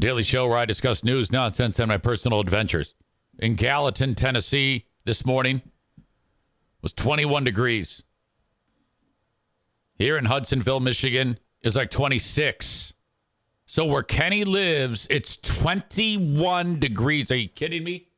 [0.00, 2.94] daily show where I discuss news, nonsense, and my personal adventures.
[3.38, 5.62] In Gallatin, Tennessee, this morning
[6.82, 8.02] was 21 degrees.
[9.96, 12.94] Here in Hudsonville, Michigan, is like 26.
[13.66, 17.30] So where Kenny lives, it's 21 degrees.
[17.30, 18.08] Are you kidding me?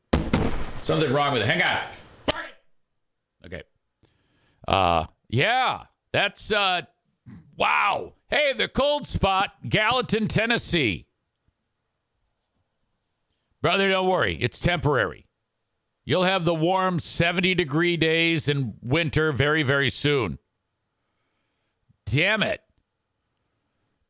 [0.84, 1.48] Something wrong with it.
[1.48, 2.36] Hang on.
[3.44, 3.62] Okay.
[4.66, 6.82] Uh yeah, that's uh
[7.56, 8.12] wow.
[8.28, 11.06] Hey, the cold spot, Gallatin, Tennessee.
[13.62, 14.36] Brother, don't worry.
[14.40, 15.26] It's temporary.
[16.04, 20.40] You'll have the warm 70 degree days in winter very, very soon.
[22.04, 22.60] Damn it.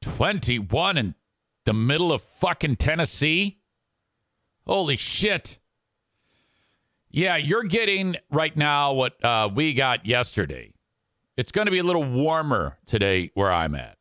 [0.00, 1.14] 21 in
[1.66, 3.60] the middle of fucking Tennessee?
[4.66, 5.58] Holy shit.
[7.10, 10.72] Yeah, you're getting right now what uh, we got yesterday.
[11.36, 13.98] It's going to be a little warmer today where I'm at.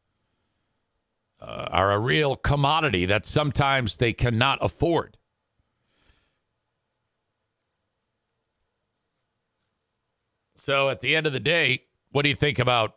[1.40, 5.16] uh, are a real commodity that sometimes they cannot afford.
[10.56, 12.96] So at the end of the day, what do you think about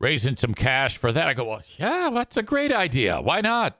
[0.00, 1.28] raising some cash for that?
[1.28, 3.20] I go, well, yeah, that's a great idea.
[3.20, 3.78] Why not?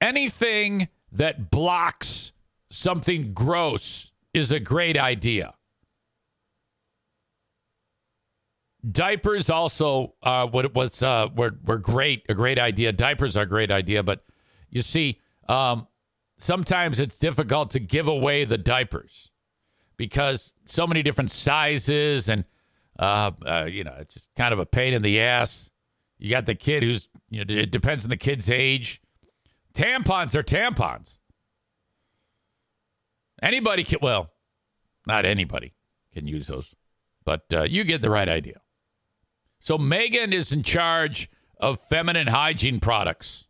[0.00, 2.32] Anything that blocks
[2.70, 5.54] something gross is a great idea.
[8.90, 12.92] Diapers also uh, what was uh, were were great, a great idea.
[12.92, 14.24] Diapers are a great idea, but
[14.70, 15.88] you see, um,
[16.38, 19.30] sometimes it's difficult to give away the diapers
[19.96, 22.44] because so many different sizes and
[22.98, 25.70] uh, uh, you know it's just kind of a pain in the ass.
[26.18, 29.00] You got the kid who's you know it depends on the kid's age.
[29.74, 31.18] Tampons are tampons.
[33.42, 34.30] Anybody can, well,
[35.06, 35.74] not anybody
[36.14, 36.74] can use those,
[37.24, 38.62] but uh, you get the right idea.
[39.60, 41.28] So Megan is in charge
[41.58, 43.44] of feminine hygiene products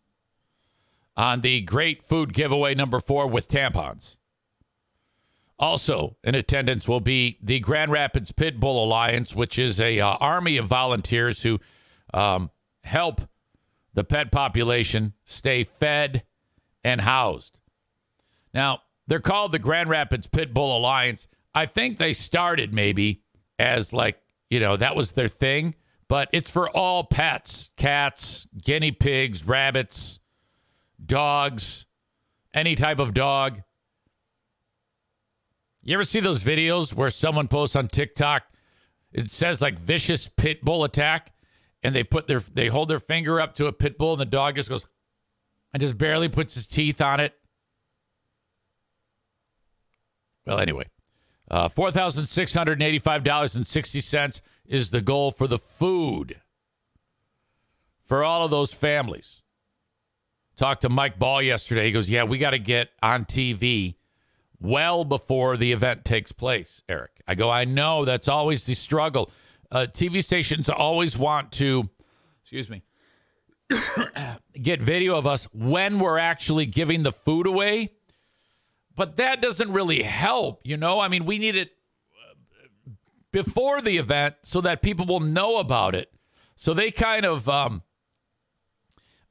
[1.17, 4.17] on the great food giveaway number four with tampons.
[5.59, 10.17] Also in attendance will be the Grand Rapids Pit Bull Alliance, which is a uh,
[10.21, 11.59] army of volunteers who
[12.13, 12.51] um,
[12.83, 13.23] help
[13.95, 16.25] the pet population stay fed
[16.85, 17.59] and housed.
[18.53, 21.29] Now, they're called the Grand Rapids Pit Bull Alliance.
[21.55, 23.23] I think they started maybe
[23.59, 24.21] as like,
[24.51, 25.75] you know, that was their thing,
[26.09, 30.21] but it's for all pets cats, guinea pigs, rabbits,
[31.05, 31.87] dogs,
[32.53, 33.63] any type of dog.
[35.87, 38.43] You ever see those videos where someone posts on TikTok?
[39.13, 41.33] It says like vicious pit bull attack,
[41.81, 44.25] and they put their they hold their finger up to a pit bull, and the
[44.25, 44.85] dog just goes
[45.73, 47.35] and just barely puts his teeth on it.
[50.45, 50.89] Well, anyway,
[51.49, 55.59] uh, four thousand six hundred eighty-five dollars and sixty cents is the goal for the
[55.59, 56.41] food
[58.03, 59.43] for all of those families.
[60.57, 61.87] Talked to Mike Ball yesterday.
[61.87, 63.95] He goes, "Yeah, we got to get on TV
[64.61, 67.11] well before the event takes place, Eric.
[67.27, 69.31] I go, I know that's always the struggle.
[69.71, 71.89] Uh, TV stations always want to,
[72.43, 72.83] excuse me,
[74.63, 77.93] get video of us when we're actually giving the food away.
[78.95, 81.01] But that doesn't really help, you know?
[81.01, 81.73] I mean, we need it
[82.15, 82.91] uh,
[83.31, 86.11] before the event so that people will know about it.
[86.57, 87.83] So they kind of um,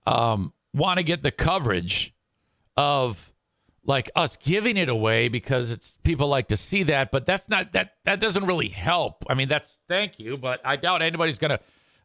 [0.05, 2.13] um, want to get the coverage
[2.77, 3.33] of
[3.85, 7.71] like us giving it away because it's people like to see that, but that's not
[7.73, 9.23] that that doesn't really help.
[9.29, 11.59] I mean, that's thank you, but I doubt anybody's gonna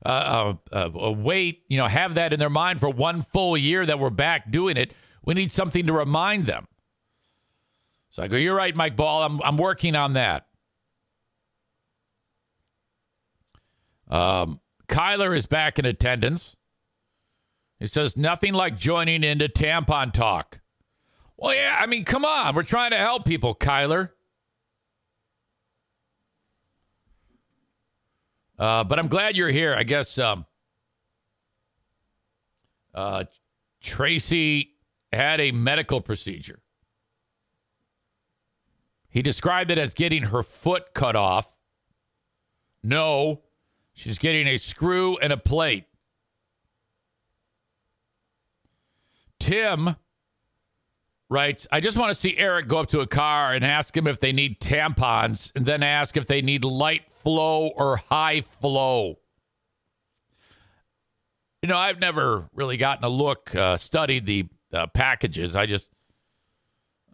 [0.04, 3.84] uh, uh, uh, wait, you know, have that in their mind for one full year
[3.84, 4.92] that we're back doing it.
[5.24, 6.66] We need something to remind them.
[8.10, 9.22] So I go, you're right, Mike Ball.
[9.22, 10.46] I'm I'm working on that.
[14.08, 16.56] Um, Kyler is back in attendance.
[17.78, 20.60] He says nothing like joining into tampon talk.
[21.40, 22.54] Well, yeah, I mean, come on.
[22.54, 24.10] We're trying to help people, Kyler.
[28.58, 29.74] Uh, but I'm glad you're here.
[29.74, 30.44] I guess um,
[32.94, 33.24] uh,
[33.80, 34.74] Tracy
[35.14, 36.60] had a medical procedure.
[39.08, 41.56] He described it as getting her foot cut off.
[42.82, 43.40] No,
[43.94, 45.86] she's getting a screw and a plate.
[49.38, 49.96] Tim
[51.30, 54.06] writes, I just want to see Eric go up to a car and ask him
[54.06, 59.16] if they need tampons and then ask if they need light flow or high flow.
[61.62, 65.56] You know, I've never really gotten a look, uh, studied the uh, packages.
[65.56, 65.88] I just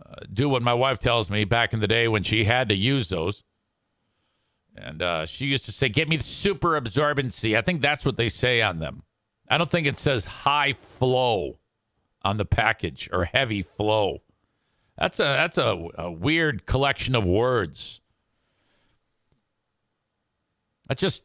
[0.05, 2.75] uh, do what my wife tells me back in the day when she had to
[2.75, 3.45] use those.
[4.77, 7.57] And uh, she used to say, Get me the super absorbency.
[7.57, 9.03] I think that's what they say on them.
[9.49, 11.59] I don't think it says high flow
[12.27, 14.19] on the package or heavy flow.
[14.99, 18.01] That's a that's a, a weird collection of words.
[20.89, 21.25] That just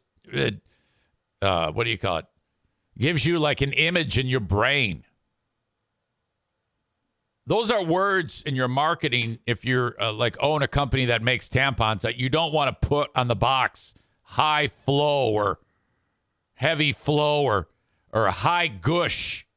[1.42, 2.26] uh, what do you call it?
[2.98, 5.06] Gives you like an image in your brain.
[7.48, 11.48] Those are words in your marketing if you're uh, like own a company that makes
[11.48, 15.60] tampons that you don't want to put on the box high flow or
[16.54, 17.70] heavy flow or
[18.14, 19.48] or high gush.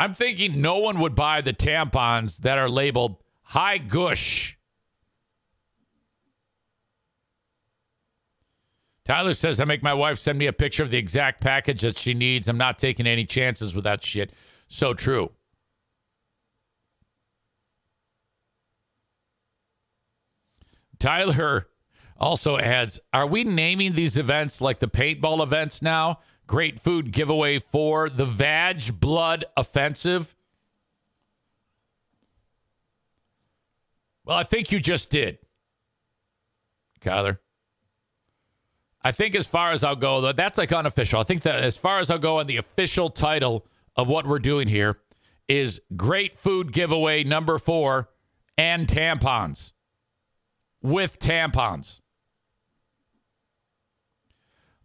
[0.00, 4.56] I'm thinking no one would buy the tampons that are labeled high gush.
[9.04, 11.98] Tyler says, I make my wife send me a picture of the exact package that
[11.98, 12.48] she needs.
[12.48, 14.32] I'm not taking any chances with that shit.
[14.68, 15.32] So true.
[20.98, 21.68] Tyler
[22.16, 26.20] also adds, Are we naming these events like the paintball events now?
[26.50, 30.34] Great food giveaway for the Vag Blood Offensive.
[34.24, 35.38] Well, I think you just did,
[37.00, 37.38] Kyler.
[39.00, 41.20] I think as far as I'll go, that's like unofficial.
[41.20, 43.64] I think that as far as I'll go on the official title
[43.94, 44.98] of what we're doing here
[45.46, 48.08] is Great Food Giveaway number four
[48.58, 49.70] and tampons
[50.82, 52.00] with tampons.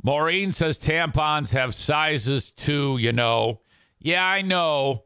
[0.05, 3.61] Maureen says tampons have sizes too, you know.
[3.97, 5.05] Yeah, I know,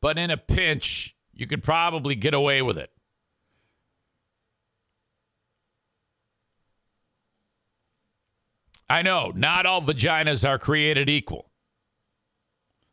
[0.00, 2.92] but in a pinch, you could probably get away with it.
[8.88, 11.50] I know, not all vaginas are created equal.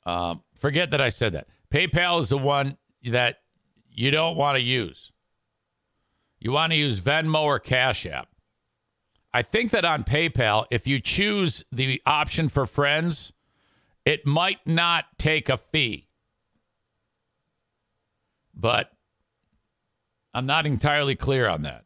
[0.03, 1.45] Um, forget that I said that.
[1.71, 3.35] PayPal is the one that
[3.91, 5.11] you don't want to use.
[6.39, 8.30] You want to use Venmo or Cash App.
[9.33, 13.31] I think that on PayPal, if you choose the option for friends,
[14.05, 16.09] it might not take a fee.
[18.53, 18.91] But
[20.33, 21.85] I'm not entirely clear on that.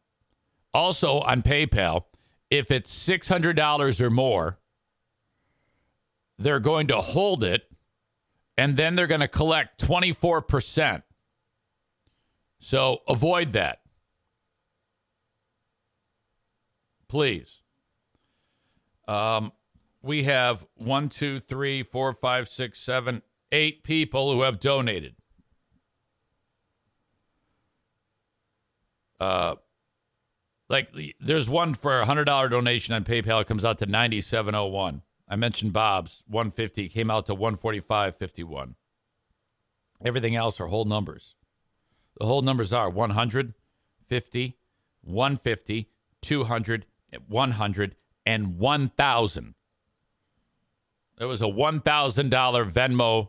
[0.74, 2.04] Also, on PayPal,
[2.50, 4.58] if it's $600 or more,
[6.38, 7.70] they're going to hold it
[8.58, 11.02] and then they're going to collect 24%.
[12.58, 13.80] So avoid that.
[17.08, 17.62] Please.
[19.06, 19.52] Um,
[20.02, 23.22] we have one, two, three, four, five, six, seven,
[23.52, 25.14] eight people who have donated.
[29.18, 29.56] Uh,
[30.68, 33.40] like there's one for a hundred dollar donation on PayPal.
[33.40, 35.02] It comes out to ninety seven oh one.
[35.28, 38.74] I mentioned Bob's one fifty came out to one forty five fifty one.
[40.04, 41.36] Everything else are whole numbers.
[42.18, 43.54] The whole numbers are 100,
[44.06, 44.56] 50,
[45.02, 45.90] 150,
[46.22, 46.86] 200,
[47.28, 47.94] 100,
[48.24, 49.54] and 1,000.
[51.18, 53.28] There was a $1,000 Venmo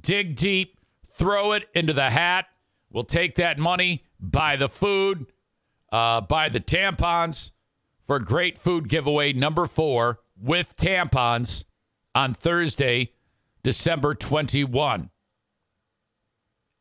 [0.00, 2.46] dig deep, throw it into the hat.
[2.90, 5.26] We'll take that money, buy the food,
[5.92, 7.52] uh, buy the tampons
[8.06, 11.64] for great food giveaway number four with tampons
[12.14, 13.12] on Thursday,
[13.62, 15.10] December 21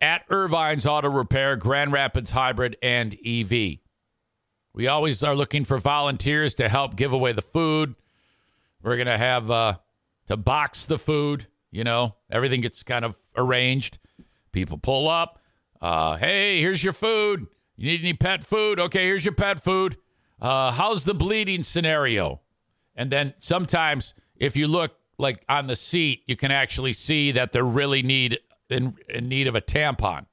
[0.01, 3.79] at Ervine's Auto Repair, Grand Rapids Hybrid, and EV.
[4.73, 7.95] We always are looking for volunteers to help give away the food.
[8.83, 9.77] We're going to have uh,
[10.27, 11.47] to box the food.
[11.71, 13.97] You know, everything gets kind of arranged.
[14.51, 15.39] People pull up.
[15.81, 17.47] Uh, hey, here's your food.
[17.77, 18.79] You need any pet food?
[18.79, 19.97] Okay, here's your pet food.
[20.41, 22.41] Uh, how's the bleeding scenario?
[22.95, 27.51] And then sometimes, if you look like on the seat, you can actually see that
[27.51, 28.39] they're really need
[28.69, 30.25] in, in need of a tampon.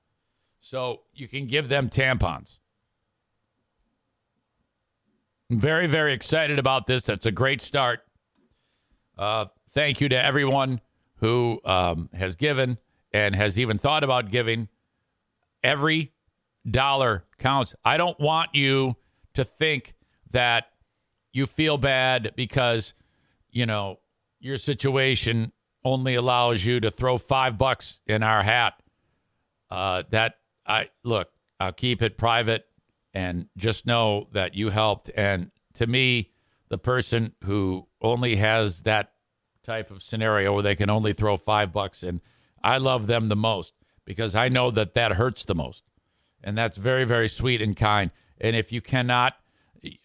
[0.60, 2.58] So you can give them tampons.
[5.50, 7.04] I'm very, very excited about this.
[7.04, 8.00] That's a great start.
[9.18, 10.80] Uh, thank you to everyone
[11.16, 12.78] who um, has given
[13.12, 14.68] and has even thought about giving.
[15.62, 16.12] Every
[16.68, 17.74] dollar counts.
[17.84, 18.96] I don't want you
[19.34, 19.94] to think
[20.30, 20.66] that
[21.32, 22.94] you feel bad because,
[23.50, 23.98] you know,
[24.40, 25.52] your situation
[25.84, 28.74] only allows you to throw five bucks in our hat.
[29.70, 30.34] Uh, that
[30.66, 32.66] I look, I'll keep it private
[33.14, 35.10] and just know that you helped.
[35.16, 36.30] And to me,
[36.68, 39.12] the person who only has that
[39.62, 42.20] type of scenario where they can only throw five bucks in,
[42.62, 43.72] I love them the most
[44.04, 45.84] because I know that that hurts the most.
[46.42, 48.10] And that's very, very sweet and kind.
[48.42, 49.34] And if you cannot,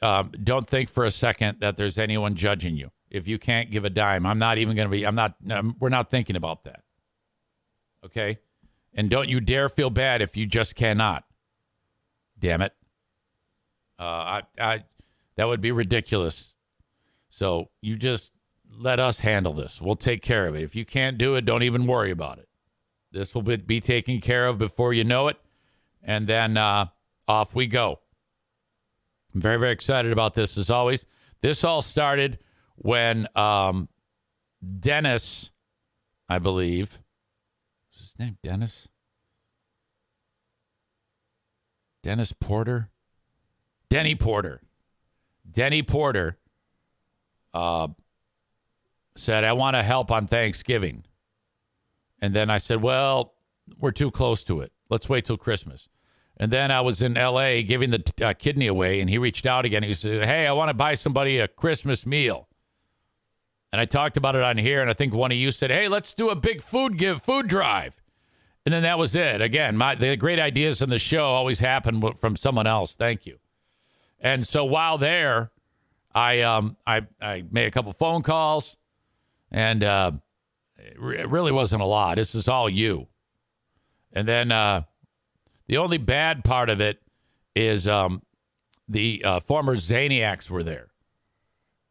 [0.01, 3.84] um, don't think for a second that there's anyone judging you if you can't give
[3.84, 4.25] a dime.
[4.25, 5.36] I'm not even going to be, I'm not,
[5.79, 6.84] we're not thinking about that.
[8.06, 8.38] Okay.
[8.94, 11.24] And don't you dare feel bad if you just cannot.
[12.39, 12.74] Damn it.
[14.00, 14.84] Uh, I, I,
[15.36, 16.56] that would be ridiculous.
[17.29, 18.32] So you just
[18.72, 19.82] let us handle this.
[19.82, 20.63] We'll take care of it.
[20.63, 22.48] If you can't do it, don't even worry about it.
[23.12, 25.38] This will be, be taken care of before you know it.
[26.03, 26.88] And then uh,
[27.27, 28.00] off we go.
[29.34, 31.05] I'm very, very excited about this as always.
[31.41, 32.39] This all started
[32.75, 33.89] when um,
[34.79, 35.51] Dennis,
[36.29, 37.00] I believe,
[37.93, 38.88] is his name Dennis?
[42.03, 42.89] Dennis Porter?
[43.89, 44.62] Denny Porter.
[45.50, 46.38] Denny Porter
[47.53, 47.88] uh,
[49.15, 51.03] said, I want to help on Thanksgiving.
[52.22, 53.34] And then I said, Well,
[53.79, 54.72] we're too close to it.
[54.89, 55.89] Let's wait till Christmas.
[56.39, 59.65] And then I was in LA giving the uh, kidney away, and he reached out
[59.65, 59.84] again.
[59.84, 62.48] He said, Hey, I want to buy somebody a Christmas meal.
[63.72, 65.88] And I talked about it on here, and I think one of you said, Hey,
[65.88, 68.01] let's do a big food give food drive.
[68.65, 69.41] And then that was it.
[69.41, 72.94] Again, my the great ideas in the show always happen from someone else.
[72.96, 73.39] Thank you.
[74.20, 75.51] And so while there,
[76.13, 78.75] I um I I made a couple phone calls,
[79.51, 80.12] and uh,
[80.77, 82.17] it really wasn't a lot.
[82.17, 83.08] This is all you.
[84.12, 84.84] And then uh,
[85.67, 87.01] the only bad part of it
[87.55, 88.21] is um,
[88.88, 90.89] the uh, former Zaniacs were there.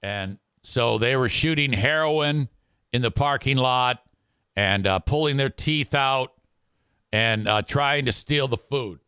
[0.03, 2.49] And so they were shooting heroin
[2.93, 4.03] in the parking lot
[4.55, 6.33] and uh, pulling their teeth out
[7.13, 9.01] and uh, trying to steal the food.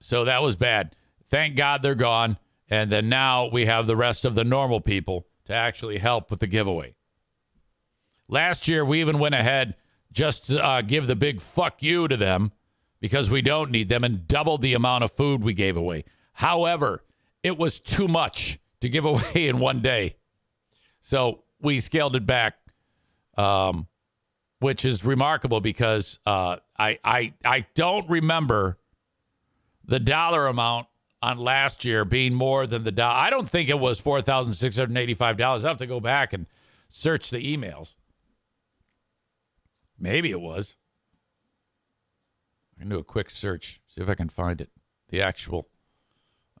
[0.00, 0.94] So that was bad.
[1.28, 2.38] Thank God they're gone.
[2.68, 6.40] And then now we have the rest of the normal people to actually help with
[6.40, 6.94] the giveaway.
[8.28, 9.74] Last year, we even went ahead
[10.12, 12.52] just to uh, give the big fuck you to them
[13.00, 16.04] because we don't need them and doubled the amount of food we gave away.
[16.34, 17.02] However,
[17.42, 20.16] it was too much to give away in one day.
[21.00, 22.56] So we scaled it back,
[23.36, 23.86] um,
[24.58, 28.78] which is remarkable because uh, I, I, I don't remember
[29.84, 30.86] the dollar amount
[31.22, 33.14] on last year being more than the dollar.
[33.14, 35.64] I don't think it was $4,685.
[35.64, 36.46] I have to go back and
[36.88, 37.94] search the emails.
[39.98, 40.76] Maybe it was.
[42.80, 44.70] Can do a quick search, see if I can find it.
[45.10, 45.68] The actual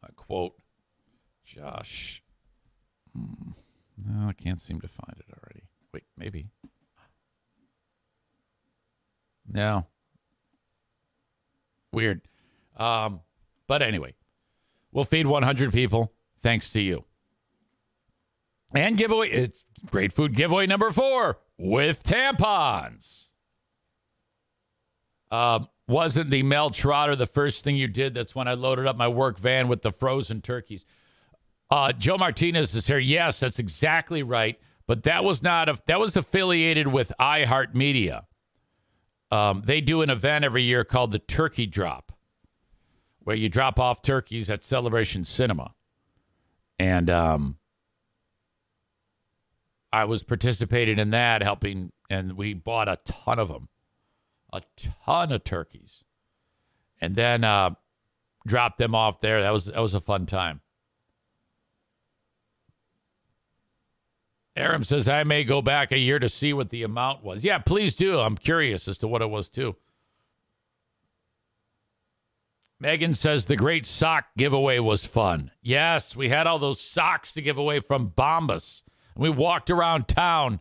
[0.04, 0.52] uh, quote.
[1.46, 2.22] Josh.
[3.16, 3.52] Hmm.
[4.06, 5.64] No, I can't seem to find it already.
[5.94, 6.50] Wait, maybe.
[9.50, 9.86] No.
[11.90, 12.20] Weird.
[12.76, 13.20] Um,
[13.66, 14.14] but anyway,
[14.92, 17.04] we'll feed 100 people thanks to you.
[18.74, 23.28] And giveaway, it's great food giveaway number four with tampons.
[25.30, 28.14] Uh, wasn't the Mel Trotter the first thing you did?
[28.14, 30.84] That's when I loaded up my work van with the frozen turkeys.
[31.70, 32.98] Uh, Joe Martinez is here.
[32.98, 34.58] Yes, that's exactly right.
[34.86, 38.22] But that was not a, that was affiliated with iHeartMedia.
[39.30, 42.12] Um, they do an event every year called the Turkey Drop,
[43.20, 45.74] where you drop off turkeys at Celebration Cinema,
[46.80, 47.58] and um,
[49.92, 53.68] I was participating in that, helping, and we bought a ton of them
[54.52, 56.04] a ton of turkeys,
[57.00, 57.70] and then uh,
[58.46, 59.42] dropped them off there.
[59.42, 60.60] That was that was a fun time.
[64.56, 67.44] Aram says I may go back a year to see what the amount was.
[67.44, 68.18] Yeah, please do.
[68.18, 69.76] I'm curious as to what it was too.
[72.80, 75.50] Megan says the great sock giveaway was fun.
[75.60, 78.82] Yes, we had all those socks to give away from Bombas.
[79.14, 80.60] And we walked around town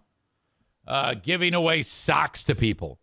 [0.85, 2.99] uh, giving away socks to people.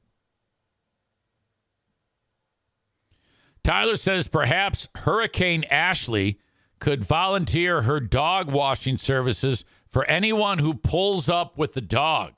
[3.67, 6.39] Tyler says perhaps Hurricane Ashley
[6.79, 12.35] could volunteer her dog washing services for anyone who pulls up with the dog.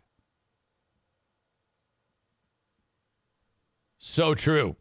[3.99, 4.77] So true.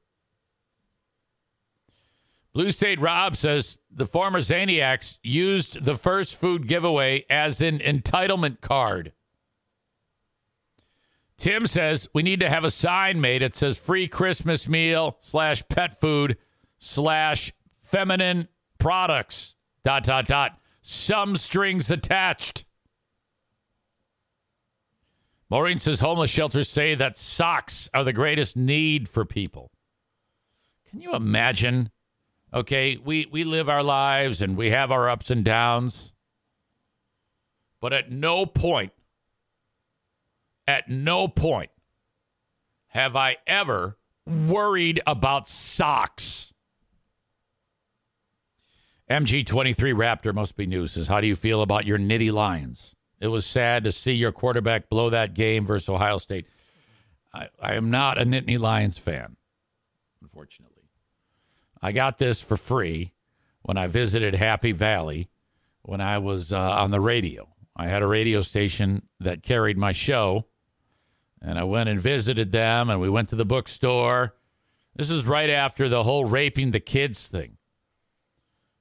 [2.54, 8.62] Blue State Rob says the former Zaniacs used the first food giveaway as an entitlement
[8.62, 9.12] card.
[11.38, 13.42] Tim says we need to have a sign made.
[13.42, 16.38] It says free Christmas meal slash pet food
[16.80, 18.48] slash feminine
[18.80, 20.60] products dot dot dot.
[20.82, 22.66] Some strings attached.
[25.50, 29.72] Maureen says homeless shelters say that socks are the greatest need for people.
[30.90, 31.90] Can you imagine?
[32.54, 36.14] Okay, we, we live our lives and we have our ups and downs.
[37.80, 38.92] But at no point
[40.68, 41.72] at no point
[42.88, 46.54] have I ever worried about socks.
[49.10, 52.96] MG23 Raptor must be new says, How do you feel about your Nittany Lions?
[53.20, 56.46] It was sad to see your quarterback blow that game versus Ohio State.
[57.34, 59.38] I, I am not a Nittany Lions fan,
[60.22, 60.90] unfortunately.
[61.82, 63.14] I got this for free
[63.62, 65.30] when I visited Happy Valley
[65.84, 67.48] when I was uh, on the radio.
[67.76, 70.48] I had a radio station that carried my show
[71.42, 74.36] and I went and visited them, and we went to the bookstore.
[74.96, 77.58] This is right after the whole raping the kids thing.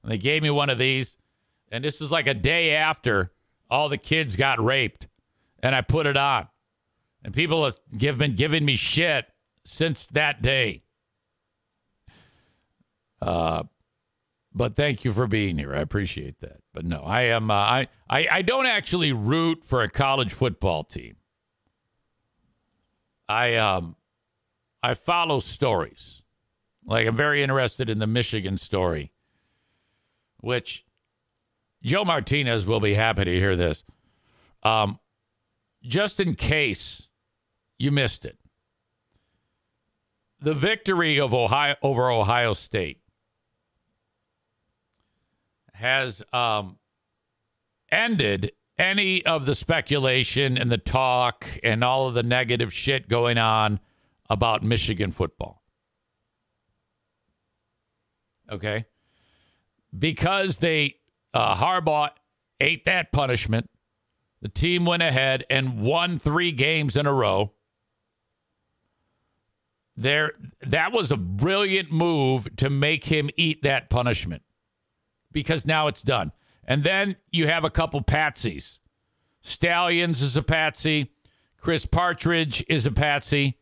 [0.03, 1.17] And they gave me one of these,
[1.71, 3.31] and this is like a day after
[3.69, 5.07] all the kids got raped,
[5.61, 6.47] and I put it on.
[7.23, 9.25] And people have give, been giving me shit
[9.65, 10.83] since that day.
[13.21, 13.63] Uh,
[14.53, 15.73] but thank you for being here.
[15.73, 16.61] I appreciate that.
[16.73, 17.51] But no, I am.
[17.51, 21.17] Uh, I, I I don't actually root for a college football team.
[23.29, 23.95] I um
[24.83, 26.23] I follow stories.
[26.85, 29.11] Like I'm very interested in the Michigan story,
[30.37, 30.85] which
[31.83, 33.83] Joe Martinez will be happy to hear this.
[34.63, 34.99] Um,
[35.83, 37.07] just in case
[37.77, 38.37] you missed it,
[40.39, 43.01] the victory of Ohio over Ohio State
[45.73, 46.77] has um,
[47.91, 53.37] ended any of the speculation and the talk and all of the negative shit going
[53.37, 53.79] on
[54.29, 55.63] about Michigan football.
[58.51, 58.85] Okay?
[59.97, 60.97] Because they,
[61.33, 62.11] uh, Harbaugh
[62.59, 63.69] ate that punishment,
[64.41, 67.53] the team went ahead and won three games in a row.
[69.95, 74.43] There, that was a brilliant move to make him eat that punishment
[75.31, 76.31] because now it's done.
[76.67, 78.79] And then you have a couple patsies.
[79.41, 81.13] Stalions is a patsy.
[81.59, 83.57] Chris Partridge is a patsy.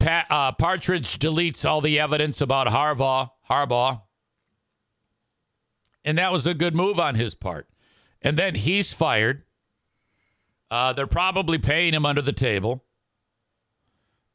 [0.00, 3.30] Pat, uh, Partridge deletes all the evidence about Harbaugh.
[3.48, 4.02] Harbaugh,
[6.04, 7.66] and that was a good move on his part.
[8.20, 9.44] And then he's fired.
[10.70, 12.84] Uh, they're probably paying him under the table,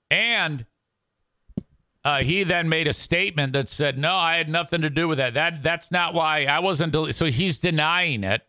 [0.10, 0.66] and
[2.04, 5.18] uh, he then made a statement that said, "No, I had nothing to do with
[5.20, 5.34] that.
[5.34, 7.14] That that's not why I wasn't." Del-.
[7.14, 8.42] So he's denying it,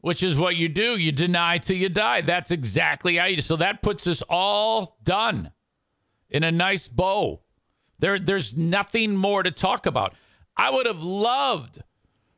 [0.00, 0.96] which is what you do.
[0.96, 2.22] You deny till you die.
[2.22, 3.42] That's exactly how you.
[3.42, 5.52] So that puts us all done
[6.30, 7.40] in a nice bow.
[7.98, 10.14] There, there's nothing more to talk about.
[10.56, 11.82] I would have loved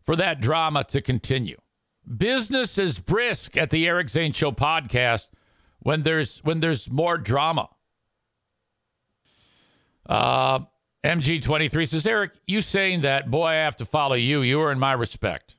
[0.03, 1.59] for that drama to continue.
[2.19, 5.29] Business is brisk at the Eric Zane Show podcast
[5.79, 7.71] when there's when there's more drama.
[10.07, 10.61] Uh,
[11.05, 14.41] MG23 says, Eric, you saying that, boy, I have to follow you.
[14.43, 15.57] You are in my respect.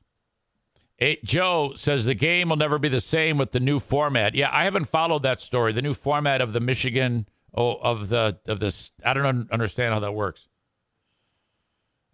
[0.98, 4.34] It, Joe says the game will never be the same with the new format.
[4.34, 5.72] Yeah, I haven't followed that story.
[5.72, 8.92] The new format of the Michigan, oh, of the of this.
[9.04, 10.48] I don't understand how that works.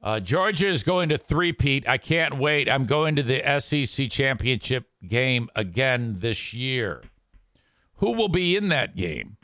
[0.02, 1.88] Uh, Georgia is going to three-peat.
[1.88, 2.68] I can't wait.
[2.68, 7.02] I'm going to the SEC championship game again this year.
[7.98, 9.36] Who will be in that game?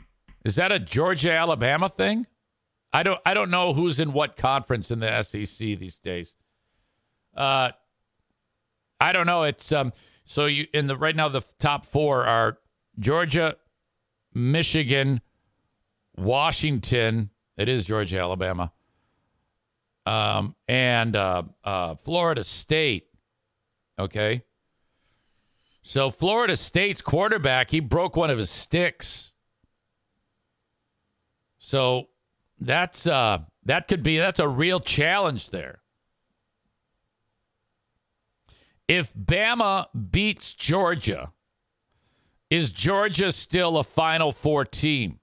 [0.43, 2.27] Is that a Georgia Alabama thing?
[2.91, 6.35] I don't I don't know who's in what conference in the SEC these days.
[7.35, 7.71] Uh,
[8.99, 9.43] I don't know.
[9.43, 9.93] It's um.
[10.25, 12.59] So you in the right now the top four are
[12.99, 13.55] Georgia,
[14.33, 15.21] Michigan,
[16.17, 17.29] Washington.
[17.57, 18.71] It is Georgia, Alabama,
[20.05, 23.07] um, and uh, uh, Florida State.
[23.97, 24.43] Okay.
[25.81, 29.33] So Florida State's quarterback he broke one of his sticks.
[31.57, 32.08] So
[32.59, 35.81] that's uh that could be that's a real challenge there.
[38.87, 41.31] If Bama beats Georgia,
[42.49, 45.19] is Georgia still a Final Four team?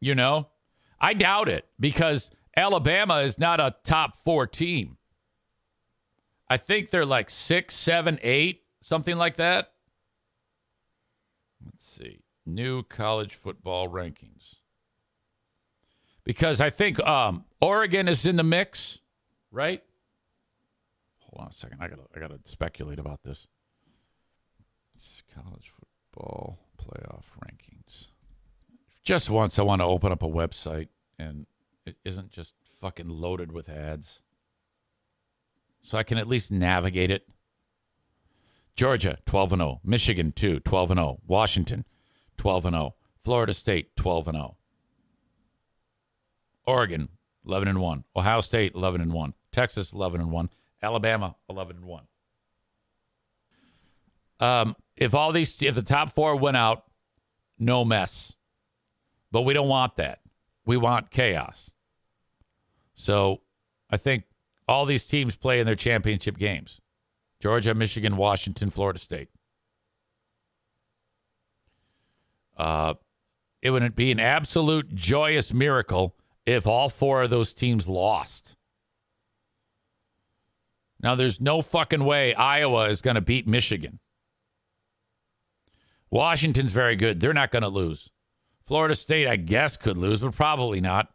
[0.00, 0.48] You know,
[1.00, 4.96] I doubt it because Alabama is not a top four team.
[6.48, 9.71] I think they're like six, seven, eight, something like that.
[12.44, 14.56] New college football rankings.
[16.24, 19.00] Because I think um, Oregon is in the mix,
[19.50, 19.82] right?
[21.18, 21.78] Hold on a second.
[21.80, 23.46] I gotta I gotta speculate about this.
[24.94, 25.72] It's college
[26.12, 28.08] football playoff rankings.
[29.02, 31.46] Just once I want to open up a website and
[31.84, 34.20] it isn't just fucking loaded with ads.
[35.80, 37.28] So I can at least navigate it.
[38.76, 41.84] Georgia 12 and 0, Michigan 2 12 and 0, Washington
[42.36, 44.56] 12 and 0, Florida State 12 and 0.
[46.66, 47.08] Oregon
[47.46, 50.50] 11 and 1, Ohio State 11 and 1, Texas 11 and 1,
[50.82, 52.04] Alabama 11 and 1.
[54.40, 56.84] Um, if all these if the top 4 went out,
[57.58, 58.34] no mess.
[59.30, 60.20] But we don't want that.
[60.66, 61.70] We want chaos.
[62.94, 63.40] So,
[63.90, 64.24] I think
[64.68, 66.80] all these teams play in their championship games.
[67.40, 69.28] Georgia, Michigan, Washington, Florida State.
[72.62, 72.94] Uh,
[73.60, 76.14] it would be an absolute joyous miracle
[76.46, 78.56] if all four of those teams lost.
[81.02, 83.98] Now, there's no fucking way Iowa is going to beat Michigan.
[86.08, 87.18] Washington's very good.
[87.18, 88.10] They're not going to lose.
[88.64, 91.08] Florida State, I guess, could lose, but probably not.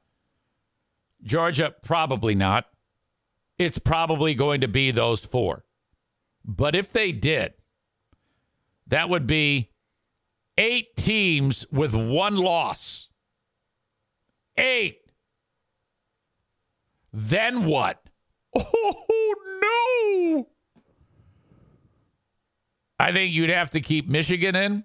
[1.23, 2.65] Georgia, probably not.
[3.57, 5.63] It's probably going to be those four.
[6.43, 7.53] But if they did,
[8.87, 9.69] that would be
[10.57, 13.09] eight teams with one loss.
[14.57, 14.99] Eight.
[17.13, 18.01] then what?
[18.59, 20.47] Oh, no.
[22.99, 24.83] I think you'd have to keep Michigan in.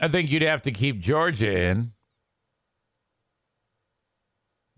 [0.00, 1.92] I think you'd have to keep Georgia in.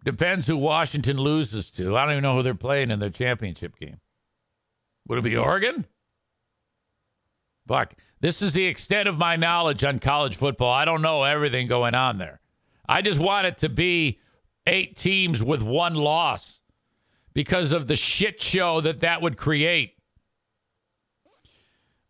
[0.05, 1.97] Depends who Washington loses to.
[1.97, 4.01] I don't even know who they're playing in their championship game.
[5.09, 5.87] Would it be Oregon?
[7.69, 7.95] Fuck.
[8.21, 10.73] This is the extent of my knowledge on college football.
[10.73, 12.41] I don't know everything going on there.
[12.89, 14.19] I just want it to be
[14.67, 16.63] eight teams with one loss
[17.35, 19.95] because of the shit show that that would create.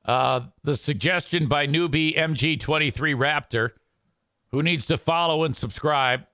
[0.04, 3.72] Uh, the suggestion by newbie MG23 Raptor,
[4.52, 6.24] who needs to follow and subscribe,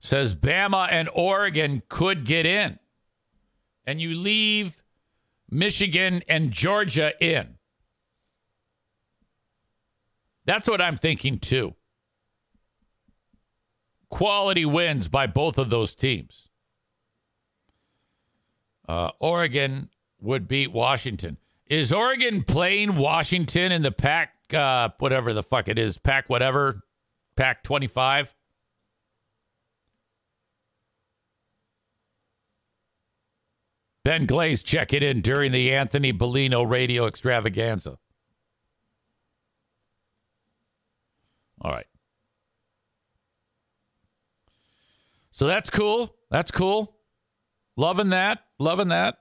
[0.00, 2.78] says Bama and Oregon could get in.
[3.86, 4.82] And you leave
[5.50, 7.56] Michigan and Georgia in.
[10.44, 11.74] That's what I'm thinking too.
[14.08, 16.48] Quality wins by both of those teams.
[18.88, 21.38] Uh, Oregon would beat Washington.
[21.66, 26.82] Is Oregon playing Washington in the Pac, uh, whatever the fuck it is, Pac whatever,
[27.34, 28.35] Pac 25?
[34.06, 37.98] Ben Glaze checking in during the Anthony Bellino radio extravaganza.
[41.60, 41.88] All right.
[45.32, 46.14] So that's cool.
[46.30, 46.96] That's cool.
[47.74, 48.44] Loving that.
[48.60, 49.18] Loving that.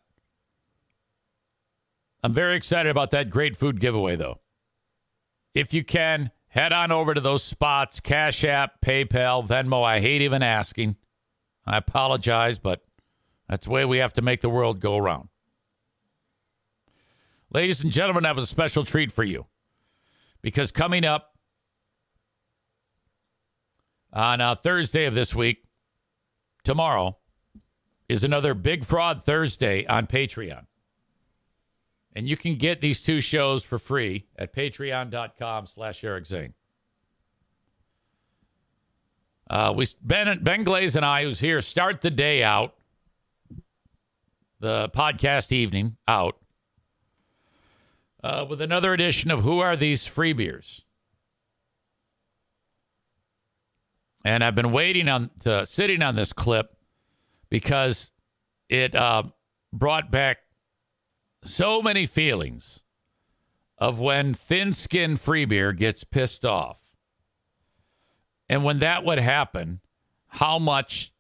[2.24, 4.39] I'm very excited about that great food giveaway, though.
[5.56, 9.84] If you can, head on over to those spots Cash App, PayPal, Venmo.
[9.84, 10.98] I hate even asking.
[11.65, 12.84] I apologize, but
[13.47, 15.29] that's the way we have to make the world go around.
[17.51, 19.45] Ladies and gentlemen, I have a special treat for you
[20.41, 21.38] because coming up
[24.12, 25.63] on uh, Thursday of this week,
[26.63, 27.17] tomorrow,
[28.10, 30.65] is another Big Fraud Thursday on Patreon.
[32.15, 36.53] And you can get these two shows for free at patreon.com slash Eric Zane.
[39.49, 42.75] Uh, we ben, ben Glaze and I, who's here, start the day out
[44.60, 46.38] the podcast evening out
[48.24, 50.82] uh, with another edition of Who Are These Free Beers?
[54.24, 56.76] And I've been waiting on to, sitting on this clip
[57.50, 58.12] because
[58.70, 59.24] it uh,
[59.72, 60.39] brought back
[61.44, 62.82] so many feelings
[63.78, 66.80] of when thin skinned free beer gets pissed off.
[68.50, 69.82] And when that would happen,
[70.28, 71.13] how much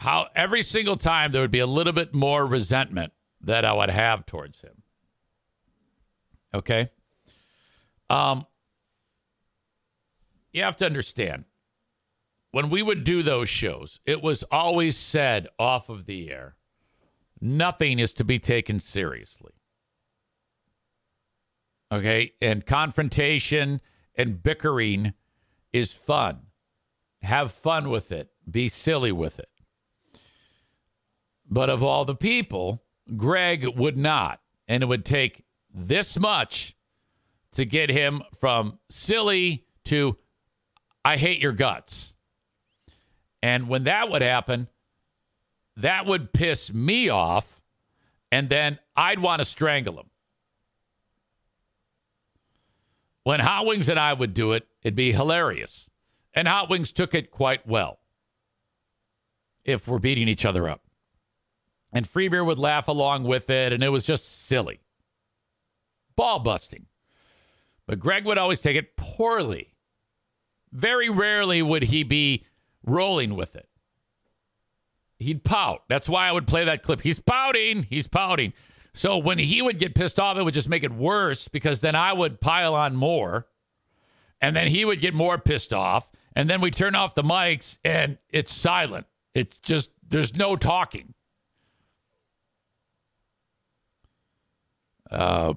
[0.00, 3.90] how every single time there would be a little bit more resentment that I would
[3.90, 4.82] have towards him.
[6.54, 6.88] Okay?
[8.08, 8.46] Um
[10.52, 11.44] you have to understand
[12.50, 16.56] when we would do those shows, it was always said off of the air,
[17.40, 19.52] nothing is to be taken seriously.
[21.92, 22.32] Okay?
[22.40, 23.82] And confrontation
[24.14, 25.12] and bickering
[25.74, 26.46] is fun.
[27.20, 28.30] Have fun with it.
[28.50, 29.59] Be silly with it.
[31.50, 32.82] But of all the people,
[33.16, 34.40] Greg would not.
[34.68, 36.76] And it would take this much
[37.52, 40.16] to get him from silly to
[41.04, 42.14] I hate your guts.
[43.42, 44.68] And when that would happen,
[45.76, 47.60] that would piss me off.
[48.30, 50.10] And then I'd want to strangle him.
[53.24, 55.90] When Hot Wings and I would do it, it'd be hilarious.
[56.32, 57.98] And Hot Wings took it quite well
[59.64, 60.82] if we're beating each other up.
[61.92, 64.80] And Free Beer would laugh along with it, and it was just silly.
[66.16, 66.86] Ball busting.
[67.86, 69.74] But Greg would always take it poorly.
[70.72, 72.44] Very rarely would he be
[72.84, 73.68] rolling with it.
[75.18, 75.82] He'd pout.
[75.88, 77.00] That's why I would play that clip.
[77.00, 77.82] He's pouting.
[77.82, 78.52] He's pouting.
[78.94, 81.94] So when he would get pissed off, it would just make it worse because then
[81.94, 83.46] I would pile on more.
[84.40, 86.08] And then he would get more pissed off.
[86.34, 89.06] And then we turn off the mics and it's silent.
[89.34, 91.14] It's just, there's no talking.
[95.10, 95.54] Uh,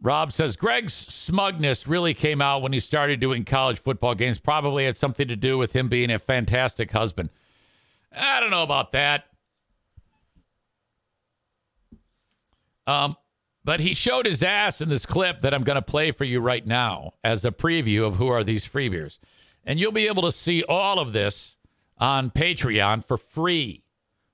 [0.00, 4.38] Rob says Greg's smugness really came out when he started doing college football games.
[4.38, 7.30] Probably had something to do with him being a fantastic husband.
[8.12, 9.24] I don't know about that.
[12.86, 13.16] Um,
[13.64, 16.40] but he showed his ass in this clip that I'm going to play for you
[16.40, 19.18] right now as a preview of who are these free beers.
[19.64, 21.56] And you'll be able to see all of this
[21.98, 23.82] on Patreon for free.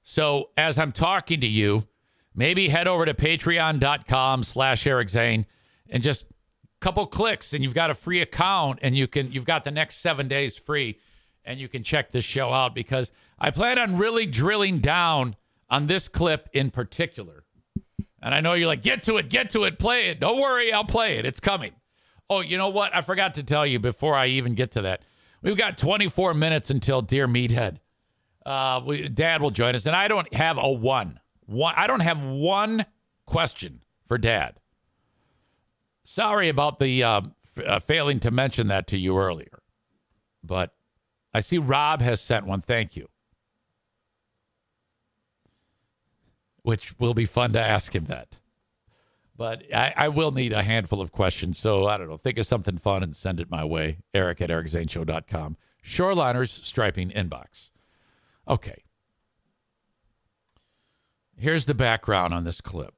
[0.02, 1.88] So as I'm talking to you,
[2.34, 5.46] maybe head over to patreon.com slash Eric Zane
[5.88, 6.26] and just a
[6.80, 9.96] couple clicks and you've got a free account and you can you've got the next
[9.96, 10.98] seven days free
[11.44, 15.36] and you can check this show out because I plan on really drilling down
[15.68, 17.44] on this clip in particular.
[18.22, 20.20] And I know you're like, get to it, get to it, play it.
[20.20, 21.26] Don't worry, I'll play it.
[21.26, 21.72] It's coming.
[22.30, 22.94] Oh, you know what?
[22.94, 25.02] I forgot to tell you before I even get to that.
[25.42, 27.78] We've got 24 minutes until Dear Meathead.
[28.46, 31.20] Uh, we, Dad will join us, and I don't have a one.
[31.46, 31.74] One.
[31.76, 32.86] I don't have one
[33.26, 34.60] question for Dad.
[36.02, 37.20] Sorry about the uh,
[37.56, 39.62] f- uh, failing to mention that to you earlier,
[40.42, 40.74] but
[41.32, 42.60] I see Rob has sent one.
[42.60, 43.08] Thank you.
[46.62, 48.38] Which will be fun to ask him that.
[49.36, 51.58] But I, I, will need a handful of questions.
[51.58, 52.16] So I don't know.
[52.16, 53.98] Think of something fun and send it my way.
[54.14, 55.56] Eric at ericzaneshow.com.
[55.84, 57.70] Shoreliners striping inbox.
[58.48, 58.83] Okay.
[61.36, 62.94] Here's the background on this clip.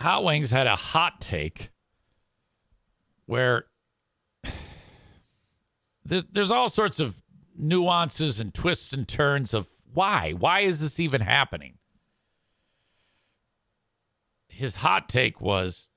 [0.00, 1.70] Hot Wings had a hot take
[3.26, 3.66] where
[6.04, 7.22] there's all sorts of
[7.56, 10.32] nuances and twists and turns of why.
[10.32, 11.78] Why is this even happening?
[14.48, 15.88] His hot take was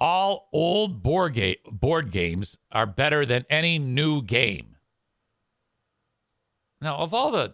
[0.00, 4.75] all old board, ga- board games are better than any new game.
[6.86, 7.52] Now, of all the.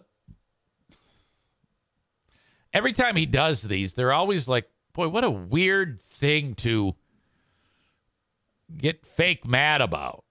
[2.71, 6.93] Every time he does these, they're always like, boy, what a weird thing to
[8.77, 10.23] get fake mad about.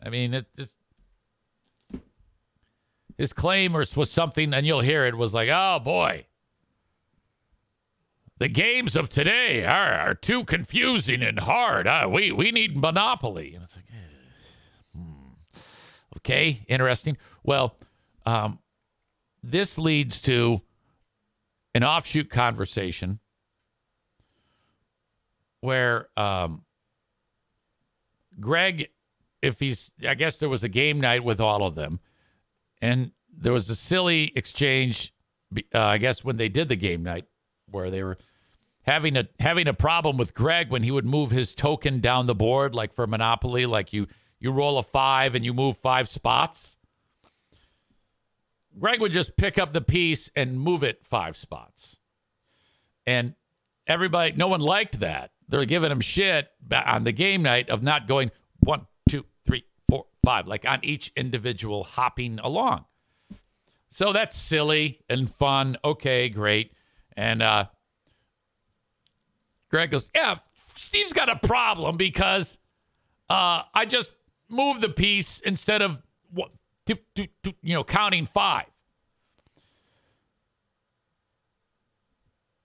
[0.00, 0.76] I mean, it just.
[3.18, 6.26] His claim was, something, and you'll hear it, was like, oh boy,
[8.38, 11.88] the games of today are, are too confusing and hard.
[11.88, 13.56] Uh, we we need Monopoly.
[13.56, 16.18] And it's like, eh, hmm.
[16.18, 17.16] okay, interesting.
[17.42, 17.76] Well,
[18.26, 18.58] um,
[19.42, 20.62] this leads to
[21.74, 23.18] an offshoot conversation
[25.60, 26.62] where um,
[28.38, 28.88] Greg,
[29.42, 32.00] if he's, I guess there was a game night with all of them,
[32.80, 35.12] and there was a silly exchange.
[35.74, 37.26] Uh, I guess when they did the game night
[37.70, 38.18] where they were
[38.82, 42.34] having a having a problem with Greg when he would move his token down the
[42.34, 44.06] board, like for Monopoly, like you
[44.40, 46.76] you roll a five and you move five spots.
[48.78, 52.00] Greg would just pick up the piece and move it five spots.
[53.06, 53.34] And
[53.86, 55.30] everybody, no one liked that.
[55.48, 60.06] They're giving him shit on the game night of not going one, two, three, four,
[60.24, 62.86] five, like on each individual hopping along.
[63.90, 65.76] So that's silly and fun.
[65.84, 66.72] Okay, great.
[67.16, 67.66] And uh,
[69.70, 72.58] Greg goes, Yeah, Steve's got a problem because
[73.28, 74.10] uh, I just
[74.48, 76.02] moved the piece instead of
[76.86, 78.66] you know counting five.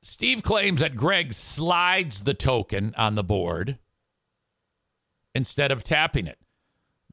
[0.02, 3.78] Steve claims that Greg slides the token on the board
[5.36, 6.40] instead of tapping it.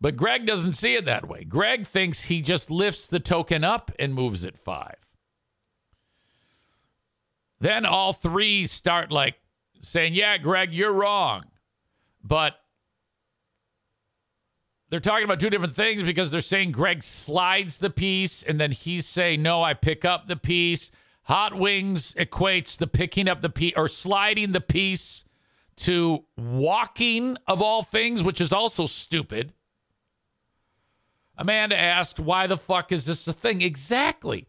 [0.00, 1.44] But Greg doesn't see it that way.
[1.44, 4.96] Greg thinks he just lifts the token up and moves it five.
[7.60, 9.36] Then all three start like
[9.80, 11.44] saying, Yeah, Greg, you're wrong.
[12.22, 12.56] But
[14.96, 18.72] they're talking about two different things because they're saying Greg slides the piece and then
[18.72, 20.90] he's saying, No, I pick up the piece.
[21.24, 25.26] Hot Wings equates the picking up the piece or sliding the piece
[25.76, 29.52] to walking of all things, which is also stupid.
[31.36, 33.60] Amanda asked, Why the fuck is this a thing?
[33.60, 34.46] Exactly.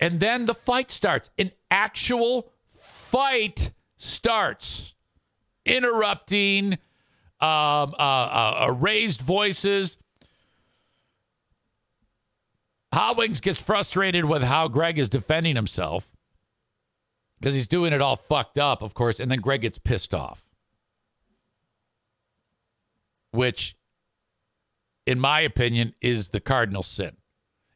[0.00, 1.30] And then the fight starts.
[1.38, 4.96] An actual fight starts
[5.64, 6.78] interrupting,
[7.40, 9.98] um, uh, uh, uh, raised voices.
[12.92, 16.16] Hot Wings gets frustrated with how Greg is defending himself
[17.38, 20.44] because he's doing it all fucked up, of course, and then Greg gets pissed off.
[23.32, 23.76] Which,
[25.04, 27.16] in my opinion, is the cardinal sin.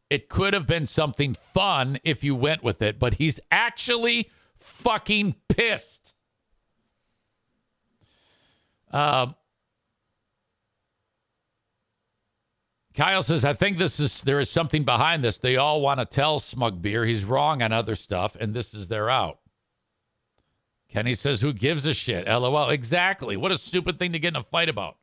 [0.09, 5.37] It could have been something fun if you went with it, but he's actually fucking
[5.49, 6.15] pissed.
[8.91, 9.35] Um,
[12.95, 15.39] Kyle says, I think this is there is something behind this.
[15.39, 18.89] They all want to tell Smug Beer he's wrong on other stuff, and this is
[18.89, 19.39] their out.
[20.89, 22.27] Kenny says, Who gives a shit?
[22.27, 22.71] LOL.
[22.71, 23.37] Exactly.
[23.37, 24.97] What a stupid thing to get in a fight about.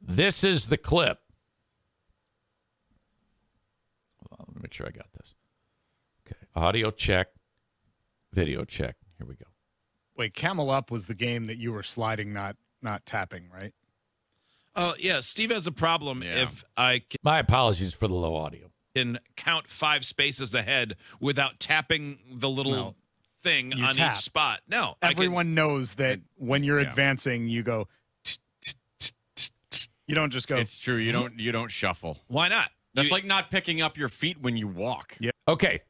[0.00, 1.18] This is the clip.
[4.32, 5.34] On, let me make sure I got this.
[6.26, 6.36] Okay.
[6.56, 7.28] Audio check,
[8.32, 8.96] video check.
[9.16, 9.46] Here we go.
[10.16, 13.72] Wait, Camel Up was the game that you were sliding, not not tapping, right?
[14.76, 16.42] Oh yeah, Steve has a problem yeah.
[16.44, 18.70] if I can, my apologies for the low audio.
[18.94, 22.94] Can count five spaces ahead without tapping the little no.
[23.42, 24.16] thing you on tap.
[24.16, 24.60] each spot.
[24.68, 26.90] No, everyone can, knows that when you're yeah.
[26.90, 27.88] advancing, you go.
[30.06, 30.56] You don't just go.
[30.56, 30.96] It's true.
[30.96, 32.18] You don't you don't shuffle.
[32.28, 32.70] Why not?
[32.94, 35.16] That's You- like not picking up your feet when you walk.
[35.18, 35.30] Yeah.
[35.48, 35.80] Okay.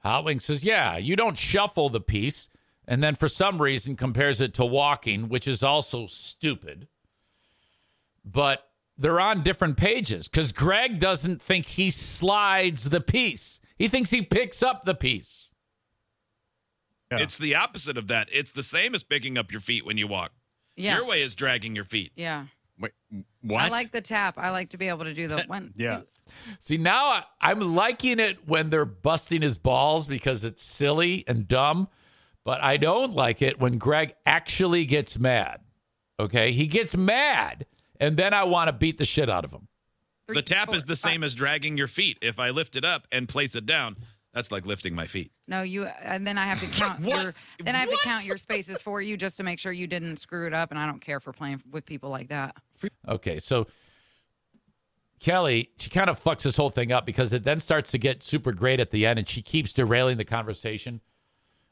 [0.00, 2.48] Hot Wings says, yeah, you don't shuffle the piece.
[2.86, 6.86] And then for some reason compares it to walking, which is also stupid.
[8.26, 8.62] But
[8.98, 13.60] they're on different pages because Greg doesn't think he slides the piece.
[13.78, 15.50] He thinks he picks up the piece.
[17.12, 17.18] Yeah.
[17.18, 18.28] It's the opposite of that.
[18.32, 20.32] It's the same as picking up your feet when you walk.
[20.76, 20.96] Yeah.
[20.96, 22.12] Your way is dragging your feet.
[22.16, 22.46] Yeah.
[22.78, 22.92] Wait,
[23.42, 23.62] what?
[23.62, 24.36] I like the tap.
[24.38, 25.72] I like to be able to do the one.
[25.76, 25.98] Yeah.
[25.98, 26.06] do-
[26.58, 31.46] See, now I- I'm liking it when they're busting his balls because it's silly and
[31.46, 31.88] dumb.
[32.44, 35.60] But I don't like it when Greg actually gets mad.
[36.18, 36.52] Okay.
[36.52, 37.66] He gets mad.
[38.00, 39.68] And then I want to beat the shit out of him.
[40.28, 41.12] The tap four, is the five.
[41.12, 42.18] same as dragging your feet.
[42.20, 43.96] If I lift it up and place it down,
[44.34, 45.30] that's like lifting my feet.
[45.46, 47.22] No, you and then I have to count What?
[47.22, 48.00] your then I have What?
[48.00, 50.70] to count your spaces for you just to make sure you didn't screw it up
[50.70, 52.56] and I don't care for playing with people like that.
[53.08, 53.66] Okay, so
[55.18, 58.22] Kelly, she kind of fucks this whole thing up because it then starts to get
[58.22, 61.00] super great at the end, and she keeps derailing the conversation.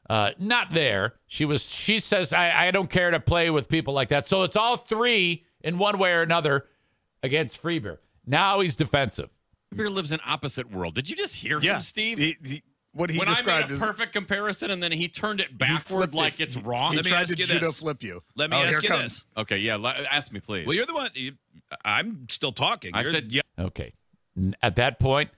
[0.09, 1.13] Uh, not there.
[1.27, 1.63] She was.
[1.63, 4.77] She says, I, "I don't care to play with people like that." So it's all
[4.77, 6.67] three in one way or another
[7.21, 7.97] against Freebeer.
[8.25, 9.31] Now he's defensive.
[9.75, 10.93] Beer lives in opposite world.
[10.95, 11.75] Did you just hear Yeah.
[11.75, 12.17] him, Steve?
[12.19, 12.63] He- he-
[12.93, 15.81] what he when I made a is perfect comparison and then he turned it backward
[15.83, 16.17] flipped it.
[16.17, 16.91] like it's wrong.
[16.91, 17.79] he Let me tried ask to you judo this.
[17.79, 18.23] flip you.
[18.35, 19.01] Let me Oh, ask you comes.
[19.03, 19.25] this.
[19.35, 19.75] Okay, yeah.
[19.75, 20.65] le- Ask me, please.
[20.65, 21.09] Well, you're the one.
[21.13, 21.33] You,
[21.83, 22.91] I'm still talking.
[22.93, 23.41] I You're said- yeah.
[23.59, 23.91] Okay.
[24.63, 25.29] At that point,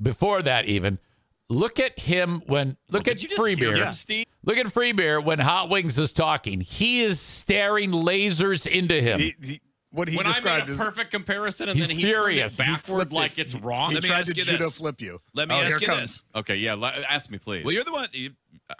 [0.00, 1.00] before that even,
[1.48, 4.26] look at him when look Did at you just him, Steve?
[4.44, 6.60] Look at Freebeer when Hot Wings is talking.
[6.60, 9.18] He is staring lasers into him.
[9.20, 12.04] He, he, what he when I described made a perfect comparison and He's then he
[12.04, 12.56] furious.
[12.58, 13.42] He turned it backward flipped like it.
[13.42, 13.90] it's wrong.
[13.90, 14.76] he Let me tried ask to you judo this.
[14.78, 15.20] flip you.
[15.34, 16.00] Let me oh, ask you comes.
[16.00, 16.24] this.
[16.34, 16.74] Okay, yeah.
[16.74, 17.64] le- Ask me, please.
[17.64, 18.08] Well, you're the one.
[18.12, 18.30] You,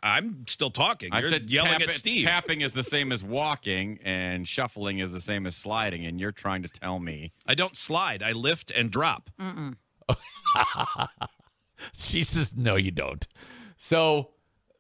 [0.03, 1.13] I'm still talking.
[1.13, 2.27] I You're said yelling tap- at Steve.
[2.27, 6.05] tapping is the same as walking, and shuffling is the same as sliding.
[6.05, 8.23] And you're trying to tell me I don't slide.
[8.23, 9.31] I lift and drop.
[11.95, 13.27] She says, No, you don't.
[13.77, 14.31] So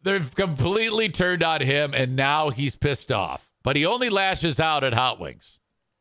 [0.02, 3.50] they've completely turned on him, and now he's pissed off.
[3.62, 5.58] But he only lashes out at Hot Wings.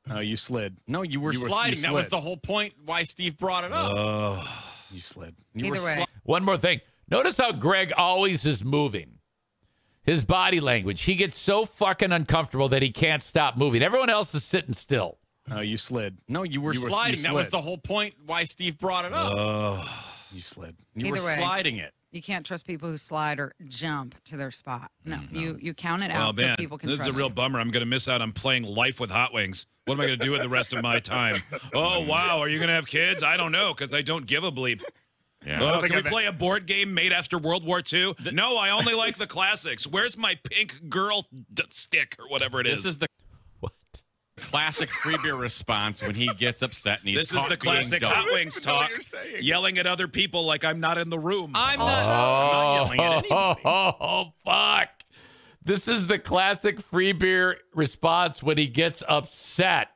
[0.09, 0.77] Oh, you slid.
[0.87, 1.01] no.
[1.01, 1.81] You were You were- you sliding.
[1.81, 2.75] that was the whole point.
[2.85, 3.91] Why Steve brought it up.
[3.95, 5.35] Oh, You slid.
[5.55, 5.95] you were Either way.
[5.95, 6.81] sli- One more thing.
[7.09, 9.13] Notice how Greg always is moving.
[10.03, 11.01] His body language.
[11.01, 13.81] He gets so fucking uncomfortable that he can't stop moving.
[13.81, 15.17] Everyone else is sitting still.
[15.49, 16.19] Oh, you slid.
[16.27, 17.21] no, you were You were- you sliding.
[17.23, 18.13] that was the whole point.
[18.25, 19.33] Why Steve brought it up.
[19.35, 20.11] oh.
[20.31, 20.75] You slid.
[20.95, 21.35] you were way.
[21.37, 21.93] sliding it.
[22.11, 24.89] You can't trust people who slide or jump to their spot.
[25.03, 27.27] No, Mm, you you count it out so man, people can this is a real
[27.27, 27.33] you.
[27.33, 27.59] bummer.
[27.59, 29.65] I'm going to miss out on playing life with Hot Wings.
[29.85, 31.41] What am I going to do with the rest of my time?
[31.73, 33.21] Oh wow, are you going to have kids?
[33.21, 34.81] I don't know because I don't give a bleep.
[35.45, 35.59] Yeah.
[35.61, 38.15] Oh, can we I've- play a board game made after World War II?
[38.31, 39.85] no, I only like the classics.
[39.85, 42.83] Where's my pink girl d- stick or whatever it is?
[42.83, 43.24] This is the What?
[44.37, 48.13] Classic free beer response when he gets upset and he's This is the classic dumb.
[48.13, 48.91] Hot Wings talk.
[49.39, 51.51] Yelling at other people like I'm not in the room.
[51.55, 53.61] I'm not, I'm not yelling at oh, anybody.
[53.65, 54.89] Oh, fuck.
[55.63, 59.89] This is the classic free beer response when he gets upset.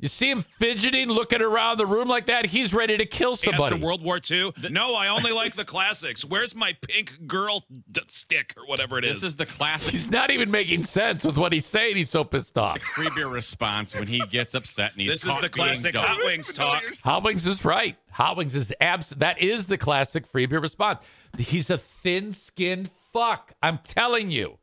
[0.00, 2.46] You see him fidgeting, looking around the room like that.
[2.46, 3.74] He's ready to kill somebody.
[3.74, 4.52] After World War II?
[4.70, 6.24] no, I only like the classics.
[6.24, 9.22] Where's my pink girl d- stick or whatever it is?
[9.22, 11.96] This is the classic He's not even making sense with what he's saying.
[11.96, 12.80] He's so pissed off.
[12.94, 15.42] free beer response when he gets upset and he's talking.
[15.42, 16.04] This is the classic dumb.
[16.06, 16.84] Hot Wings talk.
[17.02, 17.96] Hot Wings is right.
[18.12, 19.10] Hot Wings is abs.
[19.10, 21.04] That is the classic free beer response.
[21.36, 23.52] He's a thin-skinned fuck.
[23.60, 24.58] I'm telling you,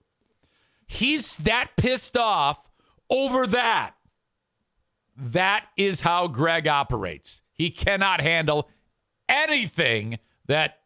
[0.87, 2.69] he's that pissed off
[3.09, 3.95] over that.
[5.17, 7.41] That is how Greg operates.
[7.53, 8.69] He cannot handle
[9.29, 10.79] anything that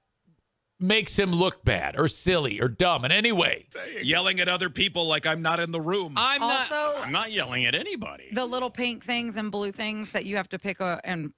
[0.80, 3.66] makes him look bad or silly or dumb in any way.
[4.02, 6.14] Yelling at other people like I'm not in the room.
[6.16, 6.98] I'm Also- not.
[7.08, 8.30] I'm not yelling at anybody.
[8.32, 11.34] The little pink things and blue things that you have to pick a, and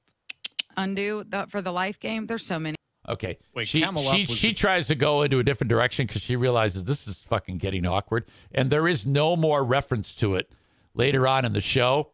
[0.78, 2.28] undo the, for the life game.
[2.28, 2.76] There's so many.
[3.10, 3.39] Okay.
[3.56, 6.84] Wait, she she, she the- tries to go into a different direction because she realizes
[6.84, 10.52] this is fucking getting awkward, and there is no more reference to it
[10.94, 12.12] later on in the show.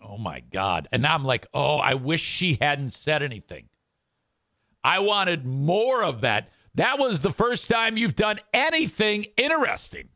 [0.00, 0.88] Oh my god!
[0.92, 3.68] And now I'm like, oh, I wish she hadn't said anything.
[4.84, 6.50] I wanted more of that.
[6.74, 10.08] That was the first time you've done anything interesting.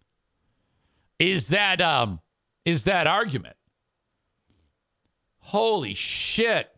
[1.19, 2.21] Is that um
[2.65, 3.57] is that argument?
[5.39, 6.69] Holy shit.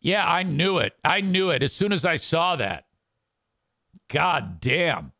[0.00, 0.94] Yeah, I knew it.
[1.04, 2.86] I knew it as soon as I saw that.
[4.08, 5.12] God damn.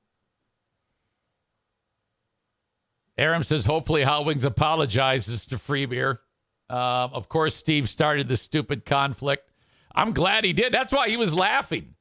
[3.19, 6.21] Aram says, hopefully Hot Wings apologizes to Free Beer.
[6.71, 9.51] Um, of course, Steve started the stupid conflict.
[9.95, 10.73] I'm glad he did.
[10.73, 11.95] That's why he was laughing.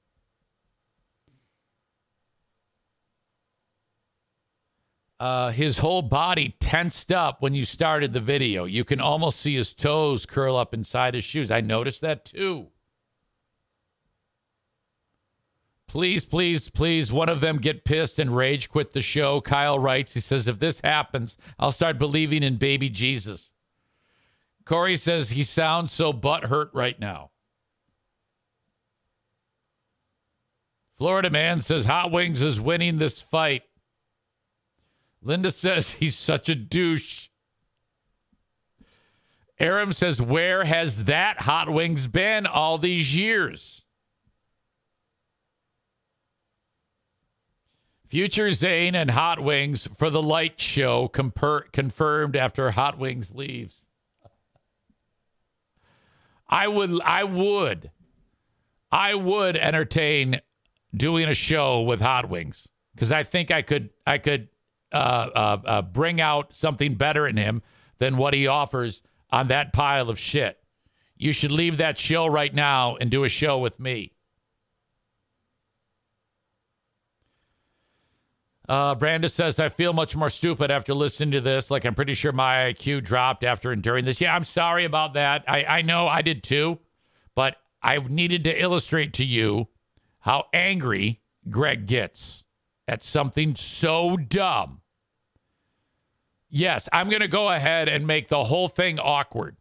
[5.19, 8.65] uh, his whole body tensed up when you started the video.
[8.65, 11.49] You can almost see his toes curl up inside his shoes.
[11.49, 12.67] I noticed that too.
[15.87, 19.39] Please, please, please, one of them get pissed and rage quit the show.
[19.39, 23.51] Kyle writes, he says, if this happens, I'll start believing in baby Jesus.
[24.65, 27.31] Corey says he sounds so butthurt right now.
[30.97, 33.63] Florida man says Hot Wings is winning this fight.
[35.21, 37.29] Linda says he's such a douche.
[39.59, 43.83] Aram says, Where has that Hot Wings been all these years?
[48.07, 53.81] Future Zane and Hot Wings for the light show confirmed after Hot Wings leaves.
[56.49, 57.91] I would, I would,
[58.89, 60.39] I would entertain
[60.95, 64.47] doing a show with Hot Wings because I think I could, I could
[64.93, 64.95] uh,
[65.35, 67.61] uh, uh, bring out something better in him
[67.97, 70.57] than what he offers on that pile of shit.
[71.17, 74.13] You should leave that show right now and do a show with me.
[78.67, 81.71] Uh, Brandis says, I feel much more stupid after listening to this.
[81.71, 84.19] Like, I'm pretty sure my IQ dropped after enduring this.
[84.19, 85.45] Yeah, I'm sorry about that.
[85.47, 86.79] I, I know I did too,
[87.33, 89.69] but I needed to illustrate to you
[90.19, 92.43] how angry Greg gets
[92.87, 94.81] at something so dumb.
[96.49, 99.55] Yes, I'm going to go ahead and make the whole thing awkward.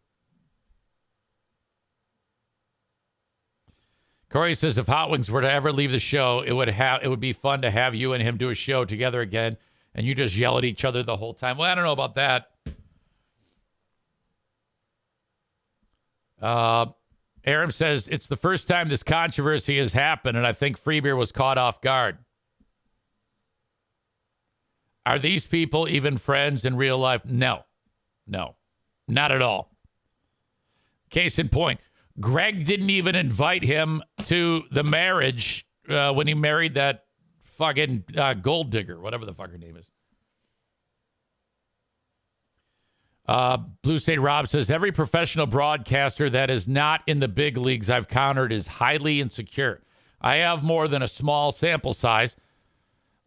[4.29, 7.07] Corey says if Hot Wings were to ever leave the show, it would have it
[7.07, 9.57] would be fun to have you and him do a show together again,
[9.95, 11.57] and you just yell at each other the whole time.
[11.57, 12.51] Well, I don't know about that.
[16.41, 16.87] Uh,
[17.45, 21.31] Aram says it's the first time this controversy has happened, and I think Freebeer was
[21.31, 22.17] caught off guard.
[25.05, 27.25] Are these people even friends in real life?
[27.25, 27.63] No,
[28.27, 28.57] no,
[29.07, 29.71] not at all.
[31.09, 31.79] Case in point,
[32.19, 37.05] Greg didn't even invite him to the marriage uh, when he married that
[37.43, 39.85] fucking uh, gold digger, whatever the fuck her name is.
[43.27, 47.89] Uh, Blue State Rob says every professional broadcaster that is not in the big leagues
[47.89, 49.81] I've countered is highly insecure.
[50.21, 52.37] I have more than a small sample size,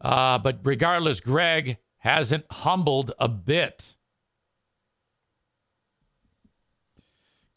[0.00, 3.96] uh, but regardless, Greg hasn't humbled a bit.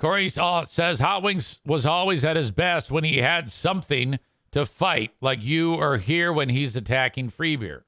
[0.04, 4.20] Corey says Hot Wings was always at his best when he had something
[4.52, 7.86] to fight, like you are here when he's attacking free beer.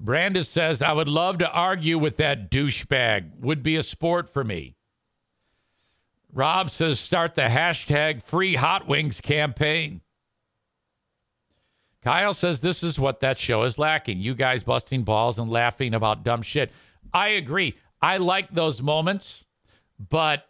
[0.00, 3.38] Brandis says, I would love to argue with that douchebag.
[3.38, 4.74] Would be a sport for me.
[6.32, 10.00] Rob says, start the hashtag free hot wings campaign.
[12.02, 14.20] Kyle says, this is what that show is lacking.
[14.20, 16.72] You guys busting balls and laughing about dumb shit.
[17.12, 17.74] I agree.
[18.00, 19.44] I like those moments,
[19.98, 20.46] but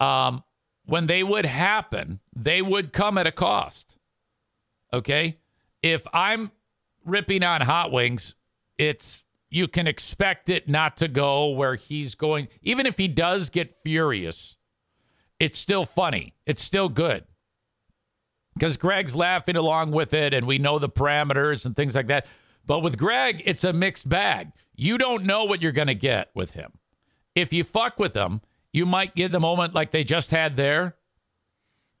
[0.00, 0.42] um,
[0.86, 3.96] when they would happen, they would come at a cost.
[4.92, 5.38] Okay?
[5.82, 6.50] If I'm
[7.04, 8.34] ripping on hot wings,
[8.78, 12.48] it's you can expect it not to go where he's going.
[12.62, 14.56] Even if he does get furious,
[15.38, 16.32] it's still funny.
[16.46, 17.24] It's still good.
[18.54, 22.26] Because Greg's laughing along with it and we know the parameters and things like that.
[22.66, 24.52] But with Greg, it's a mixed bag.
[24.76, 26.72] You don't know what you're going to get with him.
[27.34, 28.40] If you fuck with him,
[28.72, 30.96] you might get the moment like they just had there.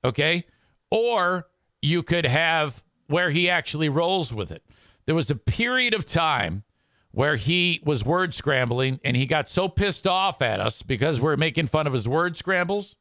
[0.04, 0.44] Okay?
[0.90, 1.48] Or
[1.80, 4.62] you could have where he actually rolls with it.
[5.06, 6.64] There was a period of time
[7.10, 11.36] where he was word scrambling and he got so pissed off at us because we're
[11.36, 12.94] making fun of his word scrambles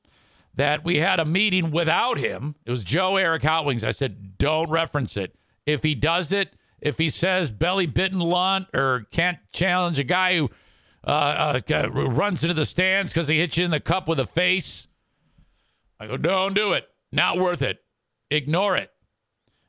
[0.55, 2.55] that we had a meeting without him.
[2.65, 3.83] It was Joe Eric Hot Wings.
[3.83, 5.35] I said, don't reference it.
[5.65, 10.37] If he does it, if he says belly bitten lunt or can't challenge a guy
[10.37, 10.49] who
[11.03, 14.25] uh, uh, runs into the stands because he hits you in the cup with a
[14.25, 14.87] face,
[15.99, 16.89] I go, don't do it.
[17.11, 17.79] Not worth it.
[18.29, 18.91] Ignore it.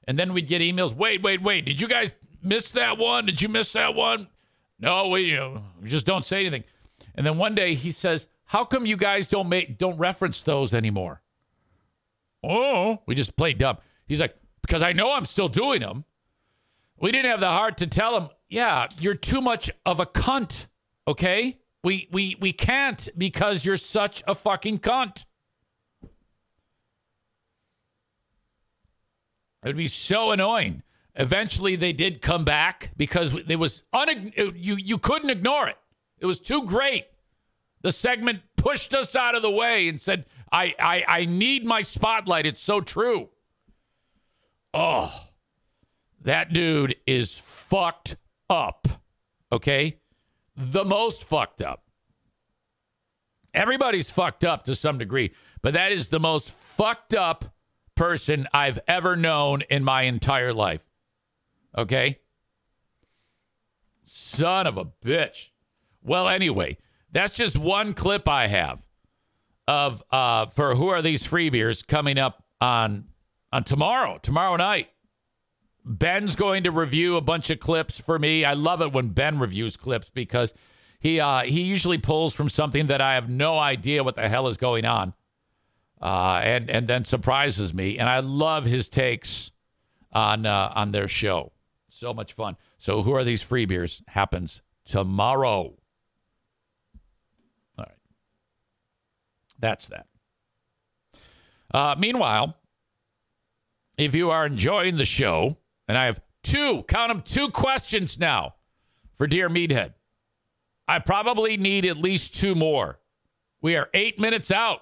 [0.09, 0.95] And then we'd get emails.
[0.95, 1.65] Wait, wait, wait.
[1.65, 2.11] Did you guys
[2.43, 3.27] miss that one?
[3.27, 4.29] Did you miss that one?
[4.81, 6.65] No, we you know, just don't say anything.
[7.15, 10.75] And then one day he says, "How come you guys don't make don't reference those
[10.75, 11.23] anymore?"
[12.45, 13.79] Oh, we just played dumb.
[14.07, 16.05] He's like, "Because I know I'm still doing them."
[16.99, 20.67] We didn't have the heart to tell him, "Yeah, you're too much of a cunt."
[21.09, 21.61] Okay?
[21.83, 25.25] We we we can't because you're such a fucking cunt.
[29.63, 30.83] It would be so annoying.
[31.15, 35.79] Eventually, they did come back because it was un- you you couldn't ignore it.
[36.19, 37.07] It was too great.
[37.83, 41.83] The segment pushed us out of the way and said, "I I, I need my
[41.83, 43.31] spotlight." It's so true.
[44.75, 45.29] Oh,
[46.23, 48.17] that dude is fucked
[48.49, 48.89] up.
[49.51, 49.99] Okay?
[50.57, 51.85] The most fucked up.
[53.53, 57.55] Everybody's fucked up to some degree, but that is the most fucked up
[57.95, 60.87] person I've ever known in my entire life.
[61.77, 62.21] Okay?
[64.07, 65.49] Son of a bitch.
[66.03, 66.79] Well, anyway,
[67.13, 68.83] that's just one clip I have
[69.69, 73.07] of uh for who are these free beers coming up on
[73.53, 74.89] on tomorrow, tomorrow night.
[75.85, 78.45] Ben's going to review a bunch of clips for me.
[78.45, 80.55] I love it when Ben reviews clips because
[81.01, 84.47] he uh, he usually pulls from something that I have no idea what the hell
[84.47, 85.13] is going on,
[86.01, 87.99] uh, and and then surprises me.
[87.99, 89.51] And I love his takes
[90.13, 91.53] on uh, on their show.
[91.89, 92.57] So much fun.
[92.79, 94.03] So who are these free beers?
[94.07, 95.75] Happens tomorrow.
[97.77, 97.97] All right,
[99.63, 100.07] that's that.
[101.73, 102.57] Uh, meanwhile,
[103.97, 105.57] if you are enjoying the show,
[105.89, 108.57] and I have two, count them, two questions now
[109.15, 109.95] for Dear Meathead.
[110.87, 112.99] I probably need at least two more.
[113.63, 114.81] We are eight minutes out.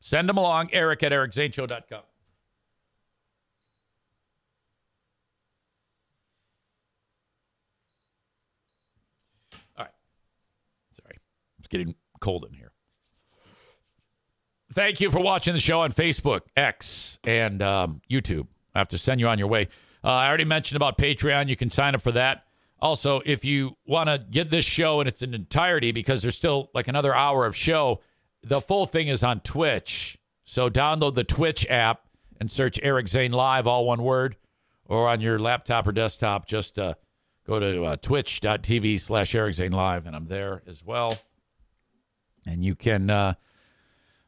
[0.00, 2.02] Send them along, eric at ericzaneshow.com.
[9.78, 9.88] All right.
[11.00, 11.18] Sorry.
[11.58, 12.63] It's getting cold in here.
[14.74, 18.48] Thank you for watching the show on Facebook, X, and um, YouTube.
[18.74, 19.68] I have to send you on your way.
[20.02, 21.48] Uh, I already mentioned about Patreon.
[21.48, 22.44] You can sign up for that.
[22.80, 26.88] Also, if you want to get this show in its entirety, because there's still like
[26.88, 28.00] another hour of show,
[28.42, 30.18] the full thing is on Twitch.
[30.42, 32.00] So download the Twitch app
[32.40, 34.34] and search Eric Zane Live, all one word,
[34.86, 36.94] or on your laptop or desktop, just uh,
[37.46, 41.16] go to uh, twitch.tv slash Eric Zane Live, and I'm there as well.
[42.44, 43.08] And you can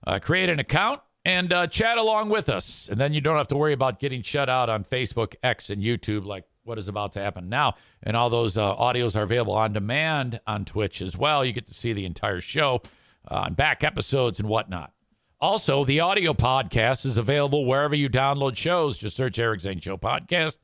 [0.07, 2.89] uh, uh, create an account and uh, chat along with us.
[2.91, 5.83] And then you don't have to worry about getting shut out on Facebook, X, and
[5.83, 7.75] YouTube like what is about to happen now.
[8.03, 11.45] And all those uh, audios are available on demand on Twitch as well.
[11.45, 12.83] You get to see the entire show
[13.31, 14.93] uh, on back episodes and whatnot.
[15.41, 18.97] Also, the audio podcast is available wherever you download shows.
[18.97, 20.59] Just search Eric Zane Show Podcast,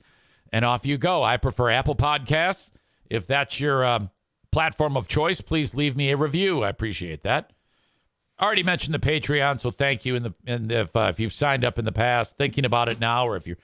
[0.50, 1.22] and off you go.
[1.22, 2.70] I prefer Apple Podcasts.
[3.10, 4.10] If that's your um,
[4.50, 6.62] platform of choice, please leave me a review.
[6.62, 7.52] I appreciate that.
[8.42, 10.16] Already mentioned the Patreon, so thank you.
[10.16, 12.98] And, the, and if uh, if you've signed up in the past, thinking about it
[12.98, 13.58] now, or if you're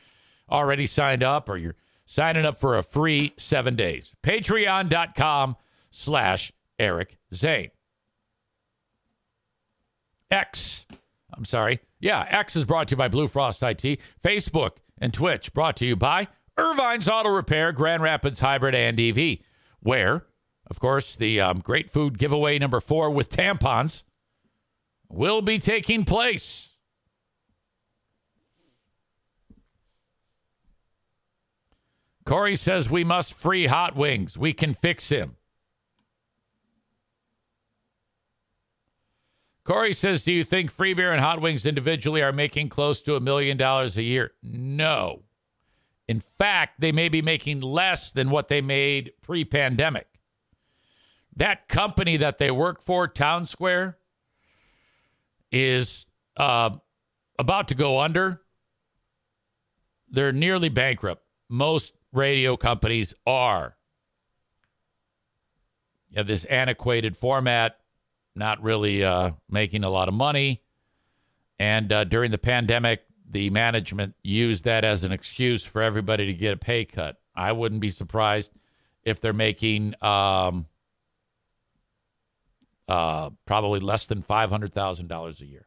[0.49, 1.75] already signed up, or you're
[2.07, 5.57] signing up for a free seven days, patreon.com
[5.91, 7.71] slash Eric Zane.
[10.31, 10.87] X,
[11.35, 11.81] I'm sorry.
[11.99, 14.01] Yeah, X is brought to you by Blue Frost IT.
[14.23, 19.39] Facebook and Twitch brought to you by Ervine's Auto Repair, Grand Rapids Hybrid and EV,
[19.81, 20.27] where,
[20.69, 24.05] of course, the um, great food giveaway number four with tampons
[25.09, 26.69] will be taking place.
[32.25, 34.37] Corey says we must free hot wings.
[34.37, 35.37] We can fix him.
[39.65, 43.17] Corey says, Do you think free beer and hot wings individually are making close to
[43.17, 44.33] a million dollars a year?
[44.43, 45.25] No.
[46.07, 50.07] In fact, they may be making less than what they made pre pandemic.
[51.37, 53.95] That company that they work for, Townsquare,
[55.53, 56.71] is uh,
[57.39, 58.43] about to go under.
[60.11, 61.23] They're nearly bankrupt.
[61.49, 63.77] Most radio companies are.
[66.11, 67.79] You have this antiquated format,
[68.35, 70.63] not really uh, making a lot of money.
[71.59, 76.33] And uh, during the pandemic, the management used that as an excuse for everybody to
[76.33, 77.17] get a pay cut.
[77.35, 78.53] I wouldn't be surprised
[79.05, 80.67] if they're making um,
[82.89, 85.67] uh, probably less than five hundred thousand dollars a year,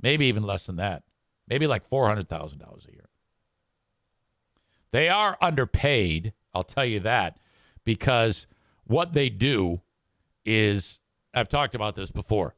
[0.00, 1.02] maybe even less than that,
[1.46, 3.08] maybe like four hundred thousand dollars a year.
[4.92, 7.38] They are underpaid, I'll tell you that,
[7.84, 8.46] because
[8.84, 9.82] what they do
[10.44, 10.98] is
[11.34, 12.54] I've talked about this before.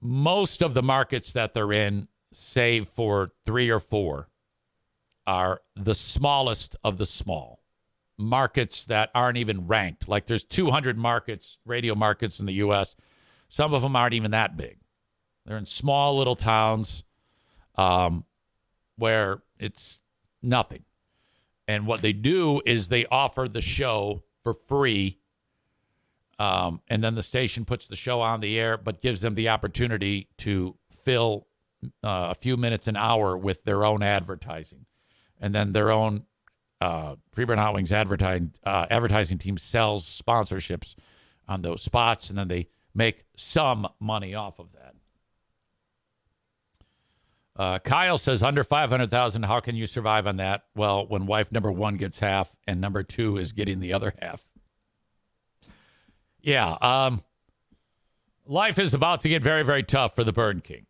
[0.00, 4.28] Most of the markets that they're in, save for three or four,
[5.26, 7.60] are the smallest of the small
[8.18, 10.08] markets that aren't even ranked.
[10.08, 12.96] Like there's 200 markets, radio markets in the U.S.
[13.48, 14.78] Some of them aren't even that big.
[15.44, 17.04] They're in small little towns
[17.76, 18.24] um,
[18.96, 20.00] where it's
[20.42, 20.84] nothing.
[21.68, 25.18] And what they do is they offer the show for free.
[26.38, 29.48] Um, and then the station puts the show on the air, but gives them the
[29.48, 31.46] opportunity to fill
[32.02, 34.86] uh, a few minutes an hour with their own advertising.
[35.40, 36.24] And then their own
[36.80, 40.94] uh, Freeburn Hot Wings advertising uh, advertising team sells sponsorships
[41.48, 44.94] on those spots, and then they make some money off of that.
[47.56, 49.44] Uh, Kyle says under five hundred thousand.
[49.44, 50.64] How can you survive on that?
[50.74, 54.42] Well, when wife number one gets half and number two is getting the other half.
[56.42, 57.22] Yeah, um,
[58.44, 60.86] life is about to get very, very tough for the Burn King.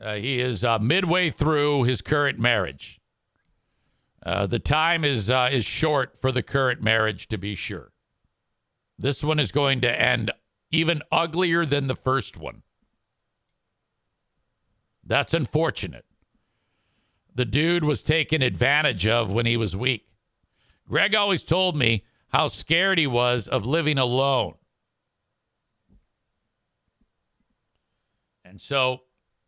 [0.00, 3.00] Uh, he is uh, midway through his current marriage.
[4.26, 7.92] Uh, the time is uh, is short for the current marriage, to be sure.
[8.98, 10.32] This one is going to end
[10.72, 12.62] even uglier than the first one.
[15.04, 16.04] That's unfortunate.
[17.36, 20.08] The dude was taken advantage of when he was weak.
[20.88, 24.54] Greg always told me how scared he was of living alone.
[28.44, 29.02] And so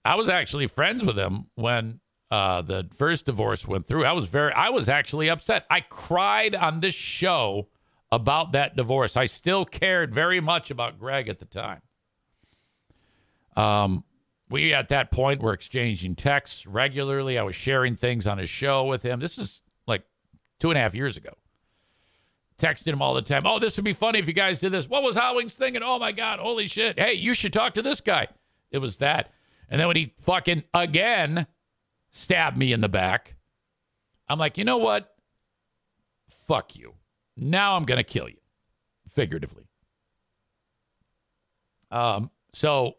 [0.05, 1.99] I was actually friends with him when
[2.31, 4.05] uh, the first divorce went through.
[4.05, 5.67] I was very, I was actually upset.
[5.71, 7.69] I cried on this show
[8.13, 9.17] about that divorce.
[9.17, 11.81] I still cared very much about Greg at the time.
[13.57, 14.05] Um,
[14.51, 17.39] we at that point were exchanging texts regularly.
[17.39, 19.21] I was sharing things on his show with him.
[19.21, 20.05] This is like
[20.59, 21.33] two and a half years ago.
[22.59, 23.47] Texted him all the time.
[23.47, 24.89] Oh, this would be funny if you guys did this.
[24.89, 25.83] What was Hot Wings thinking?
[25.83, 26.99] Oh my God, holy shit.
[26.99, 28.29] Hey, you should talk to this guy.
[28.71, 29.33] It was that.
[29.71, 31.47] And then when he fucking again
[32.19, 33.37] stabbed me in the back,
[34.29, 35.15] I'm like, you know what?
[36.47, 36.95] Fuck you.
[37.37, 38.41] Now I'm going to kill you,
[39.09, 39.65] figuratively.
[41.91, 42.97] Um, so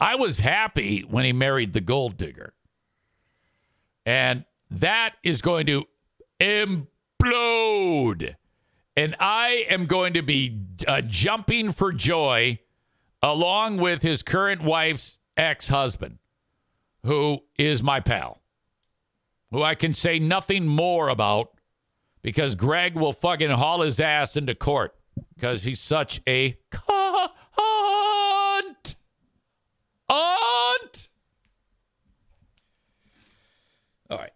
[0.00, 2.54] I was happy when he married the gold digger.
[4.06, 5.84] And that is going to
[6.40, 8.34] implode.
[8.96, 12.58] And I am going to be uh, jumping for joy
[13.22, 16.18] along with his current wife's ex husband,
[17.04, 18.40] who is my pal,
[19.54, 21.52] who I can say nothing more about
[22.22, 24.96] because Greg will fucking haul his ass into court
[25.36, 28.96] because he's such a cunt.
[30.08, 31.08] Aunt.
[34.10, 34.32] All right.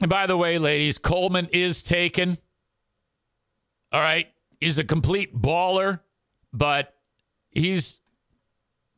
[0.00, 2.38] And by the way, ladies, Coleman is taken.
[3.92, 4.28] All right.
[4.60, 6.00] He's a complete baller,
[6.54, 6.94] but
[7.50, 8.00] he's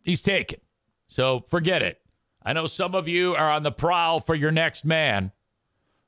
[0.05, 0.61] he's taken.
[1.09, 2.01] So forget it.
[2.49, 5.33] I know some of you are on the prowl for your next man,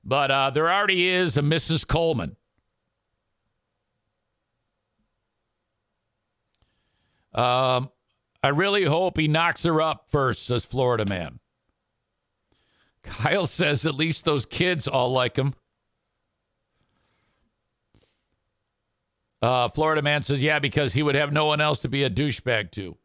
[0.02, 1.86] but uh, there already is a Mrs.
[1.86, 2.34] Coleman.
[7.34, 7.90] Um,
[8.42, 11.40] I really hope he knocks her up first, says Florida man.
[13.02, 15.52] Kyle says at least those kids all like him.
[19.42, 22.08] Uh, Florida man says, yeah, because he would have no one else to be a
[22.08, 22.96] douchebag to.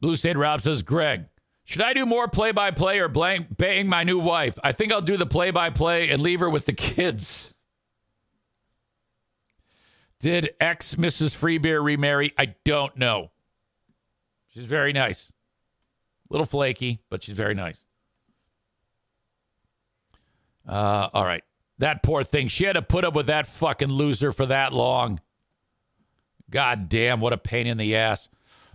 [0.00, 1.26] Blue State Rob says, Greg,
[1.64, 4.58] should I do more play by play or blank, bang my new wife?
[4.62, 7.52] I think I'll do the play by play and leave her with the kids.
[10.20, 11.36] Did ex Mrs.
[11.36, 12.32] Freebeer remarry?
[12.36, 13.30] I don't know.
[14.48, 15.30] She's very nice.
[16.28, 17.84] A little flaky, but she's very nice.
[20.66, 21.44] Uh, all right.
[21.78, 22.48] That poor thing.
[22.48, 25.20] She had to put up with that fucking loser for that long.
[26.50, 28.28] God damn, what a pain in the ass.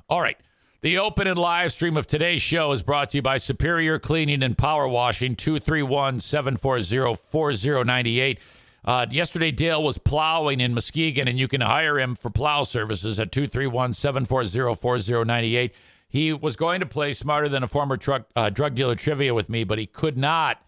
[0.07, 0.37] All right.
[0.83, 4.43] The open and live stream of today's show is brought to you by Superior Cleaning
[4.43, 8.39] and Power Washing, 231 740 4098.
[8.83, 13.17] Uh, yesterday, Dale was plowing in Muskegon, and you can hire him for plow services
[13.17, 15.73] at 231 740 4098.
[16.09, 19.47] He was going to play smarter than a former truck, uh, drug dealer trivia with
[19.47, 20.61] me, but he could not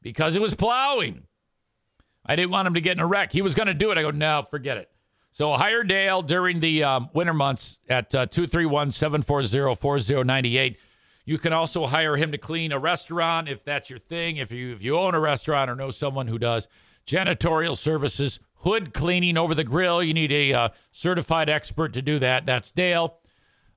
[0.00, 1.24] because he was plowing.
[2.24, 3.32] I didn't want him to get in a wreck.
[3.32, 3.98] He was going to do it.
[3.98, 4.90] I go, no, forget it.
[5.38, 10.80] So hire Dale during the um, winter months at 231 740 4098.
[11.26, 14.38] You can also hire him to clean a restaurant if that's your thing.
[14.38, 16.66] If you if you own a restaurant or know someone who does,
[17.06, 20.02] janitorial services, hood cleaning over the grill.
[20.02, 22.44] You need a uh, certified expert to do that.
[22.44, 23.20] That's Dale.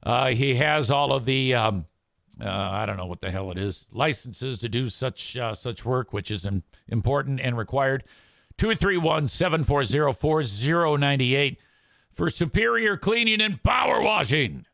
[0.02, 1.86] Uh, he has all of the um,
[2.44, 5.86] uh, I don't know what the hell it is licenses to do such uh, such
[5.86, 8.04] work, which is im- important and required.
[8.58, 11.60] 231 740 4098
[12.12, 14.66] for superior cleaning and power washing.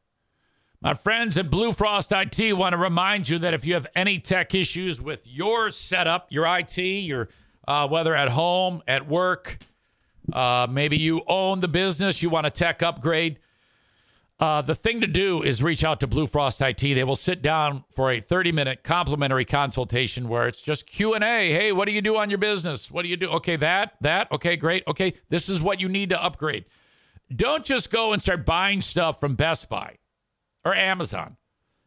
[0.82, 4.20] My friends at Blue Frost IT want to remind you that if you have any
[4.20, 7.30] tech issues with your setup, your IT, your
[7.68, 9.58] uh, whether at home, at work,
[10.32, 13.40] uh, maybe you own the business, you want a tech upgrade.
[14.40, 16.80] Uh, the thing to do is reach out to Blue Frost IT.
[16.80, 21.20] They will sit down for a 30-minute complimentary consultation where it's just Q&A.
[21.52, 22.92] Hey, what do you do on your business?
[22.92, 23.30] What do you do?
[23.30, 24.32] Okay, that, that.
[24.32, 24.84] Okay, great.
[24.88, 26.66] Okay, this is what you need to upgrade.
[27.36, 29.98] Don't just go and start buying stuff from Best Buy
[30.64, 31.38] or Amazon.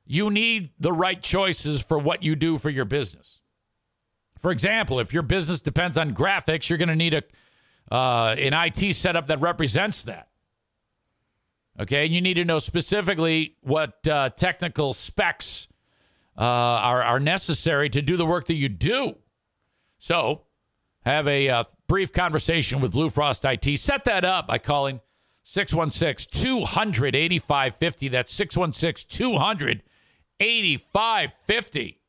[0.04, 3.40] You need the right choices for what you do for your business.
[4.40, 7.22] For example, if your business depends on graphics, you're going to need a
[7.94, 10.29] uh, an IT setup that represents that.
[11.80, 15.66] Okay, and you need to know specifically what uh, technical specs
[16.36, 19.14] uh, are are necessary to do the work that you do.
[19.98, 20.42] So,
[21.06, 23.78] have a uh, brief conversation with Blue Frost IT.
[23.78, 25.00] Set that up by calling
[25.44, 28.08] 616 200 8550.
[28.08, 29.82] That's 616 200
[30.38, 32.00] 8550.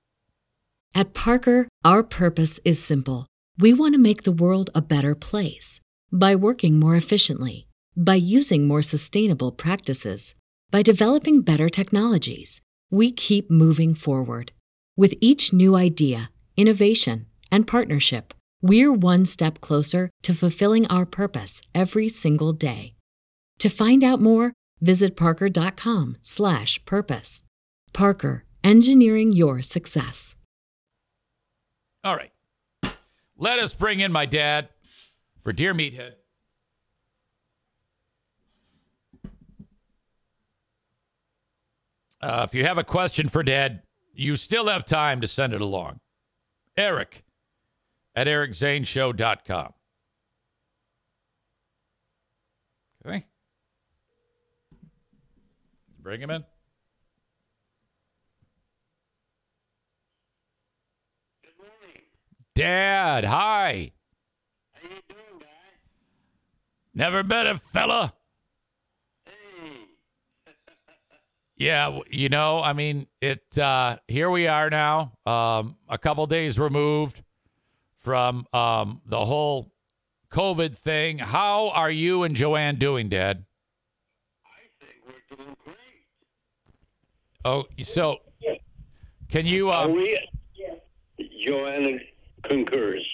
[0.93, 3.26] At Parker, our purpose is simple.
[3.57, 5.80] We want to make the world a better place
[6.11, 10.33] by working more efficiently, by using more sustainable practices,
[10.69, 12.61] by developing better technologies.
[12.89, 14.53] We keep moving forward.
[14.97, 21.61] With each new idea, innovation, and partnership, we're one step closer to fulfilling our purpose
[21.73, 22.95] every single day.
[23.59, 27.43] To find out more, visit parker.com/purpose.
[27.93, 30.35] Parker, engineering your success.
[32.03, 32.31] All right.
[33.37, 34.69] Let us bring in my dad
[35.41, 36.13] for Dear Meathead.
[42.22, 43.82] Uh, if you have a question for Dad,
[44.13, 45.99] you still have time to send it along.
[46.78, 47.24] Eric
[48.15, 49.74] at ericzaneshow.com.
[53.05, 53.26] Okay.
[55.99, 56.43] Bring him in.
[61.43, 62.03] Good morning.
[62.53, 63.91] Dad, hi.
[64.74, 65.45] How you doing, guy?
[66.93, 68.13] Never met a fella.
[69.26, 69.32] Hey.
[71.62, 73.43] Yeah, you know, I mean, it.
[73.55, 77.22] Uh, here we are now, um, a couple days removed
[77.99, 79.72] from um, the whole
[80.32, 81.20] COVID thing.
[81.20, 83.45] How are you and Joanne doing, Dad?
[84.43, 85.76] I think we're doing great.
[87.45, 88.18] Oh, so
[89.30, 89.70] can you?
[89.70, 90.20] Are Uh, we?
[91.45, 91.99] Joanna
[92.41, 93.07] concurs.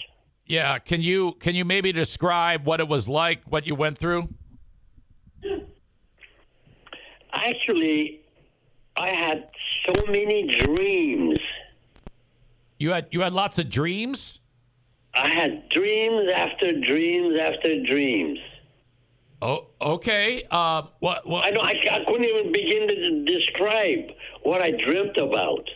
[0.46, 1.32] yeah, can you?
[1.32, 4.30] Can you maybe describe what it was like, what you went through?
[7.34, 8.22] Actually,
[8.98, 9.48] I had
[9.86, 11.38] so many dreams.
[12.78, 14.40] You had you had lots of dreams.
[15.14, 18.38] I had dreams after dreams after dreams.
[19.40, 20.44] Oh, okay.
[20.50, 21.26] Uh, what?
[21.26, 21.44] What?
[21.44, 21.64] I don't.
[21.64, 24.10] I, I couldn't even begin to describe
[24.42, 25.68] what I dreamt about.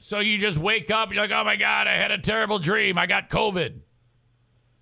[0.00, 2.98] So you just wake up, you're like, oh my god, I had a terrible dream.
[2.98, 3.80] I got COVID.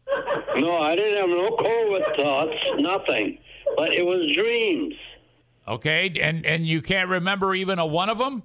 [0.57, 3.39] No, I didn't have no COVID thoughts, nothing.
[3.77, 4.93] But it was dreams.
[5.69, 8.43] Okay, and and you can't remember even a one of them.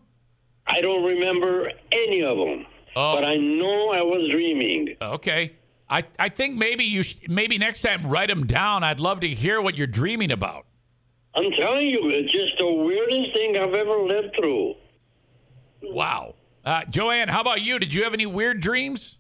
[0.68, 2.66] I don't remember any of them.
[2.96, 3.16] Oh.
[3.16, 4.96] But I know I was dreaming.
[5.02, 5.54] Okay.
[5.90, 8.84] I, I think maybe you sh- maybe next time write them down.
[8.84, 10.66] I'd love to hear what you're dreaming about.
[11.36, 14.76] I'm telling you, it's just the weirdest thing I've ever lived through.
[15.82, 16.36] Wow.
[16.64, 17.80] Uh, Joanne, how about you?
[17.80, 19.18] Did you have any weird dreams?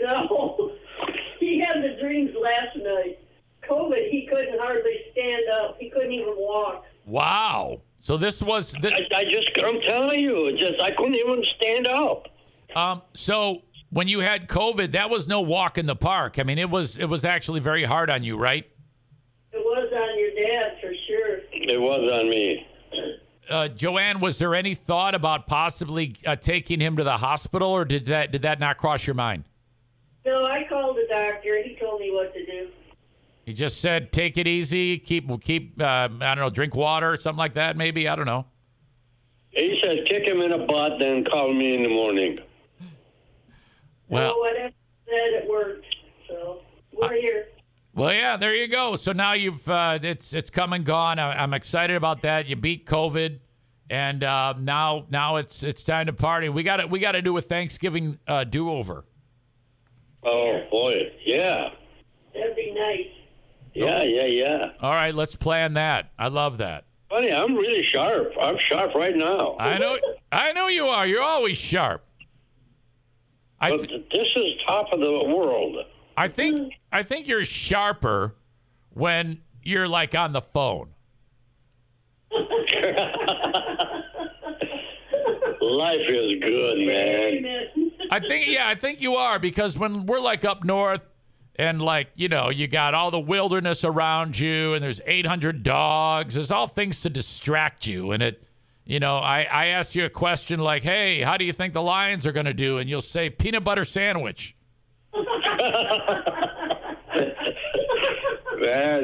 [0.00, 0.72] No,
[1.40, 3.18] he had the dreams last night.
[3.68, 5.76] COVID, he couldn't hardly stand up.
[5.78, 6.84] He couldn't even walk.
[7.10, 7.82] Wow.
[7.98, 11.86] So this was the, I, I just, I'm telling you, just I couldn't even stand
[11.86, 12.28] up.
[12.74, 13.02] um.
[13.14, 16.38] So when you had COVID, that was no walk in the park.
[16.38, 18.64] I mean, it was it was actually very hard on you, right?
[19.52, 21.38] It was on your dad for sure.
[21.52, 22.66] It was on me.
[23.50, 27.84] Uh, Joanne, was there any thought about possibly uh, taking him to the hospital, or
[27.84, 29.44] did that did that not cross your mind?
[30.24, 31.60] No, I called the doctor.
[31.62, 32.68] He told me what to do.
[33.50, 34.96] He just said, "Take it easy.
[34.96, 35.82] Keep keep.
[35.82, 36.50] Uh, I don't know.
[36.50, 37.76] Drink water, or something like that.
[37.76, 38.46] Maybe I don't know."
[39.50, 42.38] He said, kick him in the butt, then call me in the morning.
[44.08, 44.74] Well, so whatever
[45.04, 45.84] said, it worked.
[46.28, 46.60] So
[46.92, 47.46] we're here.
[47.92, 48.36] well, yeah.
[48.36, 48.94] There you go.
[48.94, 51.18] So now you've uh, it's it's come and gone.
[51.18, 52.46] I, I'm excited about that.
[52.46, 53.40] You beat COVID,
[53.90, 56.48] and uh, now now it's it's time to party.
[56.48, 59.04] We got to we got to do a Thanksgiving uh, do over.
[60.22, 61.10] Oh, boy.
[61.24, 61.70] Yeah.
[62.32, 63.19] That'd be nice.
[63.74, 64.70] Yeah, yeah, yeah.
[64.80, 66.10] All right, let's plan that.
[66.18, 66.84] I love that.
[67.08, 68.32] Funny, I'm really sharp.
[68.40, 69.56] I'm sharp right now.
[69.58, 69.98] I know
[70.30, 71.06] I know you are.
[71.06, 72.04] You're always sharp.
[73.60, 75.76] I But th- this is top of the world.
[76.16, 78.36] I think I think you're sharper
[78.90, 80.90] when you're like on the phone.
[85.60, 87.90] Life is good, man.
[88.10, 91.04] I think yeah, I think you are because when we're like up north
[91.60, 96.34] and like, you know, you got all the wilderness around you and there's 800 dogs,
[96.34, 98.42] there's all things to distract you and it
[98.86, 101.82] you know, I, I asked you a question like, hey, how do you think the
[101.82, 102.78] Lions are going to do?
[102.78, 104.56] And you'll say peanut butter sandwich.
[105.14, 105.22] Man,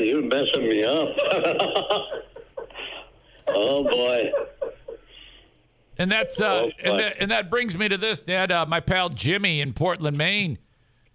[0.01, 1.09] you're messing me up.
[3.49, 4.33] oh, boy.
[5.99, 8.51] And that's uh, Oh, and that, and that brings me to this, Dad.
[8.51, 10.59] Uh, my pal Jimmy in Portland, Maine,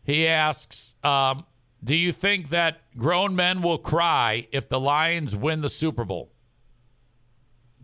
[0.03, 1.45] he asks, um,
[1.83, 6.31] "Do you think that grown men will cry if the Lions win the Super Bowl?"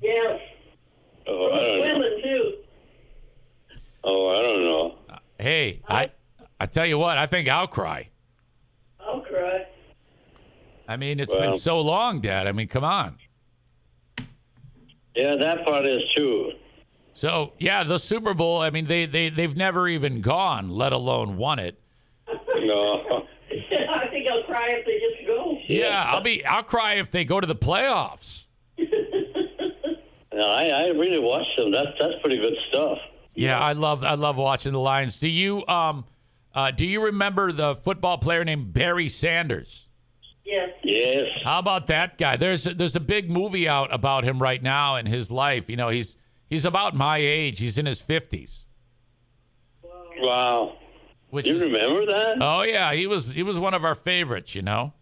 [0.01, 0.39] Yes.
[1.27, 1.93] Oh, I don't know.
[1.99, 2.53] Women too.
[4.03, 4.95] Oh, I don't know.
[5.39, 6.11] Hey, I
[6.59, 8.09] I tell you what, I think I'll cry.
[8.99, 9.65] I'll cry.
[10.87, 12.47] I mean, it's Well- been so long, Dad.
[12.47, 13.17] I mean, come on.
[15.15, 16.53] Yeah, that part is true.
[17.13, 18.61] So yeah, the Super Bowl.
[18.61, 21.79] I mean, they they they've never even gone, let alone won it.
[22.67, 23.25] No.
[23.89, 25.57] I think I'll cry if they just go.
[25.67, 28.45] Yeah, I'll be I'll cry if they go to the playoffs.
[30.33, 31.71] No, I, I really watched them.
[31.71, 32.99] That's that's pretty good stuff.
[33.33, 35.19] Yeah, I love I love watching the Lions.
[35.19, 36.05] Do you um
[36.53, 39.87] uh, do you remember the football player named Barry Sanders?
[40.43, 40.69] Yes.
[40.83, 41.25] Yes.
[41.43, 42.35] How about that guy?
[42.35, 45.69] There's there's a big movie out about him right now in his life.
[45.69, 46.17] You know, he's
[46.49, 47.59] he's about my age.
[47.59, 48.65] He's in his fifties.
[50.19, 50.77] Wow.
[51.29, 52.37] Which You is, remember that?
[52.41, 54.55] oh yeah, he was he was one of our favorites.
[54.55, 54.93] You know,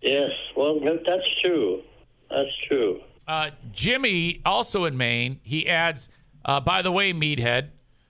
[0.00, 0.30] Yes.
[0.56, 1.82] Well, that's true.
[2.30, 3.00] That's true.
[3.28, 5.40] uh, Jimmy also in Maine.
[5.42, 6.08] He adds,
[6.44, 7.68] uh, by the way, meathead.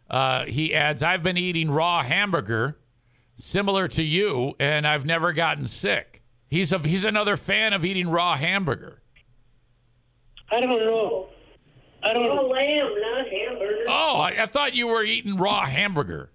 [0.09, 2.79] Uh, he adds, I've been eating raw hamburger,
[3.35, 6.23] similar to you, and I've never gotten sick.
[6.49, 9.01] He's a he's another fan of eating raw hamburger.
[10.51, 11.29] I don't know.
[12.03, 12.49] I don't Raw know.
[12.49, 13.85] lamb, not hamburger.
[13.89, 16.31] Oh, I, I thought you were eating raw hamburger.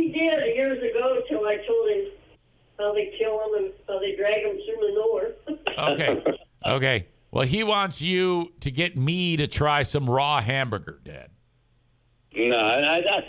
[0.00, 2.04] He did years ago till I told him
[2.78, 5.30] how they kill them and how they drag them through manure.
[5.78, 6.22] Okay.
[6.66, 7.06] Okay.
[7.30, 11.30] Well, he wants you to get me to try some raw hamburger, Dad.
[12.34, 13.26] No, I, I,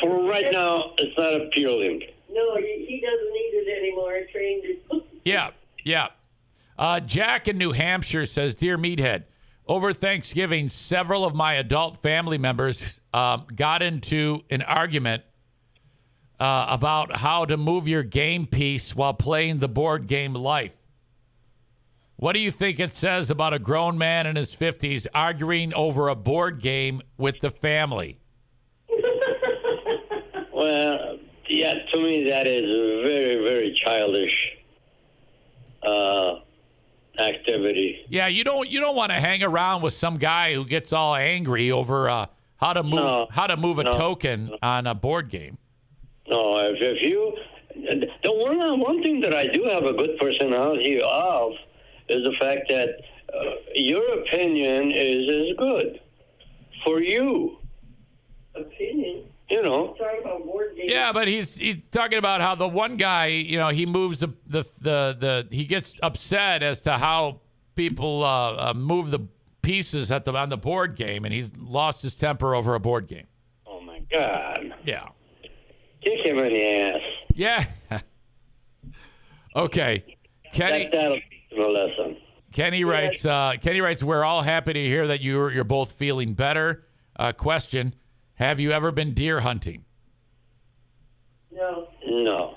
[0.00, 2.02] for right now, it's not appealing.
[2.30, 4.12] no, he, he doesn't need it anymore.
[4.14, 5.02] I trained him.
[5.24, 5.50] Yeah.
[5.84, 6.08] Yeah.
[6.78, 9.24] Uh, Jack in New Hampshire says, Dear Meathead,
[9.66, 15.22] over Thanksgiving, several of my adult family members um, got into an argument
[16.38, 20.74] uh, about how to move your game piece while playing the board game Life.
[22.16, 26.08] What do you think it says about a grown man in his 50s arguing over
[26.08, 28.18] a board game with the family?
[30.52, 31.18] Well,
[31.48, 34.32] yeah, to me that is a very, very childish
[35.82, 36.36] uh,
[37.20, 38.06] activity.
[38.08, 41.14] Yeah, you don't you don't want to hang around with some guy who gets all
[41.14, 42.26] angry over uh,
[42.56, 43.26] how to move No.
[43.30, 43.92] how to move a No.
[43.92, 45.58] token on a board game.
[46.28, 47.36] No, if, if you,
[48.22, 51.52] the one one thing that I do have a good personality of
[52.08, 52.88] is the fact that
[53.34, 53.42] uh,
[53.74, 56.00] your opinion is is good
[56.84, 57.58] for you.
[58.54, 59.24] Opinion.
[59.48, 60.90] You know, Talking about board games.
[60.90, 64.28] Yeah, but he's he's talking about how the one guy, you know, he moves the
[64.46, 67.40] the the, the he gets upset as to how
[67.76, 69.20] people uh, uh, move the
[69.62, 73.06] pieces at the on the board game, and he's lost his temper over a board
[73.06, 73.26] game.
[73.68, 75.08] oh my God, Yeah,
[76.06, 77.00] kick him in the ass.
[77.34, 77.64] yeah.
[79.56, 80.16] okay,
[80.52, 80.84] Kenny.
[80.84, 82.16] That, that'll teach him a lesson.
[82.52, 83.26] Kenny writes.
[83.26, 84.02] Uh, Kenny writes.
[84.02, 86.84] We're all happy to hear that you're you're both feeling better.
[87.18, 87.94] Uh, question:
[88.34, 89.84] Have you ever been deer hunting?
[91.52, 91.88] No.
[92.06, 92.56] No.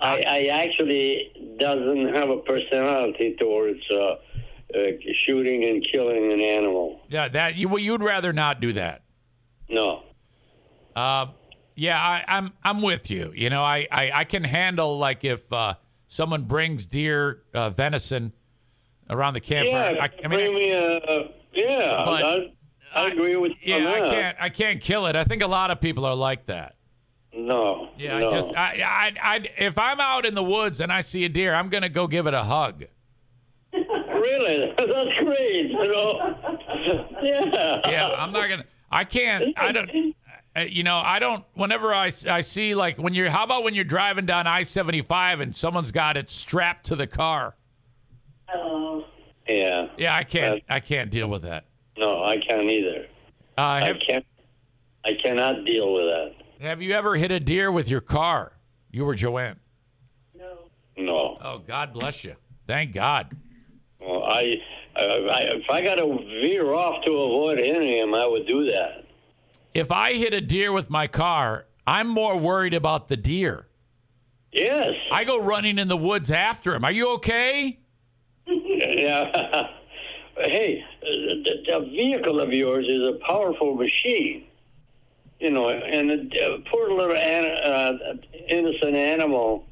[0.00, 4.78] I, I actually doesn't have a personality towards uh, uh,
[5.26, 7.00] shooting and killing an animal.
[7.08, 9.02] Yeah, that you well, you'd rather not do that.
[9.68, 10.04] No.
[10.94, 11.30] Um,
[11.78, 13.32] yeah, I, I'm I'm with you.
[13.36, 15.74] You know, I I, I can handle like if uh,
[16.08, 18.32] someone brings deer uh, venison
[19.08, 19.94] around the campfire.
[19.94, 22.52] Yeah, I, I bring mean, me a, yeah, I,
[22.94, 25.14] I agree with you yeah, I can't I can't kill it.
[25.14, 26.74] I think a lot of people are like that.
[27.32, 27.90] No.
[27.96, 28.28] Yeah, no.
[28.28, 31.28] I just I, I I if I'm out in the woods and I see a
[31.28, 32.86] deer, I'm gonna go give it a hug.
[33.72, 35.70] really, that's great.
[35.70, 36.38] You know.
[37.22, 37.80] yeah.
[37.88, 38.64] Yeah, I'm not gonna.
[38.90, 39.56] I can't.
[39.56, 39.88] I don't.
[40.58, 41.44] Uh, You know, I don't.
[41.54, 43.30] Whenever I, I see like when you're.
[43.30, 47.56] How about when you're driving down I-75 and someone's got it strapped to the car?
[48.52, 49.00] Uh,
[49.48, 49.88] Yeah.
[49.96, 50.62] Yeah, I can't.
[50.68, 51.64] I can't deal with that.
[51.96, 53.06] No, I can't either.
[53.56, 54.24] Uh, I can't.
[55.04, 56.34] I cannot deal with that.
[56.60, 58.52] have you ever hit a deer with your car?
[58.90, 59.58] You were Joanne.
[60.36, 60.58] no.
[60.96, 61.38] No.
[61.40, 62.34] Oh, God bless you.
[62.66, 63.36] Thank God.
[64.00, 64.56] Well, I,
[64.96, 68.64] I, I if I got to veer off to avoid hitting him, I would do
[68.66, 69.04] that.
[69.74, 73.66] If I hit a deer with my car, I'm more worried about the deer.
[74.52, 74.94] Yes.
[75.12, 76.84] I go running in the woods after him.
[76.84, 77.78] Are you okay?
[78.48, 79.68] Yeah.
[80.36, 84.44] hey, the, vehicle of yours is a powerful machine.
[85.38, 88.14] You know, and uh, poor little an, uh,
[88.48, 89.66] innocent animal.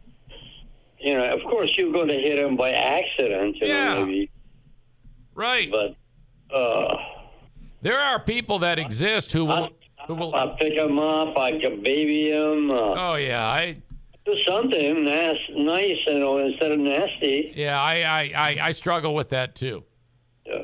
[1.01, 3.57] You know, of course you're going to hit him by accident.
[3.61, 3.94] You Yeah.
[3.94, 4.30] know, maybe,
[5.34, 5.70] Right.
[5.70, 5.97] but
[6.55, 6.97] uh,
[7.82, 9.70] There are people that exist who will.
[10.07, 11.37] Who will I pick him up.
[11.37, 12.71] I can baby him.
[12.71, 13.77] Uh, oh yeah, I
[14.25, 17.53] do something nice, nice, you know, instead of nasty.
[17.55, 19.85] Yeah, I, I, I, I struggle with that too.
[20.45, 20.63] Yeah.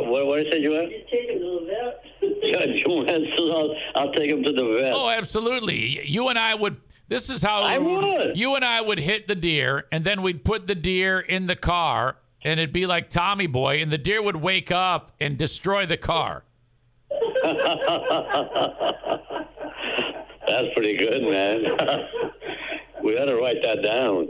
[0.00, 0.90] what, what did I say, Joanne?
[0.90, 2.04] You take him to the vet.
[2.40, 4.92] Yeah, Joanne says I'll, I'll take him to the vet.
[4.94, 6.06] Oh, absolutely.
[6.06, 6.76] You and I would.
[7.08, 8.36] This is how I would.
[8.38, 11.56] you and I would hit the deer, and then we'd put the deer in the
[11.56, 15.84] car, and it'd be like Tommy Boy, and the deer would wake up and destroy
[15.84, 16.44] the car.
[20.48, 21.62] That's pretty good, man.
[23.04, 24.28] we ought to write that down.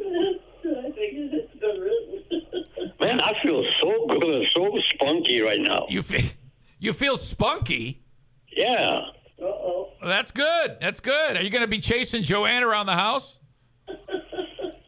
[0.64, 2.94] I think it's been written.
[3.00, 5.86] Man, I feel so good, so spunky right now.
[5.88, 6.32] You fe-
[6.78, 8.02] you feel spunky.
[8.54, 9.02] Yeah.
[9.40, 9.92] Uh-oh.
[10.00, 10.78] Well, that's good.
[10.80, 11.36] That's good.
[11.36, 13.38] Are you going to be chasing Joanne around the house?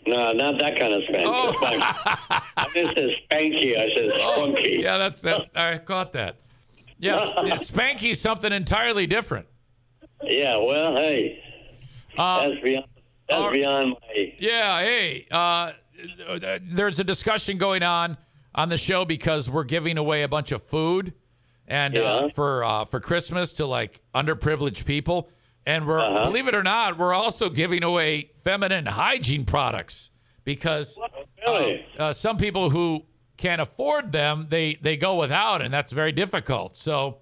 [0.06, 1.24] No, not that kind of spanky.
[1.24, 1.54] Oh.
[1.56, 2.42] Spanky.
[2.56, 3.78] I didn't say spanky.
[3.78, 4.80] I said oh, spunky.
[4.82, 5.46] Yeah, that's that's.
[5.54, 6.40] I caught that.
[7.00, 9.46] Yes, yeah, Spanky's something entirely different.
[10.22, 11.42] Yeah, well, hey,
[12.18, 12.86] Uh, that's beyond.
[13.28, 14.34] That's beyond my.
[14.38, 15.72] Yeah, hey, uh,
[16.62, 18.18] there's a discussion going on
[18.54, 21.14] on the show because we're giving away a bunch of food
[21.66, 22.28] and uh, Yeah.
[22.34, 25.30] for uh, for Christmas to like underprivileged people,
[25.64, 26.24] and we're Uh-huh.
[26.26, 30.10] believe it or not, we're also giving away feminine hygiene products
[30.44, 30.98] because
[31.46, 31.86] Really?
[31.98, 33.06] uh, some people who
[33.40, 36.76] can't afford them they they go without, and that's very difficult.
[36.76, 37.18] So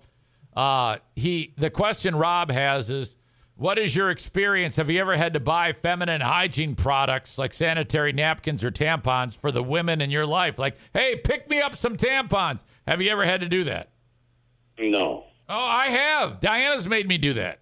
[0.55, 3.15] uh, he the question Rob has is.
[3.61, 4.77] What is your experience?
[4.77, 9.51] Have you ever had to buy feminine hygiene products like sanitary napkins or tampons for
[9.51, 10.61] the women in your life?
[10.61, 12.63] Like, hey, pick me up some tampons.
[12.87, 13.91] Have you ever had to do that?
[14.79, 16.41] No, Oh, I have.
[16.41, 17.61] Diana's made me do that.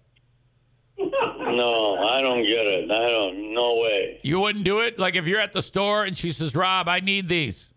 [0.99, 2.91] no, I don't get it.
[2.91, 3.53] I don't.
[3.53, 4.19] No way.
[4.23, 4.99] You wouldn't do it?
[4.99, 7.73] Like if you're at the store and she says, "Rob, I need these,"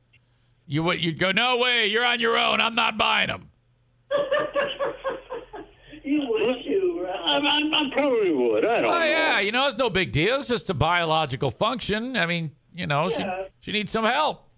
[0.71, 2.61] you would you'd go, "No way, you're on your own.
[2.61, 3.51] I'm not buying them."
[6.03, 7.45] You would too, I, Rob.
[7.45, 8.65] I, I probably would.
[8.65, 9.05] I don't Oh know.
[9.05, 10.37] yeah, you know it's no big deal.
[10.41, 12.17] It's just a biological function.
[12.17, 13.45] I mean, you know, Yeah.
[13.61, 14.49] she she needs some help.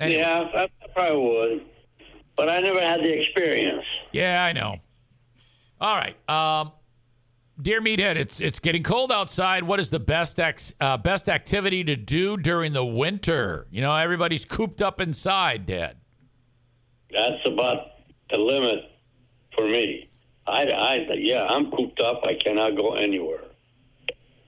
[0.00, 0.20] Anyway.
[0.20, 1.66] Yeah, I, I probably would,
[2.36, 3.84] but I never had the experience.
[4.12, 4.76] Yeah, I know.
[5.80, 6.72] All right, um,
[7.60, 9.64] dear meathead, it's it's getting cold outside.
[9.64, 13.66] What is the best ex, uh, best activity to do during the winter?
[13.70, 15.96] You know, everybody's cooped up inside, Dad.
[17.10, 17.86] That's about
[18.30, 18.84] the limit
[19.54, 20.10] for me.
[20.46, 22.22] I, I, yeah, I'm cooped up.
[22.24, 23.40] I cannot go anywhere.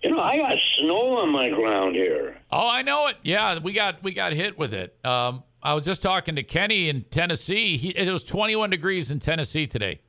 [0.02, 2.38] You know, I got snow on my ground here.
[2.50, 3.16] Oh, I know it.
[3.22, 4.96] Yeah, we got we got hit with it.
[5.04, 7.76] Um, I was just talking to Kenny in Tennessee.
[7.76, 10.00] He, it was 21 degrees in Tennessee today.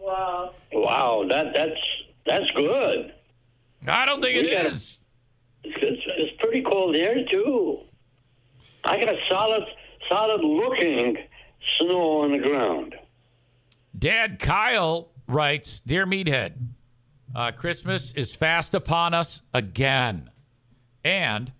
[0.00, 0.54] Wow.
[0.72, 1.80] Wow, that that's
[2.28, 3.12] that's good.
[3.86, 5.00] I don't think it We got- is.
[5.64, 7.80] It's, it's, it's pretty cold here too.
[8.84, 9.64] I got a solid,
[10.08, 11.16] solid looking
[11.78, 12.94] snow on the ground.
[13.98, 16.54] Dad Kyle writes, Dear Meathead,
[17.34, 20.30] uh, Christmas is fast upon us again.
[21.04, 21.52] And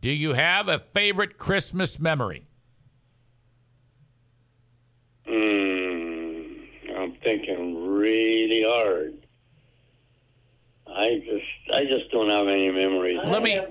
[0.00, 2.46] do you have a favorite Christmas memory?
[5.28, 6.58] Mm,
[6.98, 9.23] I'm thinking really hard.
[10.94, 13.18] I just, I just don't have any memories.
[13.24, 13.70] Let me- have.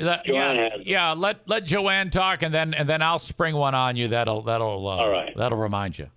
[0.00, 1.12] Let- Joanne yeah, has yeah.
[1.12, 4.06] Let let Joanne talk, and then and then I'll spring one on you.
[4.06, 5.32] That'll that'll uh, All right.
[5.36, 6.08] That'll remind you.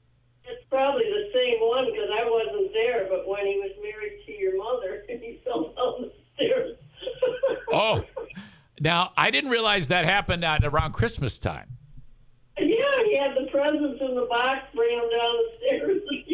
[0.43, 4.31] It's probably the same one because I wasn't there, but when he was married to
[4.34, 6.77] your mother, and he fell down the stairs.
[7.73, 8.03] Oh,
[8.81, 11.69] now I didn't realize that happened at around Christmas time.
[12.59, 12.65] Yeah,
[13.05, 16.30] he had the presents in the box, bring them down the stairs, and he fell.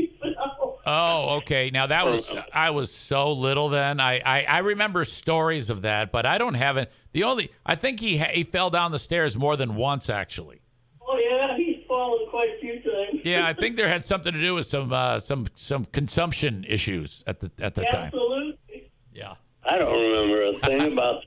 [0.89, 1.69] Oh, okay.
[1.69, 3.99] Now that was I was so little then.
[3.99, 6.91] I, I I remember stories of that, but I don't have it.
[7.11, 10.61] The only I think he he fell down the stairs more than once actually.
[11.01, 13.21] Oh yeah, he's fallen quite a few times.
[13.25, 17.21] Yeah, I think there had something to do with some uh, some some consumption issues
[17.27, 18.05] at the at the time.
[18.05, 18.91] Absolutely.
[19.13, 19.35] Yeah.
[19.65, 21.23] I don't remember a thing about.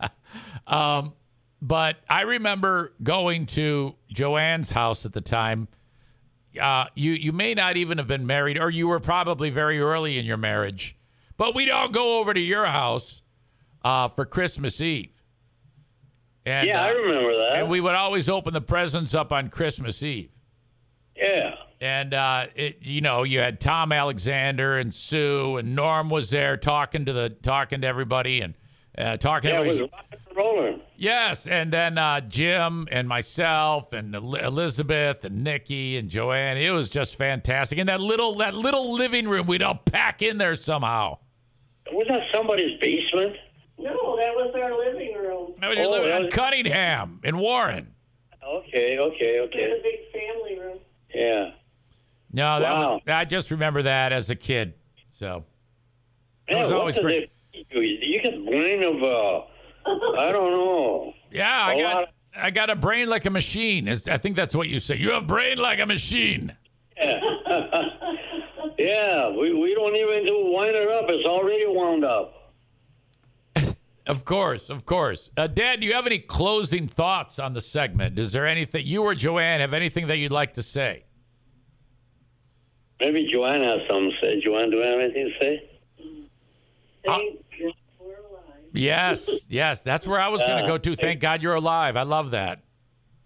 [0.00, 1.12] That.
[1.64, 5.66] But I remember going to Joanne's house at the time.
[6.60, 10.18] Uh, you you may not even have been married, or you were probably very early
[10.18, 10.96] in your marriage.
[11.36, 13.22] But we'd all go over to your house
[13.84, 15.10] uh, for Christmas Eve.
[16.46, 17.56] And, Yeah, I uh, remember that.
[17.58, 20.30] and we would always open the presents up on Christmas Eve.
[21.16, 21.56] yeah.
[21.80, 26.56] And uh, it, you know, you had Tom Alexander and Sue and Norm was there
[26.56, 28.54] talking to the talking to everybody and
[28.96, 29.50] uh, talking.
[29.50, 30.80] Yeah, to it was rock and rolling.
[30.96, 36.56] Yes, and then uh, Jim and myself and El- Elizabeth and Nikki and Joanne.
[36.56, 37.78] It was just fantastic.
[37.78, 41.18] And that little that little living room, we'd all pack in there somehow.
[41.92, 43.36] Was that somebody's basement?
[43.78, 45.54] No, that was our living room.
[45.60, 47.92] That was your Oh, living- that in was- Cunningham in Warren.
[48.42, 49.64] Okay, okay, It was okay.
[49.78, 50.78] a big family room.
[51.12, 51.50] Yeah.
[52.32, 52.92] No, that Wow.
[52.94, 54.74] was, I just remember that as a kid.
[55.10, 55.44] So
[56.48, 57.30] It was always did great.
[57.54, 59.44] They feed You You get brain of, a,
[60.18, 61.12] I don't know.
[61.30, 63.86] yeah, I a got of I got a brain like a machine.
[63.86, 64.96] It's- I think that's what you say.
[64.96, 66.52] You have brain like a machine.
[66.96, 67.20] Yeah,
[68.78, 71.04] yeah, we, we don't even do wind it up.
[71.08, 72.52] It's already wound up.
[74.06, 75.30] Of course, of course.
[75.34, 78.18] Uh, Dad, do you have any closing thoughts on the segment?
[78.18, 81.04] Is there anything you or Joanne have anything that you'd like to say?
[83.00, 84.40] Maybe Joanne has something to say.
[84.42, 85.70] Joanne, do you have anything to say?
[87.06, 87.43] Thank God we're alive.
[88.74, 90.96] Yes, yes, that's where I was going to go to.
[90.96, 91.96] Thank God you're alive.
[91.96, 92.62] I love that.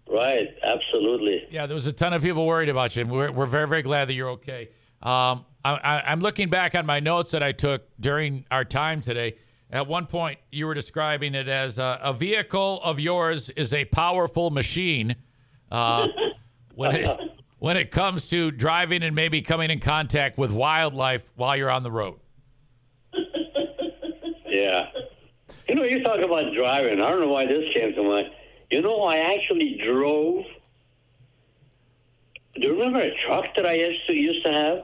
[0.07, 1.47] Right, absolutely.
[1.51, 3.81] Yeah, there was a ton of people worried about you, and we're, we're very, very
[3.81, 4.69] glad that you're okay.
[5.01, 9.01] Um, I, I, I'm looking back on my notes that I took during our time
[9.01, 9.35] today.
[9.71, 13.85] At one point, you were describing it as uh, a vehicle of yours is a
[13.85, 15.15] powerful machine.
[15.71, 16.07] Uh,
[16.75, 17.19] when it
[17.59, 21.83] when it comes to driving and maybe coming in contact with wildlife while you're on
[21.83, 22.19] the road.
[24.47, 24.87] Yeah.
[25.69, 26.99] You know, you talk about driving.
[26.99, 28.31] I don't know why this came to mind.
[28.71, 30.43] You know, I actually drove.
[32.55, 34.83] Do you remember a truck that I used to used to have?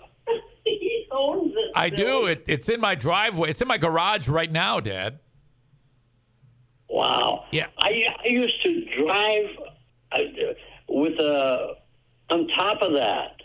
[0.63, 1.71] he owns it.
[1.75, 2.21] I Bill.
[2.21, 2.25] do.
[2.27, 3.49] It, it's in my driveway.
[3.49, 5.19] It's in my garage right now, Dad.
[6.87, 7.45] Wow.
[7.51, 7.67] Yeah.
[7.79, 9.49] I, I used to drive
[10.11, 10.19] uh,
[10.87, 11.75] with a
[12.29, 13.41] on top of that.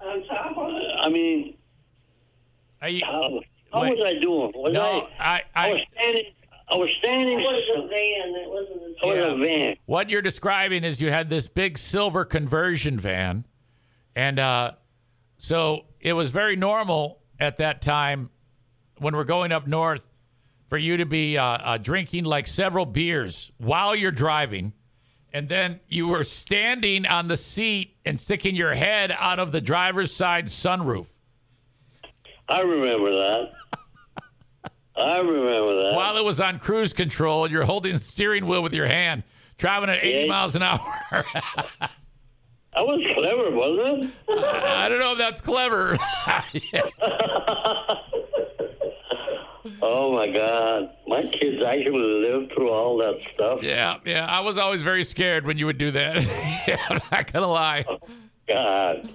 [0.00, 0.90] On top of it.
[1.00, 1.56] I mean,
[2.80, 3.40] I, how,
[3.72, 3.98] how Wait.
[3.98, 4.52] was I doing?
[4.54, 5.42] Was no, I?
[5.54, 6.24] I, I was I, standing.
[6.68, 7.38] I was standing.
[7.38, 8.34] It was a van.
[8.42, 9.32] It wasn't a I was Yeah.
[9.34, 9.36] a
[9.66, 9.76] van.
[9.86, 13.44] what you're describing is you had this big silver conversion van,
[14.14, 14.72] and uh,
[15.38, 18.30] so it was very normal at that time
[18.98, 20.06] when we're going up north
[20.68, 24.72] for you to be uh, uh, drinking like several beers while you're driving.
[25.32, 29.60] And then you were standing on the seat and sticking your head out of the
[29.60, 31.06] driver's side sunroof
[32.48, 33.52] I remember that.
[34.98, 35.94] I remember that.
[35.94, 37.50] while it was on cruise control.
[37.50, 39.22] You're holding the steering wheel with your hand,
[39.58, 40.26] traveling at 80 Yeah.
[40.26, 40.80] miles an hour.
[41.12, 41.90] that
[42.76, 44.44] was clever, wasn't it?
[44.44, 45.96] I don't know if that's clever.
[49.82, 51.98] Oh my God, my kids actually
[52.28, 53.62] lived through all that stuff.
[53.64, 54.24] yeah, yeah.
[54.24, 56.22] I was always very scared when you would do that.
[56.68, 57.84] yeah, I'm not gonna lie.
[57.88, 57.98] Oh,
[58.46, 59.10] God.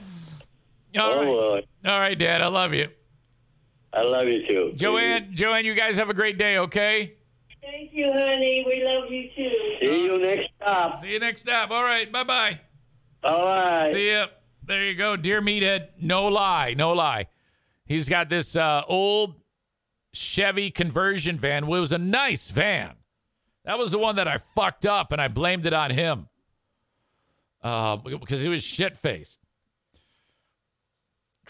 [0.99, 2.41] All oh, right, all right, Dad.
[2.41, 2.89] I love you,
[3.93, 4.73] I love you too.
[4.75, 5.31] Joanne.
[5.33, 6.57] Joanne, you guys have a great day.
[6.57, 7.13] Okay.
[7.61, 8.63] Thank you, honey.
[8.65, 9.77] We love you too.
[9.81, 11.01] See you next stop.
[11.01, 11.71] See you next stop.
[11.71, 12.11] All right.
[12.11, 12.59] Bye bye.
[13.23, 13.91] All right.
[13.93, 14.27] See ya.
[14.63, 15.89] There you go, dear meathead.
[15.99, 17.27] No lie, no lie.
[17.85, 19.35] He's got this uh, old
[20.13, 21.67] Chevy conversion van.
[21.67, 22.93] Well, it was a nice van.
[23.65, 26.29] That was the one that I fucked up, and I blamed it on him
[27.63, 29.39] uh, because he was shit faced.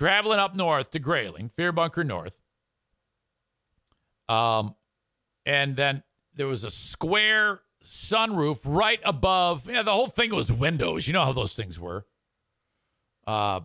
[0.02, 2.36] Traveling up north to Grayling, Fear Bunker North.
[4.28, 4.74] Um,
[5.46, 6.02] and then
[6.34, 9.70] there was a square sunroof right above.
[9.70, 11.06] Yeah, the whole thing was windows.
[11.06, 12.08] You know how those things were.
[13.28, 13.60] Uh,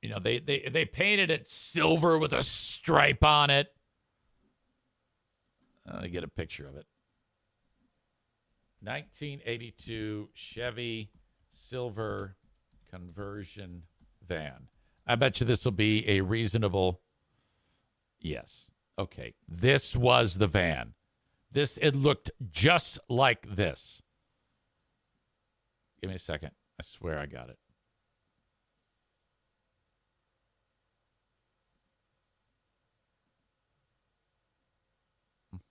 [0.00, 3.68] you know they they they painted it silver with a stripe on it.
[5.84, 6.86] Let me get a picture of it.
[8.80, 11.10] 1982 Chevy
[11.50, 12.34] silver
[12.90, 13.82] conversion
[14.26, 14.68] van.
[15.06, 17.00] I bet you this will be a reasonable.
[18.20, 18.70] Yes.
[18.98, 19.34] Okay.
[19.48, 20.94] This was the van.
[21.52, 24.02] This it looked just like this.
[26.00, 26.50] Give me a second.
[26.78, 27.58] I swear I got it.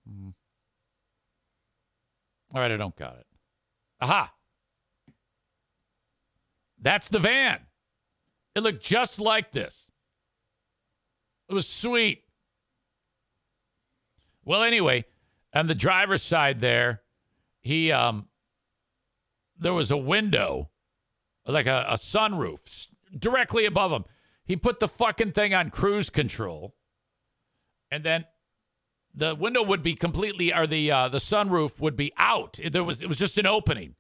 [0.08, 0.34] Mhm.
[2.54, 3.28] All right, I don't got it.
[4.02, 4.34] Aha.
[6.80, 7.68] That's the van.
[8.56, 9.88] It looked just like this.
[11.50, 12.24] It was sweet.
[14.44, 15.06] Well, anyway,
[15.54, 17.02] on the driver's side there,
[17.62, 18.28] he um
[19.58, 20.70] there was a window,
[21.46, 24.06] like a, a sunroof directly above him.
[24.44, 26.76] He put the fucking thing on cruise control.
[27.90, 28.26] And then
[29.14, 32.60] the window would be completely or the uh, the sunroof would be out.
[32.72, 33.96] There was it was just an opening.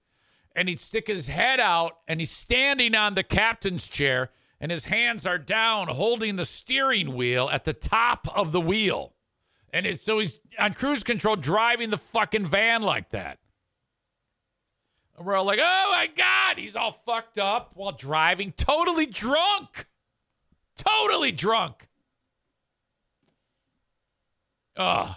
[0.55, 4.85] And he'd stick his head out and he's standing on the captain's chair and his
[4.85, 9.13] hands are down holding the steering wheel at the top of the wheel.
[9.73, 13.39] And it's, so he's on cruise control driving the fucking van like that.
[15.17, 19.87] And we're all like, oh my God, he's all fucked up while driving, totally drunk.
[20.77, 21.87] Totally drunk.
[24.77, 25.15] Ugh.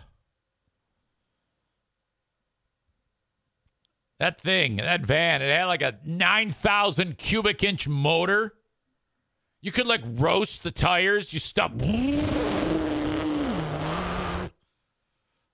[4.19, 8.55] That thing, that van, it had like a 9,000 cubic inch motor.
[9.69, 11.35] You could like roast the tires.
[11.35, 11.73] You stop.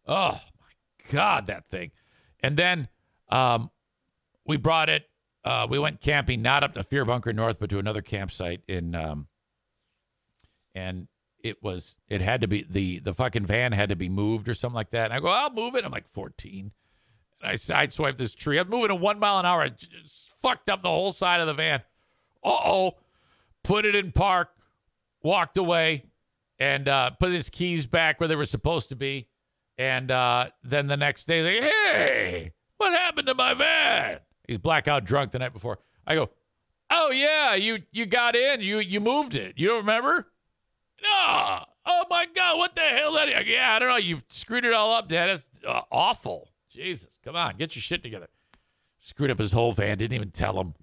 [0.06, 1.90] Oh my God, that thing.
[2.40, 2.88] And then
[3.30, 3.70] um,
[4.44, 5.08] we brought it.
[5.42, 8.94] Uh, we went camping, not up to Fear Bunker North, but to another campsite in,
[8.94, 9.28] um,
[10.74, 11.08] and
[11.42, 14.52] it was it had to be the the fucking van had to be moved or
[14.54, 15.06] something like that.
[15.06, 15.86] And I go, I'll move it.
[15.86, 16.70] I'm like 14,
[17.40, 18.58] and I sideswipe this tree.
[18.58, 19.62] I'm moving at one mile an hour.
[19.62, 19.72] I
[20.42, 21.80] fucked up the whole side of the van.
[22.44, 22.94] Uh oh,
[23.64, 24.50] put it in park,
[25.22, 26.04] walked away,
[26.58, 29.28] and uh, put his keys back where they were supposed to be.
[29.76, 34.20] And uh, then the next day, they, hey, what happened to my van?
[34.46, 35.80] He's blackout drunk the night before.
[36.06, 36.30] I go,
[36.90, 39.54] oh yeah, you you got in, you you moved it.
[39.56, 40.28] You don't remember?
[41.02, 41.64] No.
[41.86, 43.12] Oh my God, what the hell?
[43.14, 43.96] That yeah, I don't know.
[43.96, 45.30] You've screwed it all up, Dad.
[45.30, 46.50] It's uh, awful.
[46.70, 48.28] Jesus, come on, get your shit together.
[48.98, 49.98] Screwed up his whole van.
[49.98, 50.74] Didn't even tell him.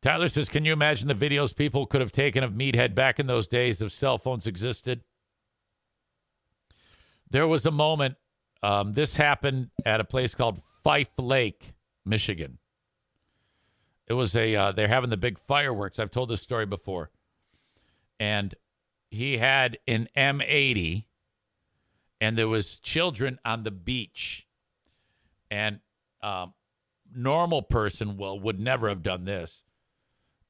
[0.00, 3.26] Tyler says, "Can you imagine the videos people could have taken of Meathead back in
[3.26, 5.02] those days if cell phones existed?"
[7.30, 8.16] There was a moment.
[8.62, 12.58] Um, this happened at a place called Fife Lake, Michigan.
[14.06, 15.98] It was a uh, they're having the big fireworks.
[15.98, 17.10] I've told this story before,
[18.18, 18.54] and
[19.10, 21.04] he had an M80,
[22.20, 24.46] and there was children on the beach,
[25.50, 25.80] and
[26.22, 26.54] um,
[27.14, 29.64] normal person well would never have done this.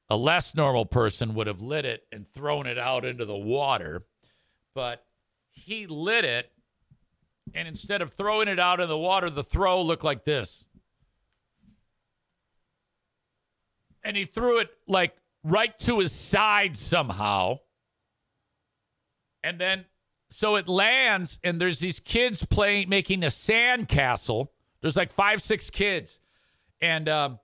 [0.09, 4.05] A less normal person would have lit it and thrown it out into the water,
[4.73, 5.05] but
[5.51, 6.51] he lit it,
[7.53, 10.65] and instead of throwing it out in the water, the throw looked like this.
[14.03, 17.59] and he threw it like right to his side somehow.
[19.43, 19.85] And then
[20.31, 24.51] so it lands, and there's these kids playing, making a sand castle.
[24.81, 26.19] There's like five, six kids.
[26.81, 27.39] And um,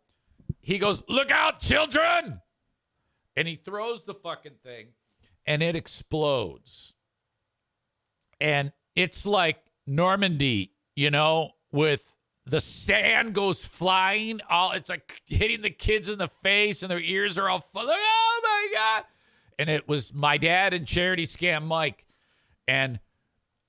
[0.62, 2.42] he goes, Look out, children!
[3.36, 4.88] And he throws the fucking thing,
[5.46, 6.94] and it explodes.
[8.40, 14.40] And it's like Normandy, you know, with the sand goes flying.
[14.50, 17.86] All it's like hitting the kids in the face, and their ears are all full.
[17.86, 19.04] Oh my god!
[19.60, 22.06] And it was my dad and Charity Scam Mike,
[22.68, 23.00] and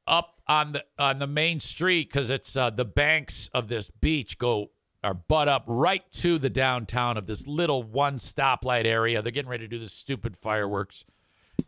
[0.06, 4.38] up on the on the main street because it's uh, the banks of this beach
[4.38, 4.70] go
[5.06, 9.22] are butt up right to the downtown of this little one stoplight area.
[9.22, 11.04] They're getting ready to do this stupid fireworks,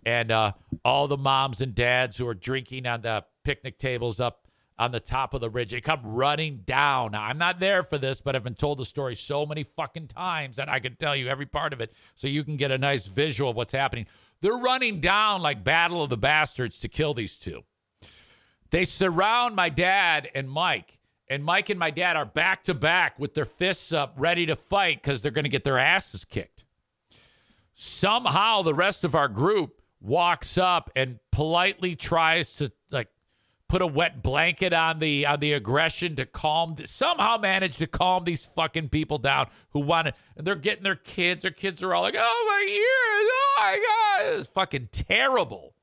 [0.04, 0.52] and uh,
[0.84, 4.98] all the moms and dads who are drinking on the picnic tables up on the
[4.98, 5.70] top of the ridge.
[5.70, 7.12] They come running down.
[7.12, 10.08] Now, I'm not there for this, but I've been told the story so many fucking
[10.08, 12.78] times that I can tell you every part of it so you can get a
[12.78, 14.06] nice visual of what's happening.
[14.40, 17.62] They're running down like Battle of the Bastards to kill these two.
[18.70, 20.97] They surround my dad and Mike,
[21.30, 24.56] and Mike and my dad are back to back with their fists up, ready to
[24.56, 26.64] fight because they're going to get their asses kicked.
[27.74, 33.08] Somehow, the rest of our group walks up and politely tries to like
[33.68, 38.24] put a wet blanket on the on the aggression to calm somehow manage to calm
[38.24, 41.92] these fucking people down who want to and they're getting their kids their kids are
[41.92, 44.40] all like oh my ears oh my god.
[44.40, 45.74] It's fucking terrible.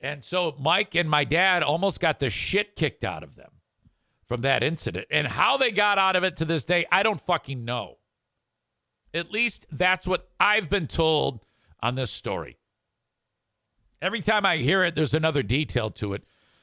[0.00, 3.50] And so mike and my dad almost got the shit kicked out of them
[4.30, 7.20] from that incident and how they got out of it to this day i don't
[7.20, 7.96] fucking know
[9.12, 11.40] at least that's what i've been told
[11.80, 12.56] on this story
[14.00, 16.22] every time i hear it there's another detail to it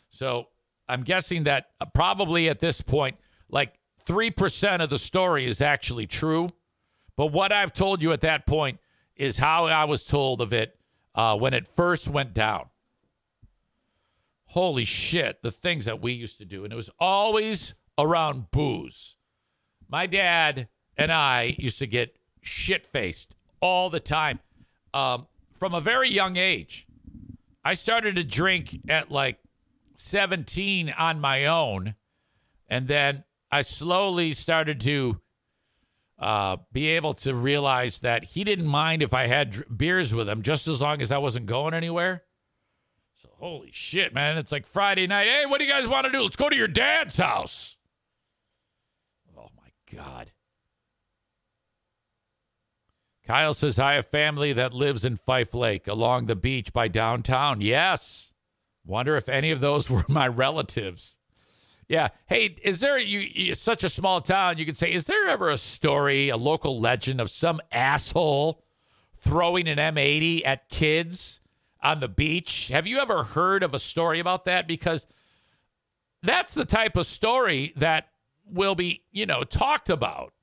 [0.09, 0.47] so
[0.89, 3.17] I'm guessing that probably at this point,
[3.49, 3.73] like
[4.05, 6.49] 3% of the story is actually true.
[7.15, 8.79] But what I've told you at that point
[9.15, 10.77] is how I was told of it
[11.15, 12.67] uh, when it first went down.
[14.47, 16.63] Holy shit, the things that we used to do.
[16.63, 19.15] And it was always around booze.
[19.87, 20.67] My dad
[20.97, 24.39] and I used to get shit faced all the time
[24.93, 26.87] um, from a very young age.
[27.63, 29.39] I started to drink at like
[29.95, 31.95] 17 on my own.
[32.69, 35.19] And then I slowly started to
[36.19, 40.27] uh, be able to realize that he didn't mind if I had dr- beers with
[40.27, 42.23] him just as long as I wasn't going anywhere.
[43.39, 44.37] Holy shit, man.
[44.37, 45.27] It's like Friday night.
[45.27, 46.23] Hey, what do you guys want to do?
[46.23, 47.77] Let's go to your dad's house.
[49.37, 50.31] Oh, my God.
[53.25, 57.61] Kyle says, I have family that lives in Fife Lake along the beach by downtown.
[57.61, 58.33] Yes.
[58.85, 61.19] Wonder if any of those were my relatives.
[61.87, 62.09] Yeah.
[62.25, 64.57] Hey, is there you, you such a small town?
[64.57, 68.63] You could say, is there ever a story, a local legend of some asshole
[69.15, 71.39] throwing an M80 at kids
[71.81, 72.69] on the beach?
[72.69, 74.67] Have you ever heard of a story about that?
[74.67, 75.07] Because
[76.21, 78.09] that's the type of story that
[78.45, 80.33] will be, you know, talked about.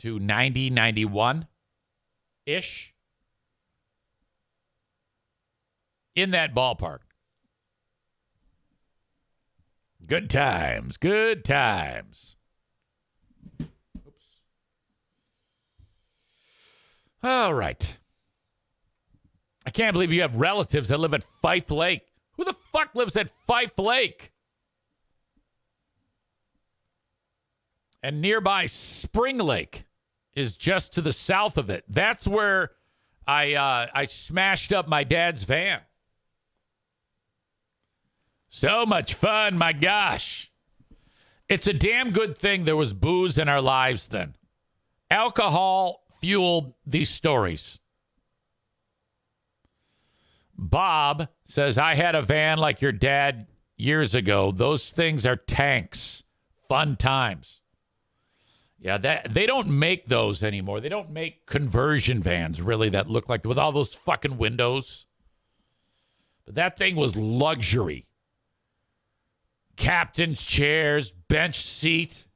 [0.00, 1.46] to 90, 91
[2.44, 2.92] ish.
[6.14, 6.98] In that ballpark.
[10.06, 10.98] Good times.
[10.98, 12.36] Good times.
[17.22, 17.96] All right.
[19.64, 22.02] I can't believe you have relatives that live at Fife Lake.
[22.32, 24.32] Who the fuck lives at Fife Lake?
[28.02, 29.84] And nearby Spring Lake
[30.34, 31.84] is just to the south of it.
[31.88, 32.72] That's where
[33.26, 35.80] I uh, I smashed up my dad's van.
[38.48, 40.50] So much fun, my gosh.
[41.48, 44.34] It's a damn good thing there was booze in our lives then.
[45.10, 47.78] Alcohol fueled these stories.
[50.56, 54.52] Bob says, I had a van like your dad years ago.
[54.52, 56.22] Those things are tanks.
[56.68, 57.60] Fun times.
[58.78, 60.80] Yeah, that they don't make those anymore.
[60.80, 65.06] They don't make conversion vans really that look like with all those fucking windows.
[66.44, 68.06] But that thing was luxury
[69.76, 72.26] captain's chairs, bench seat,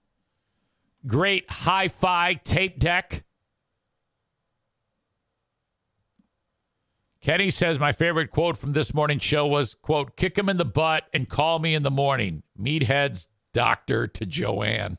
[1.06, 3.24] great hi fi tape deck.
[7.26, 10.64] Kenny says my favorite quote from this morning show was quote kick him in the
[10.64, 14.96] butt and call me in the morning meathead's doctor to joanne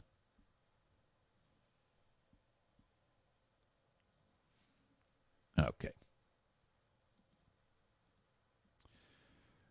[5.58, 5.92] okay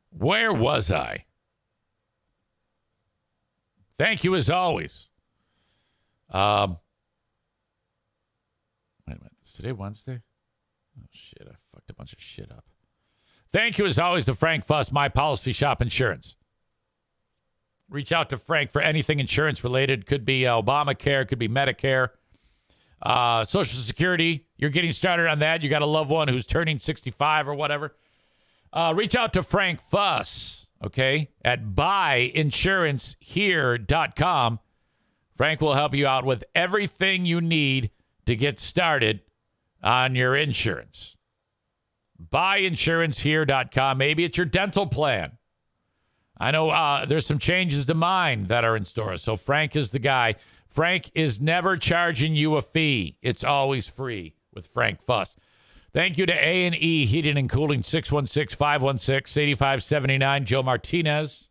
[0.09, 1.27] where was i
[3.99, 5.09] Thank you as always.
[6.31, 6.79] Um,
[9.07, 9.33] wait a minute.
[9.45, 10.21] Is today Wednesday?
[10.99, 11.49] Oh, shit.
[11.51, 11.55] I
[11.87, 12.65] fucked a bunch of shit up.
[13.53, 16.37] Thank you as always to Frank Fuss, My Policy Shop Insurance.
[17.89, 20.07] Reach out to Frank for anything insurance related.
[20.07, 22.09] Could be Obamacare, could be Medicare,
[23.01, 24.49] uh, Social Security.
[24.57, 25.63] You're getting started on that.
[25.63, 27.95] You got a loved one who's turning 65 or whatever.
[28.73, 34.59] Uh, reach out to Frank Fuss okay, at buyinsurancehere.com.
[35.37, 37.91] Frank will help you out with everything you need
[38.25, 39.21] to get started
[39.83, 41.16] on your insurance.
[42.33, 43.99] Buyinsurancehere.com.
[43.99, 45.33] Maybe it's your dental plan.
[46.39, 49.17] I know uh, there's some changes to mine that are in store.
[49.17, 50.35] So Frank is the guy.
[50.69, 53.17] Frank is never charging you a fee.
[53.23, 55.35] It's always free with Frank Fuss.
[55.95, 60.45] Thank you to A&E Heating and Cooling, 616-516-8579.
[60.45, 61.49] Joe Martinez.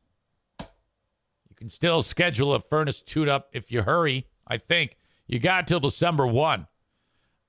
[0.60, 4.98] You can still schedule a furnace tune-up if you hurry, I think.
[5.26, 6.68] You got till December 1,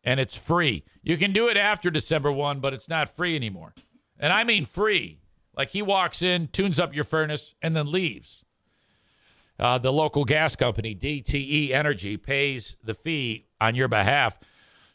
[0.06, 0.84] and it's free.
[1.02, 3.74] You can do it after December 1, but it's not free anymore.
[4.18, 5.18] And I mean free.
[5.54, 8.44] Like he walks in, tunes up your furnace, and then leaves.
[9.58, 14.38] Uh, the local gas company, DTE Energy, pays the fee on your behalf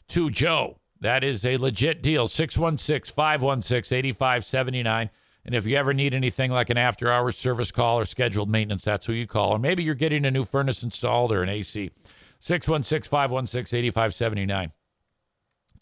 [0.08, 0.78] to Joe.
[1.00, 2.26] That is a legit deal.
[2.26, 5.10] 616 516 8579.
[5.44, 8.84] And if you ever need anything like an after hours service call or scheduled maintenance,
[8.84, 9.50] that's who you call.
[9.50, 11.90] Or maybe you're getting a new furnace installed or an AC.
[12.38, 14.72] 616 516 8579.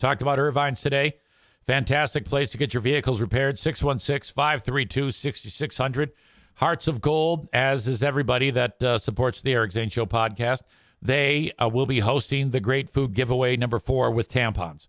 [0.00, 1.18] Talked about Ervine's today.
[1.66, 3.58] Fantastic place to get your vehicles repaired.
[3.58, 6.12] 616 532 6600.
[6.54, 10.62] Hearts of Gold, as is everybody that uh, supports the Eric Zane Show podcast.
[11.02, 14.88] They uh, will be hosting the Great Food Giveaway number four with tampons.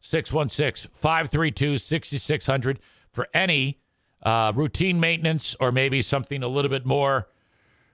[0.00, 2.80] 616 532 6600
[3.12, 3.80] for any
[4.22, 7.28] uh, routine maintenance or maybe something a little bit more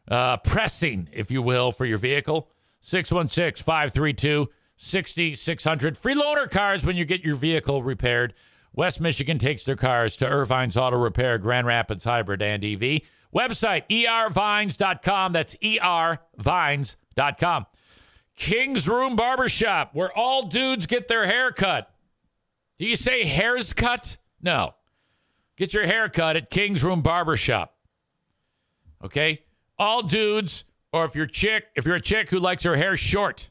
[0.09, 2.48] uh, pressing, if you will, for your vehicle.
[2.81, 5.96] 616 532 6600.
[5.96, 8.34] Free loaner cars when you get your vehicle repaired.
[8.72, 13.02] West Michigan takes their cars to Ervine's Auto Repair, Grand Rapids Hybrid and EV.
[13.34, 15.32] Website ervines.com.
[15.32, 16.96] That's ervines.com.
[18.36, 21.90] King's Room Barbershop, where all dudes get their hair cut.
[22.78, 24.16] Do you say hair's cut?
[24.42, 24.74] No.
[25.56, 27.76] Get your hair cut at King's Room Barbershop.
[29.05, 29.42] Okay?
[29.78, 33.51] All dudes, or if you're chick, if you're a chick who likes her hair short.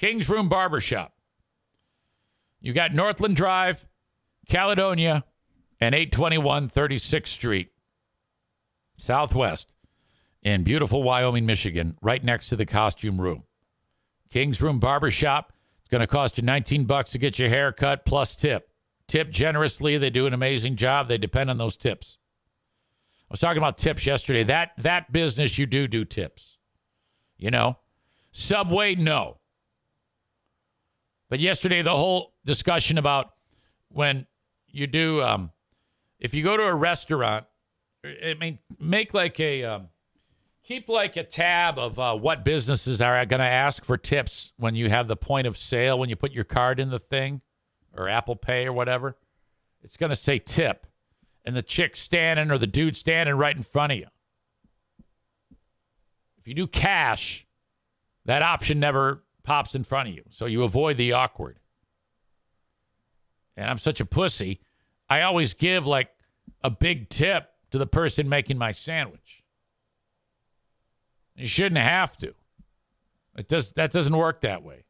[0.00, 1.12] King's Room Barbershop.
[2.58, 3.86] You got Northland Drive,
[4.48, 5.26] Caledonia,
[5.78, 7.72] and 821 36th Street,
[8.96, 9.74] Southwest,
[10.42, 13.42] in beautiful Wyoming, Michigan, right next to the costume room.
[14.30, 15.52] King's Room Barbershop.
[15.80, 18.70] It's going to cost you 19 bucks to get your hair cut plus tip.
[19.06, 19.98] tip generously.
[19.98, 21.08] They do an amazing job.
[21.08, 22.16] They depend on those tips.
[23.30, 24.44] I was talking about tips yesterday.
[24.44, 26.56] That that business you do do tips.
[27.36, 27.76] You know,
[28.32, 29.39] Subway no.
[31.30, 33.32] But yesterday the whole discussion about
[33.88, 34.26] when
[34.68, 35.52] you do um,
[36.18, 37.46] if you go to a restaurant,
[38.04, 39.88] I mean, make like a um,
[40.62, 44.74] keep like a tab of uh, what businesses are going to ask for tips when
[44.74, 47.40] you have the point of sale when you put your card in the thing
[47.96, 49.16] or Apple Pay or whatever.
[49.82, 50.86] It's going to say tip,
[51.44, 54.06] and the chick standing or the dude standing right in front of you.
[56.38, 57.46] If you do cash,
[58.24, 61.58] that option never pops in front of you, so you avoid the awkward.
[63.56, 64.60] And I'm such a pussy.
[65.08, 66.10] I always give like
[66.62, 69.42] a big tip to the person making my sandwich.
[71.36, 72.34] You shouldn't have to.
[73.36, 74.84] It does that doesn't work that way.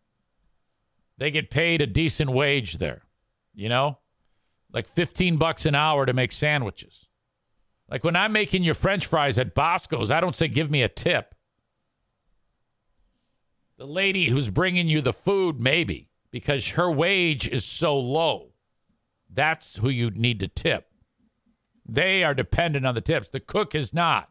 [1.18, 3.02] They get paid a decent wage there.
[3.54, 3.98] You know?
[4.72, 7.06] Like 15 bucks an hour to make sandwiches.
[7.90, 10.88] Like when I'm making your french fries at Bosco's, I don't say give me a
[10.88, 11.34] tip.
[13.80, 18.52] The lady who's bringing you the food maybe because her wage is so low.
[19.32, 20.90] That's who you need to tip.
[21.88, 23.30] They are dependent on the tips.
[23.30, 24.28] The cook is not.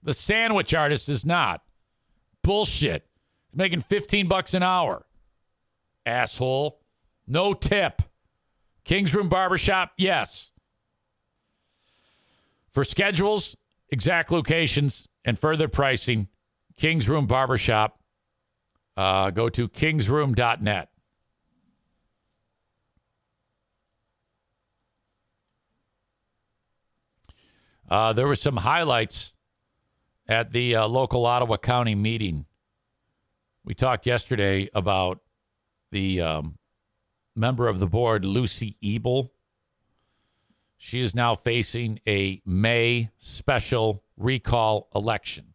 [0.00, 1.62] The sandwich artist is not.
[2.44, 3.04] Bullshit.
[3.48, 5.04] He's making 15 bucks an hour.
[6.06, 6.78] Asshole.
[7.26, 8.00] No tip.
[8.84, 10.52] King's Room Barbershop, yes.
[12.70, 13.56] For schedules,
[13.88, 16.28] exact locations, and further pricing,
[16.76, 17.98] King's Room Barbershop,
[18.96, 20.88] uh, go to kingsroom.net.
[27.88, 29.34] Uh, there were some highlights
[30.26, 32.46] at the uh, local Ottawa County meeting.
[33.64, 35.20] We talked yesterday about
[35.90, 36.58] the um,
[37.36, 39.32] member of the board, Lucy Ebel.
[40.76, 45.53] She is now facing a May special recall election.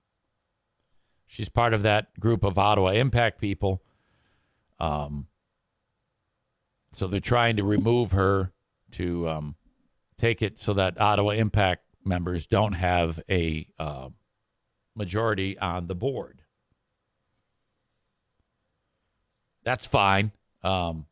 [1.31, 3.83] She's part of that group of Ottawa Impact people.
[4.79, 5.27] Um,
[6.91, 8.51] so they're trying to remove her
[8.93, 9.55] to um,
[10.17, 14.09] take it so that Ottawa Impact members don't have a uh,
[14.95, 16.41] majority on the board.
[19.63, 20.31] That's fine.
[20.63, 21.05] Um,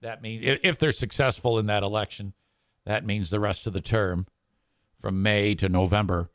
[0.00, 2.32] that means if, if they're successful in that election,
[2.86, 4.26] that means the rest of the term
[4.98, 6.30] from May to November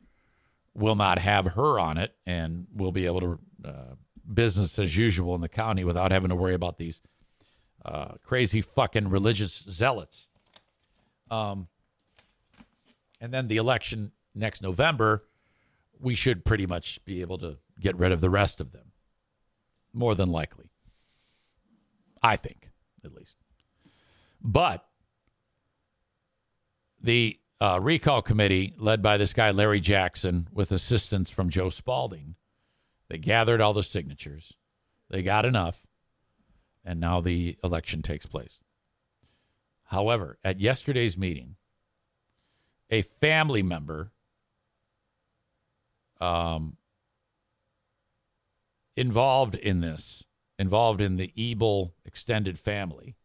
[0.74, 3.94] will not have her on it, and we'll be able to uh,
[4.32, 7.00] business as usual in the county without having to worry about these
[7.84, 10.28] uh, crazy fucking religious zealots.
[11.30, 11.68] Um,
[13.20, 15.24] and then the election next November,
[16.00, 18.92] we should pretty much be able to get rid of the rest of them.
[19.92, 20.70] More than likely.
[22.22, 22.70] I think,
[23.04, 23.36] at least.
[24.42, 24.84] But
[27.00, 32.34] the uh, recall committee, led by this guy, Larry Jackson, with assistance from Joe Spalding,
[33.08, 34.54] they gathered all the signatures.
[35.08, 35.86] They got enough.
[36.84, 38.58] And now the election takes place.
[39.84, 41.56] However, at yesterday's meeting,
[42.90, 44.12] a family member
[46.20, 46.76] um,
[48.96, 50.24] involved in this,
[50.58, 53.16] involved in the Ebel extended family,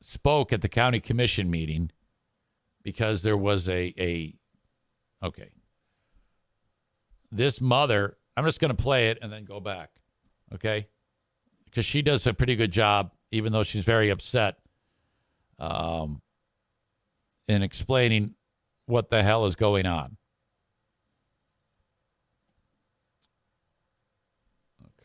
[0.00, 1.90] spoke at the county commission meeting
[2.84, 4.34] because there was a a
[5.22, 5.50] okay.
[7.32, 9.90] This mother, I'm just going to play it and then go back,
[10.54, 10.86] okay?
[11.64, 14.58] Because she does a pretty good job, even though she's very upset.
[15.58, 16.20] Um,
[17.48, 18.34] in explaining
[18.86, 20.16] what the hell is going on.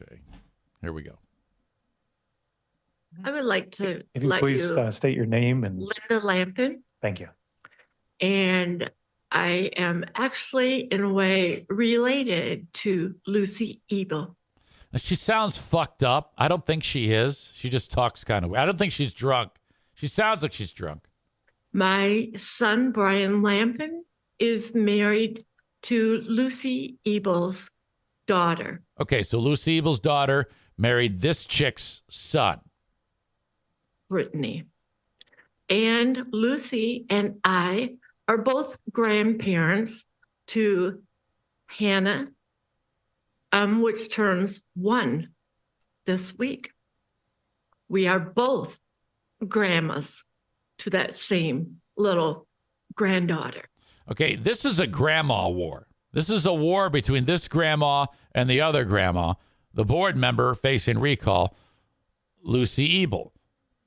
[0.01, 0.19] Okay,
[0.81, 1.17] here we go.
[3.23, 6.25] I would like to If you let please you, uh, state your name and Linda
[6.25, 7.27] Lampin, thank you.
[8.19, 8.89] And
[9.31, 14.35] I am actually, in a way, related to Lucy Ebel.
[14.95, 16.33] She sounds fucked up.
[16.37, 17.51] I don't think she is.
[17.53, 18.53] She just talks kind of.
[18.53, 19.51] I don't think she's drunk.
[19.93, 21.03] She sounds like she's drunk.
[21.71, 24.03] My son, Brian Lampin,
[24.39, 25.45] is married
[25.83, 27.69] to Lucy Ebel's
[28.25, 28.81] daughter.
[28.99, 32.59] Okay, so Lucy Ebel's daughter married this chick's son.
[34.09, 34.63] Brittany.
[35.69, 37.97] And Lucy and I
[38.29, 40.05] are both grandparents
[40.45, 41.01] to
[41.65, 42.27] Hannah,
[43.51, 45.29] um, which turns one
[46.05, 46.71] this week.
[47.87, 48.77] We are both
[49.47, 50.25] grandmas
[50.77, 52.47] to that same little
[52.93, 53.63] granddaughter.
[54.11, 55.87] Okay, this is a grandma war.
[56.13, 59.33] This is a war between this grandma and the other grandma,
[59.73, 61.55] the board member facing recall,
[62.43, 63.33] Lucy Ebel.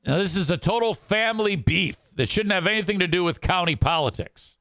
[0.04, 3.76] Now, this is a total family beef that shouldn't have anything to do with county
[3.76, 4.56] politics.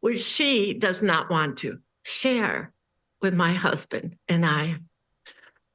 [0.00, 2.74] which she does not want to share
[3.22, 4.76] with my husband and I.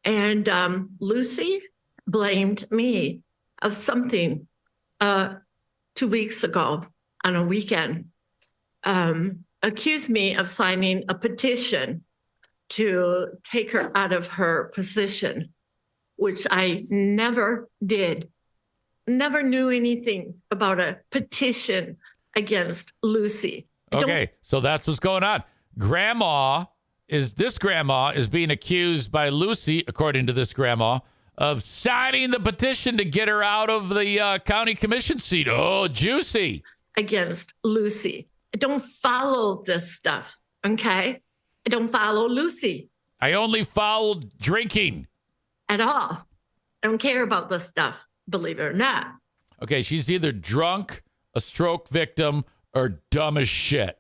[0.06, 1.64] And um, Lucy
[2.06, 3.22] blamed me
[3.64, 4.48] of something
[5.02, 5.36] uh,
[5.96, 6.84] two weeks ago
[7.26, 8.10] on a weekend,
[8.84, 12.04] um, accused me of signing a petition
[12.70, 15.52] to take her out of her position,
[16.18, 18.30] which I never did.
[19.10, 21.98] Never knew anything about a petition
[22.36, 23.68] against Lucy.
[23.92, 25.44] Don't Okay, so that's what's going on.
[25.78, 26.66] Grandma
[27.08, 31.00] is this grandma is being accused by Lucy, according to this grandma,
[31.40, 35.48] of signing the petition to get her out of the uh, county commission seat.
[35.50, 36.64] Oh, juicy.
[36.96, 38.28] against Lucy.
[38.54, 40.38] I don't follow this stuff.
[40.66, 41.22] Okay.
[41.66, 42.90] I don't follow Lucy
[43.22, 45.08] I only followed drinking.
[45.68, 46.28] at all.
[46.84, 47.98] I don't care about this stuff,
[48.30, 49.08] believe it or not.
[49.62, 51.04] Okay, she's either drunk,
[51.34, 53.98] a stroke victim, or dumb as shit.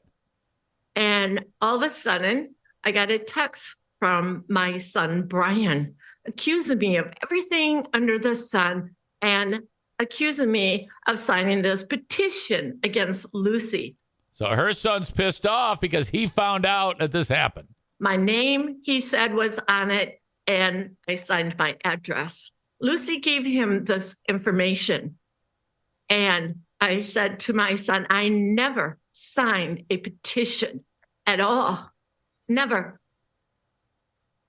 [0.95, 5.95] And all of a sudden, I got a text from my son, Brian,
[6.25, 9.61] accusing me of everything under the sun and
[9.99, 13.97] accusing me of signing this petition against Lucy.
[14.33, 17.67] So her son's pissed off because he found out that this happened.
[17.99, 22.51] My name, he said, was on it, and I signed my address.
[22.81, 25.17] Lucy gave him this information.
[26.09, 30.85] And I said to my son, I never signed a petition
[31.25, 31.91] at all.
[32.47, 32.99] Never.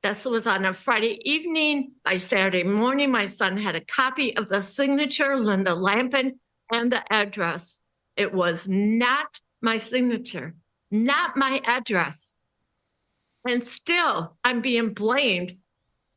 [0.03, 1.93] This was on a Friday evening.
[2.05, 6.41] By Saturday morning, my son had a copy of the signature, Linda Lampin,
[6.73, 7.81] and the address.
[8.17, 10.55] It was not my signature,
[10.91, 12.37] not my address.
[13.47, 15.59] And still, I'm being blamed,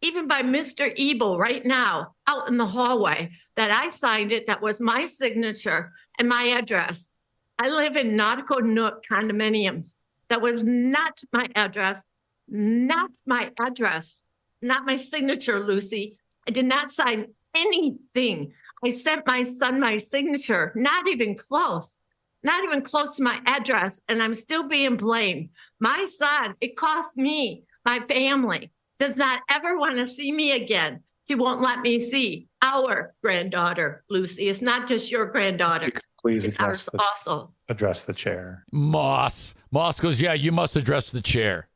[0.04, 0.94] even by Mr.
[0.98, 5.94] Ebel right now out in the hallway, that I signed it, that was my signature
[6.20, 7.12] and my address.
[7.58, 9.96] I live in Nautical Nook condominiums.
[10.28, 12.02] That was not my address,
[12.50, 14.24] not my address,
[14.62, 16.18] not my signature, Lucy.
[16.48, 18.52] I did not sign anything.
[18.84, 22.00] I sent my son my signature, not even close,
[22.44, 25.50] not even close to my address, and I'm still being blamed.
[25.80, 28.73] My son, it cost me, my family,
[29.04, 31.02] does not ever want to see me again.
[31.26, 34.48] He won't let me see our granddaughter, Lucy.
[34.48, 37.52] It's not just your granddaughter, Please it's address ours the, also.
[37.68, 38.64] address the chair.
[38.72, 39.56] Moss.
[39.72, 41.68] Moss goes, Yeah, you must address the chair.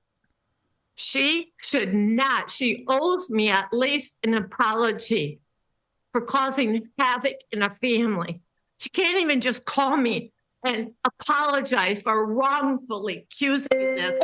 [0.95, 2.49] She should not.
[2.49, 5.41] She owes me at least an apology
[6.13, 8.39] for causing havoc in a family.
[8.79, 10.31] She can't even just call me
[10.63, 14.15] and apologize for wrongfully accusing this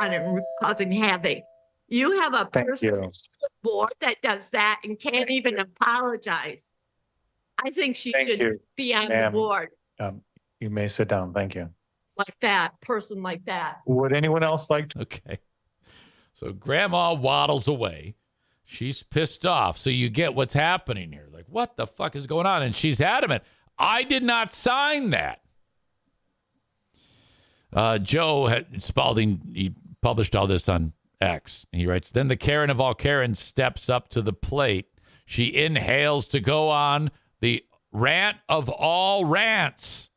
[0.00, 1.44] and causing havoc.
[1.92, 3.02] You have a Thank person you.
[3.02, 6.72] on the board that does that and can't even apologize.
[7.62, 9.32] I think she Thank should you, be on the ma'am.
[9.32, 9.68] board
[10.00, 10.22] Um,
[10.58, 11.34] you may sit down.
[11.34, 11.68] Thank you.
[12.16, 13.78] like that, person like that.
[13.86, 15.00] Would anyone else like to?
[15.02, 15.38] Okay.
[16.34, 18.14] So grandma waddles away.
[18.64, 19.78] She's pissed off.
[19.78, 21.28] So you get what's happening here.
[21.30, 22.62] Like, what the fuck is going on?
[22.62, 23.44] And she's adamant.
[23.78, 25.42] I did not sign that.
[27.72, 31.66] Uh, Joe had, Spalding, he published all this on X.
[31.72, 34.86] He writes, Then the Karen of all Karens steps up to the plate.
[35.24, 40.10] She inhales to go on the rant of all rants.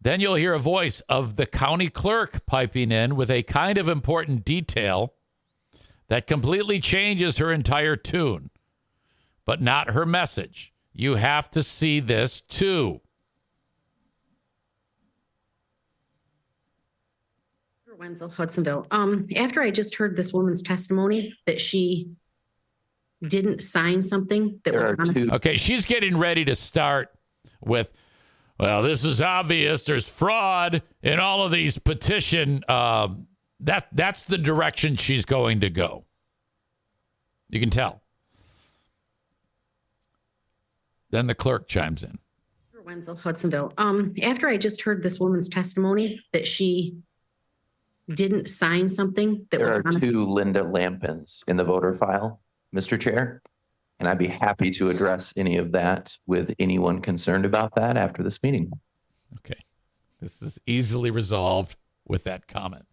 [0.00, 3.88] Then you'll hear a voice of the county clerk piping in with a kind of
[3.88, 5.14] important detail
[6.08, 8.50] that completely changes her entire tune,
[9.44, 10.72] but not her message.
[10.92, 13.00] You have to see this too.
[17.98, 18.86] Wenzel, Hudsonville.
[18.90, 22.10] Um, after I just heard this woman's testimony that she
[23.26, 25.28] didn't sign something that There was are on a- two.
[25.32, 27.08] Okay, she's getting ready to start
[27.60, 27.92] with,
[28.58, 29.84] well, this is obvious.
[29.84, 32.62] There's fraud in all of these petition.
[32.68, 33.26] Um,
[33.60, 36.04] that that's the direction she's going to go.
[37.48, 38.02] You can tell.
[41.10, 42.18] Then the clerk chimes in.
[42.84, 43.72] Wenzel, Hudsonville.
[43.78, 46.96] Um, after I just heard this woman's testimony that she
[48.14, 51.94] didn't sign something that There was are on a- two Linda Lampins in the voter
[51.94, 52.40] file,
[52.74, 53.00] Mr.
[53.00, 53.42] Chair.
[53.98, 58.22] And I'd be happy to address any of that with anyone concerned about that after
[58.22, 58.70] this meeting.
[59.38, 59.58] Okay.
[60.20, 61.76] This is easily resolved
[62.06, 62.86] with that comment.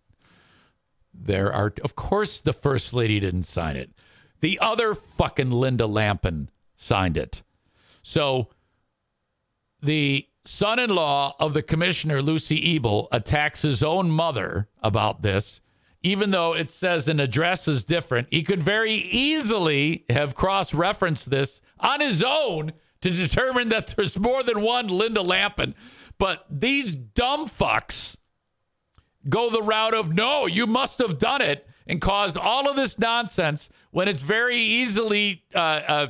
[1.14, 3.91] There are, of course, the first lady didn't sign it.
[4.40, 7.44] The other fucking Linda Lampin signed it.
[8.02, 8.49] So
[9.81, 15.61] the son in law of the commissioner, Lucy Ebel, attacks his own mother about this,
[16.02, 21.30] even though it says an address is different, he could very easily have cross referenced
[21.30, 25.76] this on his own to determine that there's more than one Linda Lampin.
[26.18, 28.18] But these dumb fucks
[29.28, 32.99] go the route of no, you must have done it and caused all of this
[32.99, 36.07] nonsense when it's very easily uh, uh,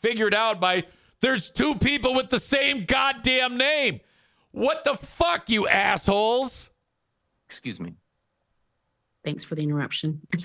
[0.00, 0.84] figured out by
[1.20, 4.00] there's two people with the same goddamn name.
[4.52, 6.70] What the fuck, you assholes?
[7.46, 7.94] Excuse me.
[9.24, 10.26] Thanks for the interruption.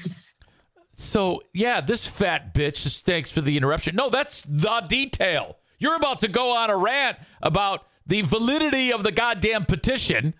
[0.95, 3.95] So, yeah, this fat bitch just thanks for the interruption.
[3.95, 5.57] No, that's the detail.
[5.77, 10.33] You're about to go on a rant about the validity of the goddamn petition,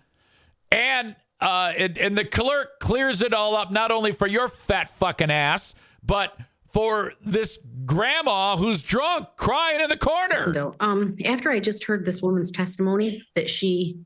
[0.72, 4.88] and uh, and, and the clerk clears it all up, not only for your fat
[4.88, 6.34] fucking ass, but
[6.76, 10.52] for this grandma who's drunk crying in the corner.
[10.52, 14.00] Bill, um, after I just heard this woman's testimony that she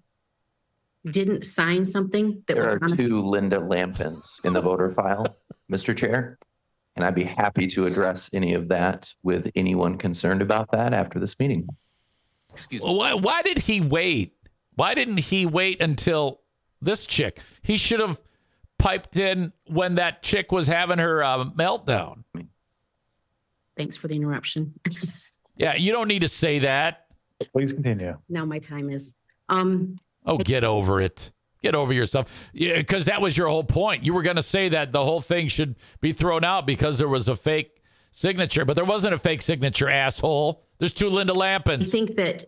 [1.05, 4.88] didn't sign something that There was are on a- two Linda Lampins in the voter
[4.88, 5.36] file,
[5.72, 5.97] Mr.
[5.97, 6.38] Chair.
[6.94, 11.18] And I'd be happy to address any of that with anyone concerned about that after
[11.18, 11.66] this meeting.
[12.52, 12.94] Excuse me.
[12.94, 14.34] Why, why did he wait?
[14.76, 16.42] Why didn't he wait until
[16.80, 17.40] this chick?
[17.62, 18.20] He should have
[18.78, 22.22] piped in when that chick was having her uh, meltdown.
[23.81, 24.74] Thanks for the interruption.
[25.57, 27.05] Yeah, you don't need to say that.
[27.52, 28.16] Please continue.
[28.31, 29.12] now my time is.
[29.51, 31.31] Um, Oh, get over it.
[31.62, 32.48] Get over yourself.
[32.55, 34.02] Yeah, because that was your whole point.
[34.02, 37.09] You were going to say that the whole thing should be thrown out because there
[37.09, 40.65] was a fake signature, but there wasn't a fake signature, asshole.
[40.78, 41.82] There's two Linda Lampins.
[41.82, 42.44] I think that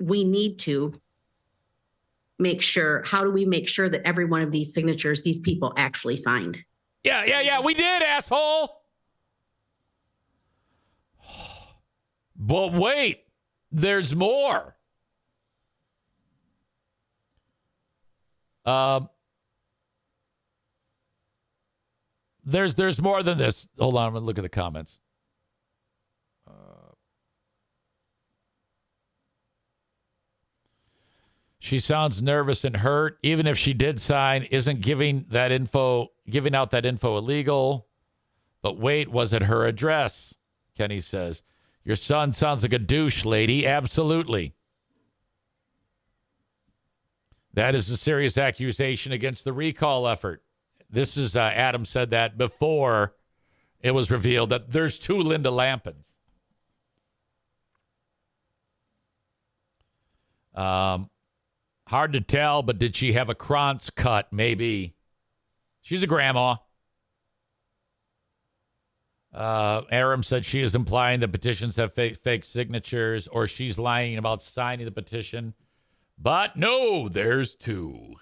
[0.00, 0.98] we need to
[2.38, 3.02] make sure.
[3.04, 6.58] How do we make sure that every one of these signatures, these people actually signed?
[7.02, 7.60] Yeah, yeah, yeah.
[7.60, 8.80] We did, asshole.
[12.46, 13.24] But wait,
[13.72, 14.76] there's more.
[18.66, 19.08] Um,
[22.44, 23.66] there's there's more than this.
[23.78, 24.98] Hold on, I'm gonna look at the comments.
[26.46, 26.92] Uh,
[31.58, 33.16] she sounds nervous and hurt.
[33.22, 37.86] Even if she did sign, isn't giving that info, giving out that info illegal.
[38.60, 40.34] But wait, was it her address?
[40.76, 41.42] Kenny says,
[41.84, 43.66] Your son sounds like a douche, lady.
[43.66, 44.54] Absolutely.
[47.52, 50.42] That is a serious accusation against the recall effort.
[50.90, 53.14] This is, uh, Adam said that before
[53.80, 56.06] it was revealed that there's two Linda Lampins.
[60.54, 61.10] Um,
[61.88, 64.32] hard to tell, but did she have a Krantz cut?
[64.32, 64.94] Maybe.
[65.82, 66.56] She's a grandma.
[69.34, 74.16] Uh, Aram said she is implying the petitions have fake, fake signatures or she's lying
[74.16, 75.54] about signing the petition.
[76.16, 78.14] But no, there's two.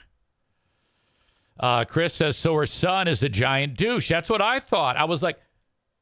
[1.61, 4.09] Uh, Chris says, so her son is a giant douche.
[4.09, 4.97] That's what I thought.
[4.97, 5.39] I was like,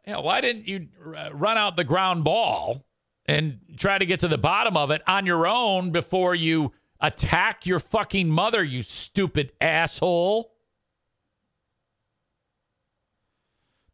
[0.07, 2.87] yeah, why didn't you uh, run out the ground ball
[3.27, 7.67] and try to get to the bottom of it on your own before you attack
[7.67, 10.53] your fucking mother, you stupid asshole?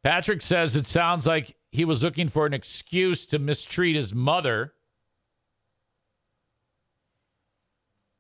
[0.07, 4.73] Patrick says it sounds like he was looking for an excuse to mistreat his mother.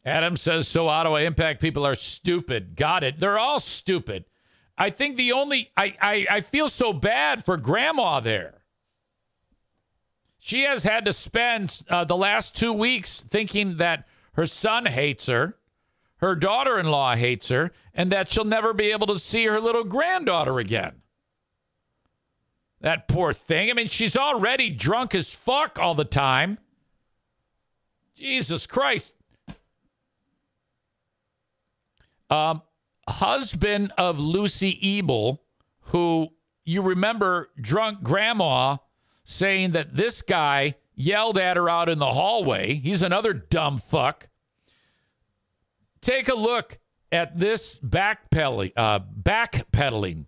[0.04, 2.74] Adam says so Ottawa Impact people are stupid.
[2.74, 3.20] Got it.
[3.20, 4.24] They're all stupid.
[4.76, 8.64] I think the only I, I, I feel so bad for grandma there.
[10.40, 15.26] She has had to spend uh, the last two weeks thinking that her son hates
[15.26, 15.56] her,
[16.16, 19.60] her daughter in law hates her, and that she'll never be able to see her
[19.60, 21.02] little granddaughter again.
[22.86, 23.68] That poor thing.
[23.68, 26.56] I mean, she's already drunk as fuck all the time.
[28.14, 29.12] Jesus Christ.
[32.30, 32.62] Um,
[33.08, 35.42] husband of Lucy Ebel,
[35.86, 36.28] who
[36.64, 38.76] you remember drunk grandma
[39.24, 42.74] saying that this guy yelled at her out in the hallway.
[42.74, 44.28] He's another dumb fuck.
[46.00, 46.78] Take a look
[47.10, 48.74] at this backpedaling.
[48.76, 50.26] Uh, backpedaling.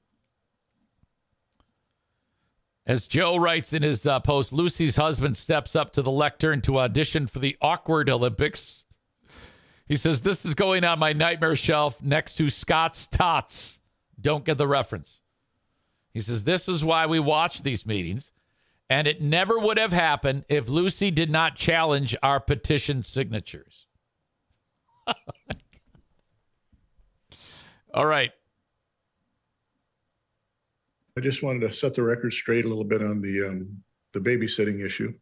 [2.88, 6.78] As Joe writes in his uh, post, Lucy's husband steps up to the lectern to
[6.78, 8.86] audition for the awkward Olympics.
[9.86, 13.80] He says, This is going on my nightmare shelf next to Scott's Tots.
[14.18, 15.20] Don't get the reference.
[16.14, 18.32] He says, This is why we watch these meetings.
[18.88, 23.86] And it never would have happened if Lucy did not challenge our petition signatures.
[27.92, 28.32] All right.
[31.18, 33.82] I just wanted to set the record straight a little bit on the, um,
[34.12, 35.12] the babysitting issue.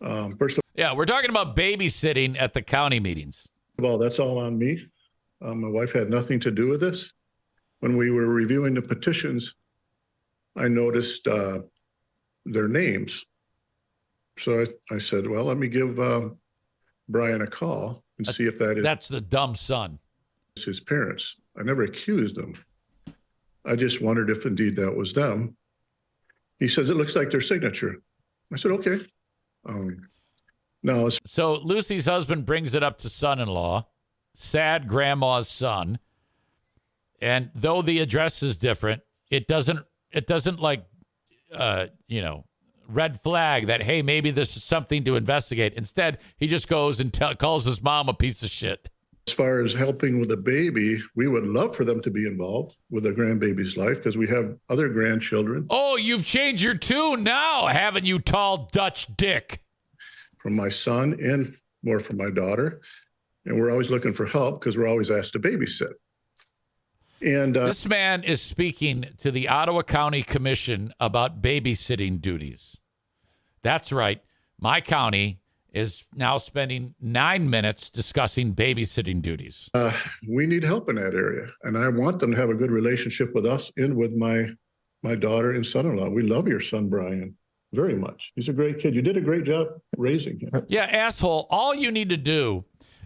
[0.00, 3.46] Um, first Yeah, we're talking about babysitting at the county meetings.
[3.78, 4.82] of all, that's all on me.
[5.42, 7.12] Um, my wife had nothing to do with this.
[7.80, 9.54] when we were reviewing the petitions,
[10.56, 11.60] I noticed uh,
[12.46, 13.26] their names.
[14.38, 16.38] So I, I said, well, let me give um,
[17.10, 19.98] Brian a call and see if that is That's the dumb son.
[20.56, 21.36] It's his parents.
[21.58, 22.54] I never accused them.
[23.64, 25.56] I just wondered if indeed that was them.
[26.58, 27.96] He says, it looks like their signature.
[28.52, 29.00] I said, okay.
[29.66, 30.08] Um,
[31.06, 33.86] as So Lucy's husband brings it up to son-in-law,
[34.34, 35.98] sad grandma's son,
[37.20, 39.80] and though the address is different, it doesn't
[40.10, 40.84] it doesn't like
[41.52, 42.44] uh, you know
[42.86, 45.72] red flag that hey maybe this is something to investigate.
[45.74, 48.90] Instead, he just goes and tell calls his mom a piece of shit.
[49.26, 52.76] As far as helping with the baby, we would love for them to be involved
[52.90, 57.66] with the grandbaby's life because we have other grandchildren Oh, you've changed your tune now,
[57.66, 59.60] haven't you, tall Dutch dick?
[60.38, 62.82] from my son and more from my daughter.
[63.46, 65.92] And we're always looking for help because we're always asked to babysit.
[67.22, 72.76] And uh, This man is speaking to the Ottawa County Commission about babysitting duties.
[73.62, 74.22] That's right.
[74.60, 75.40] My county
[75.74, 79.68] is now spending nine minutes discussing babysitting duties.
[79.74, 79.92] uh,
[80.28, 81.48] we need help in that area.
[81.64, 84.46] And I want them to have a good relationship with us and with my
[85.02, 86.08] my daughter and son-in-law.
[86.08, 87.36] We love your son, Brian,
[87.74, 88.32] very much.
[88.36, 88.94] He's a great kid.
[88.94, 89.66] You did a great job
[89.98, 90.64] raising him.
[90.68, 91.46] Yeah, asshole.
[91.50, 92.64] All you need to do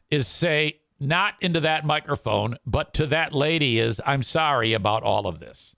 [0.09, 5.27] is say, not into that microphone, but to that lady, is I'm sorry about all
[5.27, 5.75] of this.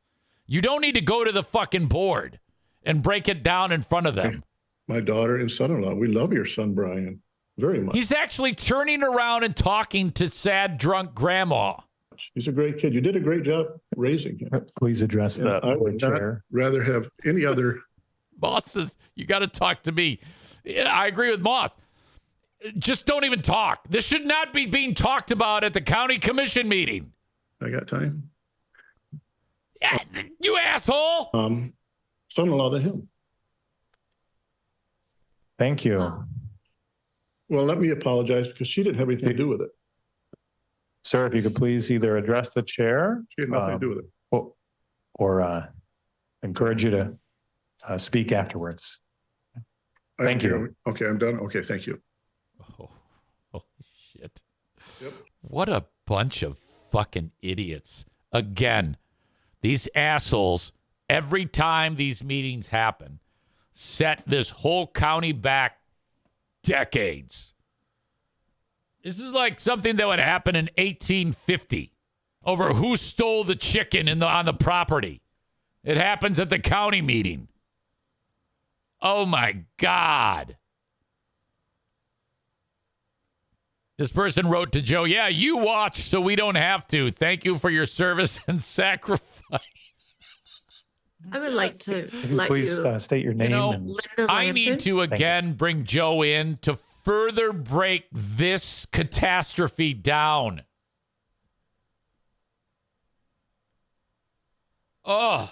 [0.46, 2.38] You don't need to go to the fucking board
[2.82, 4.44] and break it down in front of them.
[4.90, 5.94] My daughter and son-in-law.
[5.94, 7.22] We love your son, Brian,
[7.58, 7.94] very much.
[7.94, 11.74] He's actually turning around and talking to sad drunk grandma.
[12.34, 12.92] He's a great kid.
[12.92, 14.66] You did a great job raising him.
[14.80, 16.42] Please address And the I would not chair.
[16.50, 17.78] rather have any other
[18.42, 20.18] Moss says, you got to talk to me.
[20.64, 21.70] Yeah, I agree with Moss.
[22.76, 23.86] Just don't even talk.
[23.88, 27.12] This should not be being talked about at the county commission meeting.
[27.62, 28.28] I got time.
[29.80, 29.98] Yeah,
[30.40, 31.30] you asshole.
[31.32, 31.74] Um,
[32.30, 33.06] son-in-law to him.
[35.60, 36.24] Thank you.
[37.50, 39.68] Well, let me apologize because she didn't have anything to do with it.
[41.04, 43.22] Sir, if you could please either address the chair.
[43.28, 44.04] She had nothing to do with it.
[44.30, 44.52] Or,
[45.16, 45.66] or uh,
[46.42, 47.12] encourage you to
[47.86, 49.00] uh, speak afterwards.
[50.18, 50.74] I Thank you.
[50.86, 51.38] Okay, I'm done.
[51.40, 52.00] Okay, thank you.
[52.80, 52.88] Oh,
[53.52, 53.62] holy
[54.16, 54.40] shit.
[55.42, 56.56] What a bunch of
[56.90, 58.06] fucking idiots.
[58.32, 58.96] Again,
[59.60, 60.72] these assholes,
[61.06, 63.19] every time these meetings happen,
[63.80, 65.78] set this whole county back
[66.62, 67.54] decades.
[69.02, 71.94] This is like something that would happen in 1850
[72.44, 75.22] over who stole the chicken in the, on the property.
[75.82, 77.48] It happens at the county meeting.
[79.00, 80.58] Oh my God.
[83.96, 87.10] This person wrote to Joe, Yeah, you watch so we don't have to.
[87.10, 89.60] Thank you for your service and sacrifice.
[91.32, 92.84] I would like to let please you.
[92.84, 96.76] uh, state your You name know, and I need to again bring Joe in to
[96.76, 100.62] further break this catastrophe down.
[105.04, 105.50] Oh,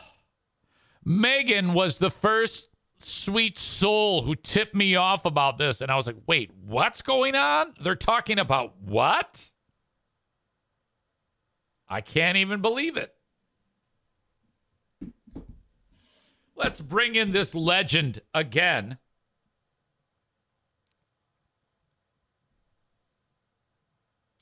[1.04, 2.68] Megan was the first
[2.98, 5.80] sweet soul who tipped me off about this.
[5.80, 7.74] And I was like, wait, what's going on?
[7.80, 9.50] They're talking about what?
[11.88, 13.14] I can't even believe it.
[16.58, 18.98] Let's bring in this legend again.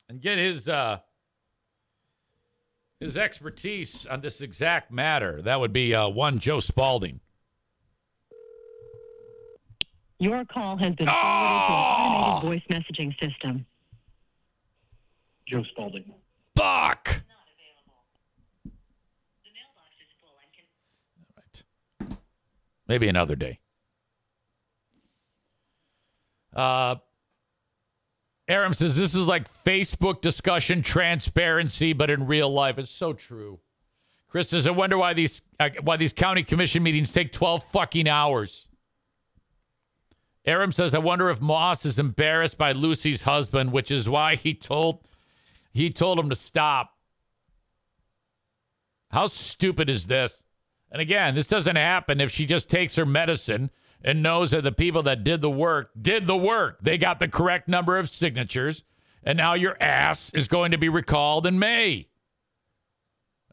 [0.09, 0.99] And get his uh
[2.99, 5.43] his expertise on this exact matter.
[5.43, 7.19] That would be uh, one Joe Spalding.
[10.19, 13.67] Your call has been forwarded to an automated voice messaging system.
[15.45, 16.11] Joe Spalding.
[16.55, 17.21] Fuck.
[22.87, 23.59] Maybe another day.
[26.55, 26.95] Uh,
[28.47, 33.59] Aram says this is like Facebook discussion transparency, but in real life, it's so true.
[34.29, 38.07] Chris says, I wonder why these uh, why these county commission meetings take twelve fucking
[38.07, 38.67] hours.
[40.45, 44.53] Aram says, I wonder if Moss is embarrassed by Lucy's husband, which is why he
[44.53, 45.05] told
[45.73, 46.93] he told him to stop.
[49.11, 50.43] How stupid is this?
[50.97, 53.69] And again, this doesn't happen if she just takes her medicine
[54.01, 56.79] and knows that the people that did the work did the work.
[56.81, 58.83] They got the correct number of signatures,
[59.23, 62.07] and now your ass is going to be recalled in May.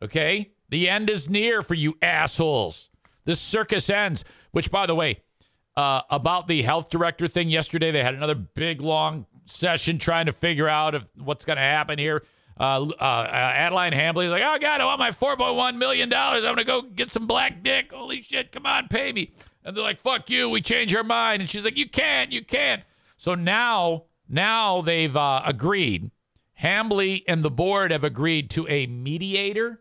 [0.00, 0.52] Okay?
[0.70, 2.88] The end is near for you assholes.
[3.26, 5.20] This circus ends, which, by the way,
[5.76, 10.32] uh, about the health director thing yesterday, they had another big, long session trying to
[10.32, 12.24] figure out if what's going to happen here.
[12.58, 16.44] Uh, uh, Adeline Hambley's like, oh God, I want my four point one million dollars.
[16.44, 17.92] I'm gonna go get some black dick.
[17.92, 19.32] Holy shit, come on, pay me.
[19.64, 21.40] And they're like, fuck you, we change our mind.
[21.40, 22.82] And she's like, you can't, you can't.
[23.16, 26.10] So now, now they've uh, agreed.
[26.60, 29.80] Hambley and the board have agreed to a mediator,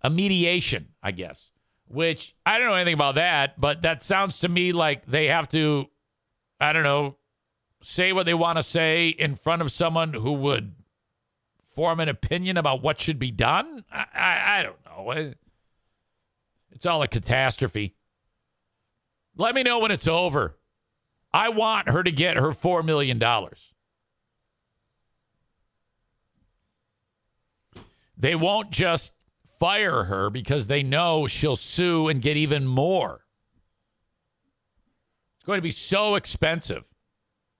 [0.00, 1.50] a mediation, I guess.
[1.88, 5.48] Which I don't know anything about that, but that sounds to me like they have
[5.50, 5.90] to,
[6.58, 7.16] I don't know,
[7.82, 10.74] say what they want to say in front of someone who would
[11.74, 13.84] form an opinion about what should be done?
[13.90, 15.32] I, I, I don't know.
[16.70, 17.94] It's all a catastrophe.
[19.36, 20.58] Let me know when it's over.
[21.32, 23.18] I want her to get her $4 million.
[28.16, 29.14] They won't just
[29.58, 33.24] fire her because they know she'll sue and get even more.
[35.36, 36.84] It's going to be so expensive.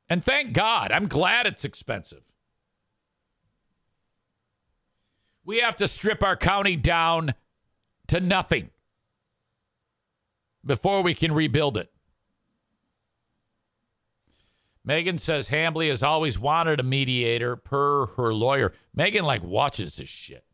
[0.08, 2.22] And thank God, I'm glad it's expensive.
[5.44, 7.34] We have to strip our county down
[8.08, 8.70] to nothing
[10.64, 11.92] before we can rebuild it.
[14.84, 18.72] Megan says Hambley has always wanted a mediator per her lawyer.
[18.94, 20.44] Megan like watches this shit.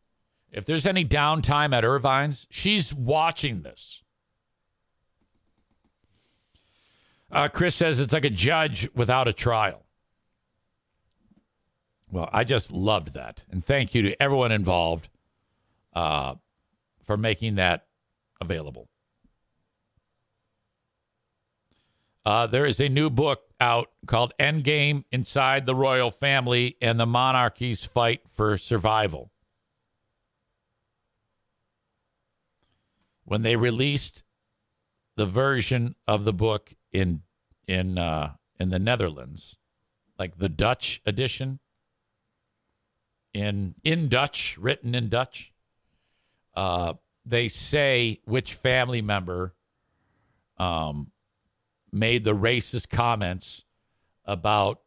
[0.51, 4.03] If there's any downtime at Ervine's, she's watching this.
[7.31, 9.83] Uh, Chris says it's like a judge without a trial.
[12.11, 13.43] Well, I just loved that.
[13.51, 15.09] And thank you to everyone involved
[15.93, 16.35] uh,
[17.03, 17.85] for making that
[18.41, 18.89] available.
[22.25, 27.05] Uh, there is a new book out called Endgame Inside the Royal Family and the
[27.05, 29.31] Monarchy's Fight for Survival.
[33.23, 34.23] When they released
[35.15, 37.21] the version of the book in
[37.67, 39.57] in uh, in the Netherlands,
[40.17, 41.59] like the Dutch edition,
[43.33, 45.51] in in Dutch, written in Dutch.
[46.55, 46.93] Uh,
[47.25, 49.53] they say which family member
[50.57, 51.11] um,
[51.91, 53.63] made the racist comments
[54.25, 54.81] about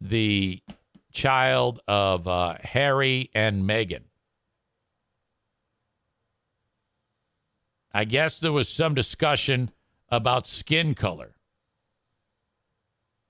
[0.00, 0.62] the
[1.12, 4.02] child of uh, Harry and Meghan.
[7.92, 9.70] I guess there was some discussion
[10.08, 11.37] about skin color.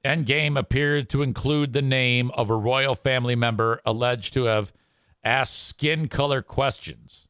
[0.05, 4.73] Endgame appeared to include the name of a royal family member alleged to have
[5.25, 7.29] asked skin color questions.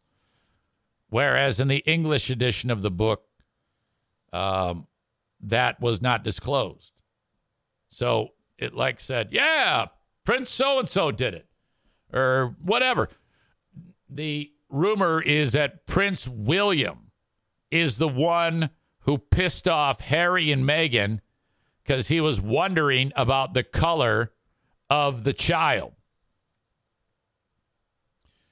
[1.09, 3.25] Whereas in the English edition of the book,
[4.33, 4.87] um,
[5.41, 6.93] that was not disclosed.
[7.89, 9.87] So it like said, yeah,
[10.25, 11.47] Prince so and so did it,
[12.13, 13.09] or whatever.
[14.11, 17.11] The rumor is that Prince William
[17.71, 18.71] is the one
[19.01, 21.21] who pissed off Harry and Meghan
[21.89, 24.31] because he was wondering about the color
[24.91, 25.93] of the child.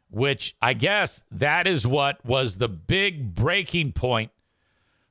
[0.08, 4.30] Which I guess that is what was the big breaking point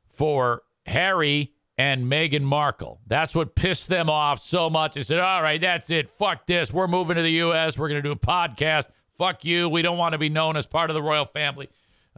[0.08, 3.00] for Harry and Meghan Markle.
[3.06, 4.96] That's what pissed them off so much.
[4.96, 6.10] They said, all right, that's it.
[6.10, 6.74] Fuck this.
[6.74, 7.78] We're moving to the U.S.
[7.78, 8.88] We're going to do a podcast.
[9.20, 9.70] Fuck you.
[9.70, 11.70] We don't want to be known as part of the royal family.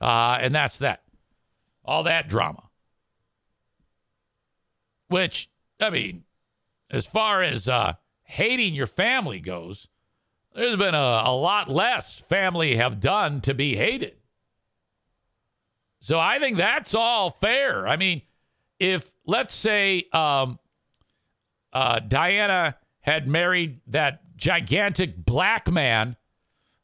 [0.01, 1.01] Uh, and that's that.
[1.83, 2.63] All that drama.
[5.09, 6.23] Which I mean,
[6.89, 7.93] as far as uh,
[8.23, 9.87] hating your family goes,
[10.53, 14.15] there's been a, a lot less family have done to be hated.
[15.99, 17.87] So I think that's all fair.
[17.87, 18.21] I mean,
[18.79, 20.59] if let's say um,
[21.73, 26.15] uh, Diana had married that gigantic black man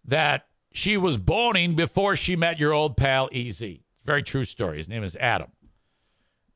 [0.06, 3.64] that she was boning before she met your old pal Ez.
[4.04, 4.78] Very true story.
[4.78, 5.52] His name is Adam.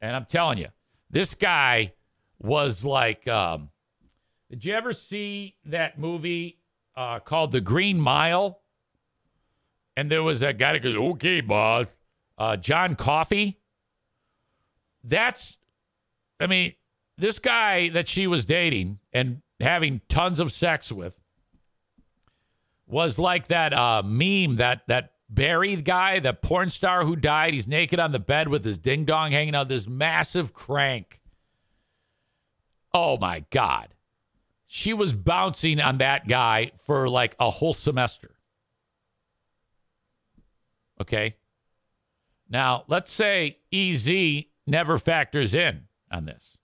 [0.01, 0.67] And I'm telling you,
[1.09, 1.93] this guy
[2.39, 3.69] was like, um,
[4.49, 6.59] did you ever see that movie
[6.95, 8.61] uh, called The Green Mile?
[9.95, 11.97] And there was a guy that goes, okay, boss,
[12.37, 13.59] uh, John Coffey.
[15.03, 15.57] That's,
[16.39, 16.73] I mean,
[17.17, 21.19] this guy that she was dating and having tons of sex with
[22.85, 27.53] was like that uh, meme that that Barry guy, the porn star who died.
[27.53, 29.67] He's naked on the bed with his ding dong hanging out.
[29.67, 31.16] This massive crank.
[32.93, 33.89] Oh my God.
[34.67, 38.35] She was bouncing on that guy for like a whole semester.
[40.99, 41.35] Okay.
[42.49, 46.57] Now, let's say EZ never factors in on this.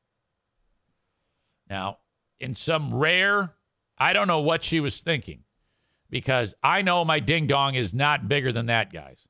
[1.69, 1.99] Now,
[2.39, 3.51] in some rare,
[3.97, 5.43] I don't know what she was thinking
[6.09, 9.27] because I know my ding dong is not bigger than that guy's.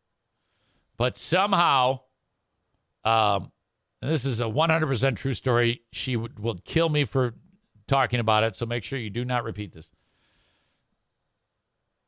[0.97, 2.01] But somehow,
[3.03, 3.51] um,
[4.03, 5.81] and this is a 100% true story.
[5.93, 7.35] She would, will kill me for
[7.87, 9.89] talking about it, so make sure you do not repeat this.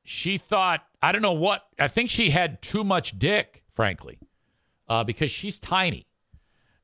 [0.03, 4.19] she thought, I don't know what, I think she had too much dick, frankly,
[4.89, 6.05] uh, because she's tiny.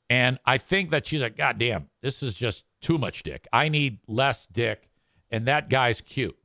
[0.09, 3.49] And I think that she's like, God damn, this is just too much dick.
[3.51, 4.89] I need less dick.
[5.29, 6.37] And that guy's cute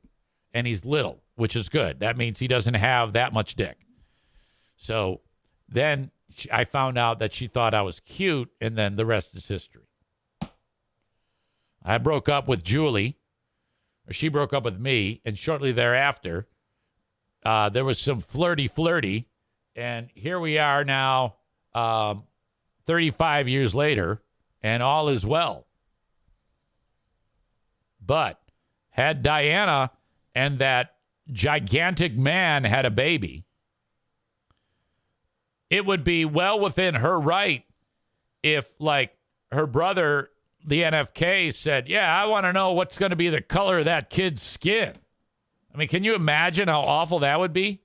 [0.53, 2.01] and he's little, which is good.
[2.01, 3.77] That means he doesn't have that much dick.
[4.75, 5.21] So
[5.69, 6.11] then
[6.51, 9.87] I found out that she thought I was cute, and then the rest is history.
[11.83, 13.17] I broke up with Julie,
[14.07, 16.47] or she broke up with me, and shortly thereafter,
[17.43, 19.29] uh, there was some flirty, flirty,
[19.75, 21.37] and here we are now,
[21.73, 22.23] um,
[22.85, 24.21] 35 years later,
[24.61, 25.67] and all is well.
[28.05, 28.41] But
[28.89, 29.91] had Diana
[30.33, 30.95] and that
[31.31, 33.45] gigantic man had a baby,
[35.69, 37.63] it would be well within her right
[38.43, 39.15] if, like,
[39.51, 40.29] her brother,
[40.65, 43.85] the NFK, said, Yeah, I want to know what's going to be the color of
[43.85, 44.93] that kid's skin.
[45.73, 47.81] I mean, can you imagine how awful that would be?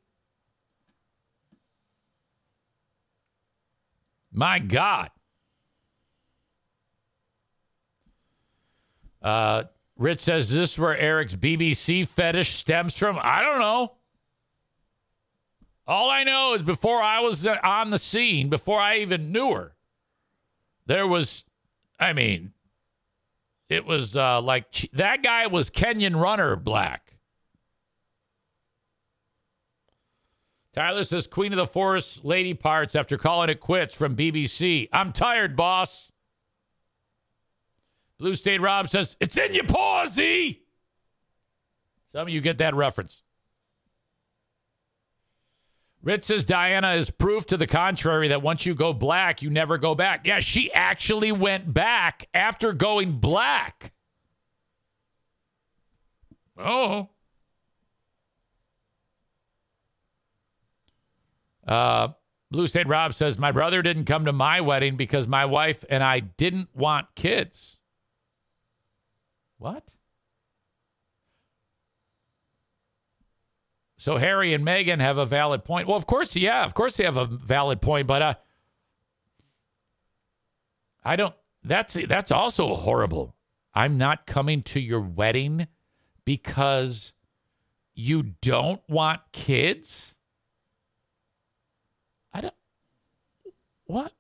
[4.32, 5.10] My God.
[9.20, 9.64] Uh,
[9.96, 13.18] Rich says, Is this where Eric's BBC fetish stems from?
[13.20, 13.92] I don't know.
[15.86, 19.52] All I know is before I was uh, on the scene, before I even knew
[19.52, 19.74] her,
[20.86, 21.44] there was,
[21.98, 22.52] I mean,
[23.68, 27.12] it was uh, like that guy was Kenyan runner black.
[30.74, 34.88] Tyler says Queen of the Forest lady parts after calling it quits from BBC.
[34.92, 36.10] I'm tired, boss.
[38.18, 40.60] Blue State Rob says, It's in your pausey.
[42.12, 43.22] Some of you get that reference.
[46.02, 49.78] Rich says Diana is proof to the contrary that once you go black, you never
[49.78, 50.26] go back.
[50.26, 53.92] Yeah, she actually went back after going black.
[56.58, 57.10] Oh.
[61.66, 62.08] Uh,
[62.50, 66.02] Blue State Rob says, My brother didn't come to my wedding because my wife and
[66.02, 67.78] I didn't want kids.
[69.58, 69.94] What?
[74.02, 75.86] So Harry and Meghan have a valid point.
[75.86, 78.34] Well, of course, yeah, of course they have a valid point, but uh,
[81.04, 81.36] I don't.
[81.62, 83.36] That's that's also horrible.
[83.72, 85.68] I'm not coming to your wedding
[86.24, 87.12] because
[87.94, 90.16] you don't want kids.
[92.34, 92.54] I don't.
[93.84, 94.12] What?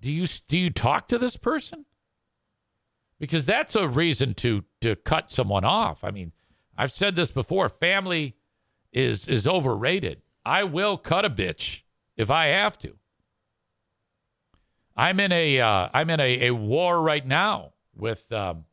[0.00, 1.86] Do you do you talk to this person?
[3.18, 6.04] Because that's a reason to to cut someone off.
[6.04, 6.32] I mean,
[6.76, 7.68] I've said this before.
[7.68, 8.36] Family
[8.92, 10.22] is is overrated.
[10.44, 11.82] I will cut a bitch
[12.16, 12.96] if I have to.
[14.96, 18.64] I'm in a uh, I'm in a, a war right now with um,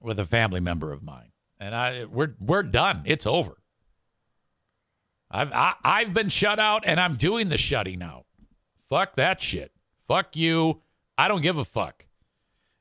[0.00, 3.02] with a family member of mine, and I we're we're done.
[3.04, 3.56] It's over.
[5.30, 8.26] I've I, I've been shut out, and I'm doing the shutting out.
[8.88, 9.72] Fuck that shit.
[10.06, 10.82] Fuck you.
[11.16, 12.06] I don't give a fuck.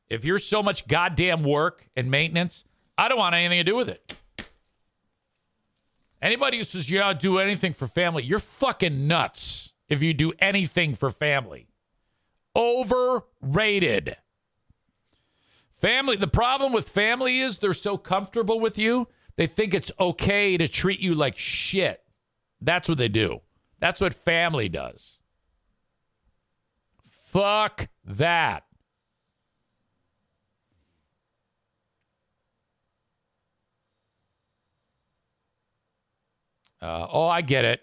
[0.09, 2.65] If you're so much goddamn work and maintenance,
[2.99, 4.13] I don't want anything to do with it.
[6.21, 10.33] Anybody who says, yeah, I'll do anything for family, you're fucking nuts if you do
[10.39, 11.69] anything for family.
[12.57, 14.17] Overrated.
[15.71, 19.07] Family, the problem with family is they're so comfortable with you,
[19.37, 22.03] they think it's okay to treat you like shit.
[22.59, 23.39] That's what they do.
[23.79, 25.19] That's what family does.
[27.05, 28.65] Fuck that.
[36.81, 37.81] Uh, oh, I get it.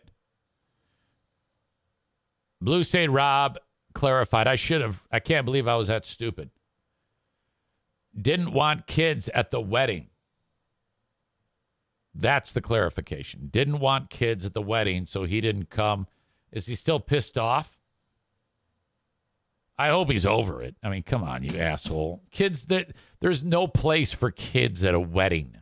[2.61, 3.59] Blue State Rob
[3.95, 4.47] clarified.
[4.47, 5.03] I should have.
[5.11, 6.51] I can't believe I was that stupid.
[8.21, 10.09] Didn't want kids at the wedding.
[12.15, 13.49] That's the clarification.
[13.53, 16.07] Didn't want kids at the wedding, so he didn't come.
[16.51, 17.79] Is he still pissed off?
[19.79, 20.75] I hope he's over it.
[20.83, 22.23] I mean, come on, you asshole.
[22.31, 25.59] Kids that there's no place for kids at a wedding.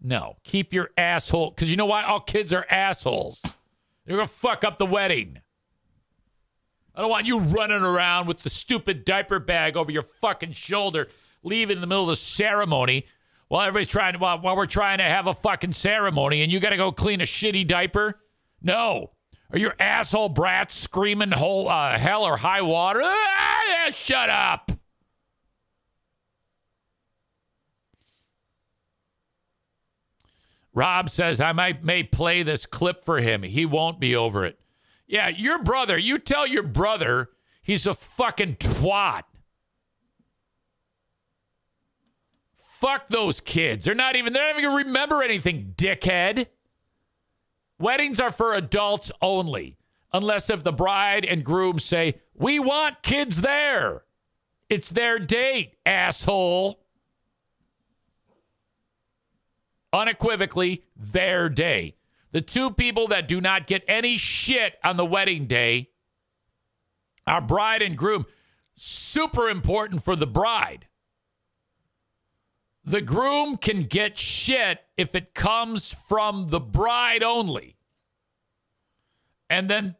[0.00, 1.50] No, keep your asshole.
[1.50, 2.04] Because you know why?
[2.04, 3.42] All kids are assholes.
[4.06, 5.40] You're going to fuck up the wedding.
[6.94, 11.08] I don't want you running around with the stupid diaper bag over your fucking shoulder,
[11.42, 13.06] leaving in the middle of the ceremony
[13.48, 16.60] while everybody's trying to, while, while we're trying to have a fucking ceremony and you
[16.60, 18.20] got to go clean a shitty diaper.
[18.62, 19.10] No.
[19.52, 23.00] Are your asshole brats screaming whole, uh, hell or high water?
[23.02, 24.70] Ah, shut up.
[30.72, 33.42] Rob says I might may play this clip for him.
[33.42, 34.58] He won't be over it.
[35.06, 37.30] Yeah, your brother, you tell your brother
[37.62, 39.22] he's a fucking twat.
[42.56, 43.84] Fuck those kids.
[43.84, 46.46] They're not even, they're not even to remember anything, dickhead.
[47.78, 49.76] Weddings are for adults only,
[50.12, 54.04] unless if the bride and groom say, we want kids there.
[54.70, 56.79] It's their date, asshole.
[59.92, 61.96] Unequivocally, their day.
[62.32, 65.90] The two people that do not get any shit on the wedding day
[67.26, 68.26] are bride and groom.
[68.76, 70.86] Super important for the bride.
[72.84, 77.76] The groom can get shit if it comes from the bride only.
[79.50, 79.96] And then,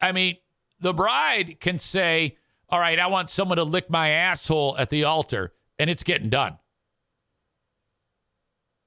[0.00, 0.36] I mean,
[0.78, 2.36] the bride can say,
[2.68, 6.28] All right, I want someone to lick my asshole at the altar, and it's getting
[6.28, 6.58] done.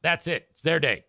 [0.04, 0.48] That's it.
[0.52, 1.06] It's their day.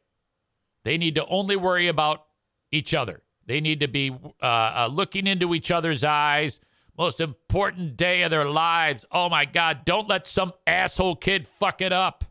[0.85, 2.25] They need to only worry about
[2.71, 3.23] each other.
[3.47, 4.11] They need to be
[4.43, 6.61] uh, uh, looking into each other's eyes.
[6.97, 9.05] Most important day of their lives.
[9.11, 12.25] Oh my God, don't let some asshole kid fuck it up.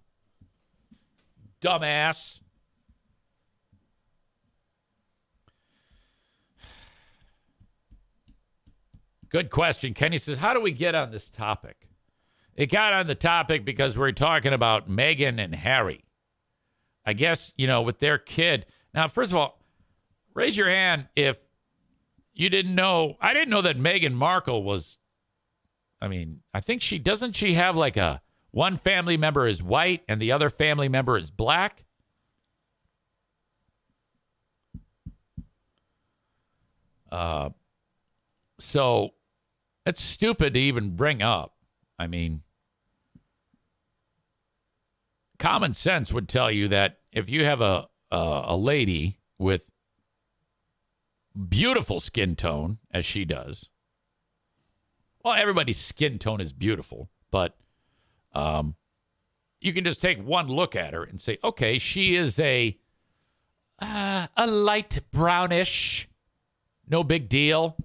[1.62, 2.40] Dumbass.
[9.28, 9.94] Good question.
[9.94, 11.90] Kenny says, How do we get on this topic?
[12.56, 16.04] It got on the topic because we're talking about Meghan and Harry.
[17.06, 18.66] I guess, you know, with their kid.
[18.94, 19.60] Now, first of all,
[20.34, 21.38] raise your hand if
[22.34, 23.18] you didn't know.
[23.20, 24.98] I didn't know that Meghan Markle was,
[26.02, 28.22] I mean, I think she doesn't she have like a
[28.52, 31.86] one family member is white and the other family member is black?
[37.12, 37.50] Uh,
[38.60, 39.12] so
[39.86, 41.54] it's stupid to even bring up.
[42.00, 42.42] I mean,
[45.44, 49.70] common sense would tell you that if you have a a, a lady with
[51.50, 53.70] beautiful skin tone as she does,
[55.22, 57.58] well, everybody's skin tone is beautiful, but
[58.34, 58.76] um,
[59.60, 62.78] you can just take one look at her and say, okay, she is a
[63.80, 66.08] uh, a light brownish,
[66.88, 67.76] no big deal,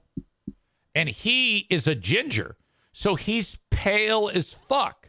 [0.95, 2.57] and he is a ginger,
[2.93, 5.08] so he's pale as fuck.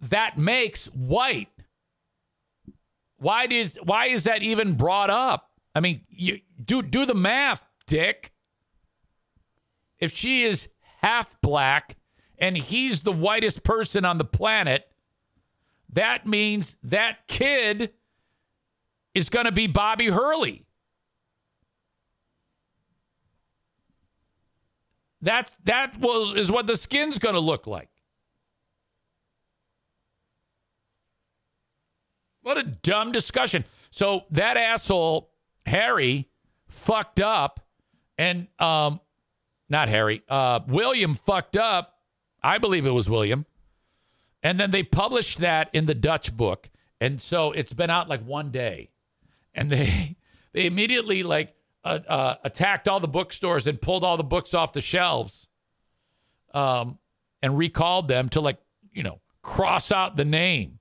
[0.00, 1.48] That makes white.
[3.18, 5.50] Why did why is that even brought up?
[5.74, 8.32] I mean, you do do the math, dick.
[9.98, 10.68] If she is
[11.02, 11.96] half black
[12.38, 14.90] and he's the whitest person on the planet,
[15.92, 17.92] that means that kid
[19.14, 20.64] is going to be Bobby Hurley.
[25.20, 27.89] That's that was is what the skin's going to look like.
[32.42, 33.64] What a dumb discussion.
[33.90, 35.30] So that asshole
[35.66, 36.28] Harry
[36.68, 37.60] fucked up,
[38.16, 39.00] and um,
[39.68, 41.98] not Harry, uh, William fucked up.
[42.42, 43.44] I believe it was William,
[44.42, 48.24] and then they published that in the Dutch book, and so it's been out like
[48.24, 48.90] one day,
[49.54, 50.16] and they
[50.52, 51.54] they immediately like
[51.84, 55.46] uh, uh, attacked all the bookstores and pulled all the books off the shelves,
[56.54, 56.98] um,
[57.42, 58.58] and recalled them to like
[58.92, 60.79] you know cross out the name.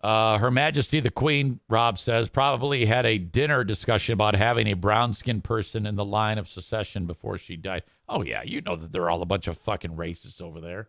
[0.00, 4.74] Uh, Her Majesty the Queen, Rob says, probably had a dinner discussion about having a
[4.74, 7.82] brown skinned person in the line of succession before she died.
[8.08, 10.88] Oh, yeah, you know that they're all a bunch of fucking racists over there.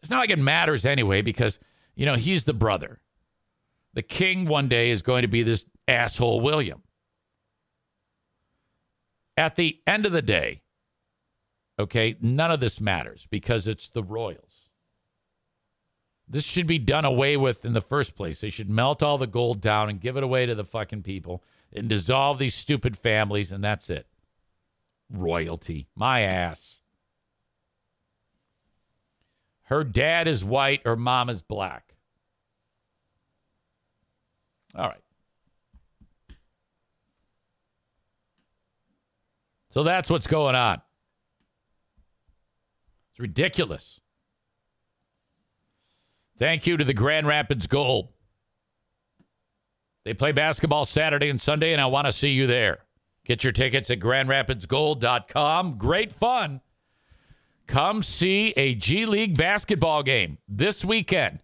[0.00, 1.58] It's not like it matters anyway because,
[1.94, 3.00] you know, he's the brother.
[3.92, 6.82] The king one day is going to be this asshole William.
[9.36, 10.62] At the end of the day,
[11.78, 14.45] okay, none of this matters because it's the royals.
[16.28, 18.40] This should be done away with in the first place.
[18.40, 21.42] They should melt all the gold down and give it away to the fucking people
[21.72, 24.06] and dissolve these stupid families, and that's it.
[25.08, 25.88] Royalty.
[25.94, 26.80] My ass.
[29.64, 31.94] Her dad is white, her mom is black.
[34.74, 35.02] All right.
[39.70, 40.80] So that's what's going on.
[43.10, 44.00] It's ridiculous.
[46.38, 48.10] Thank you to the Grand Rapids Gold.
[50.04, 52.78] They play basketball Saturday and Sunday, and I want to see you there.
[53.24, 55.78] Get your tickets at grandrapidsgold.com.
[55.78, 56.60] Great fun.
[57.66, 61.40] Come see a G League basketball game this weekend.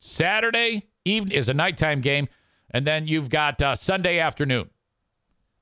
[0.00, 2.26] Saturday evening is a nighttime game,
[2.70, 4.70] and then you've got uh, Sunday afternoon.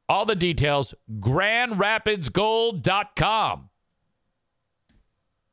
[0.09, 3.69] All the details, grandrapidsgold.com.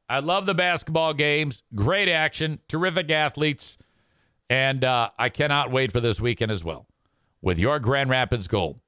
[0.09, 1.61] I love the basketball games.
[1.75, 3.77] Great action, terrific athletes.
[4.49, 6.87] And uh, I cannot wait for this weekend as well
[7.41, 8.79] with your Grand Rapids Gold.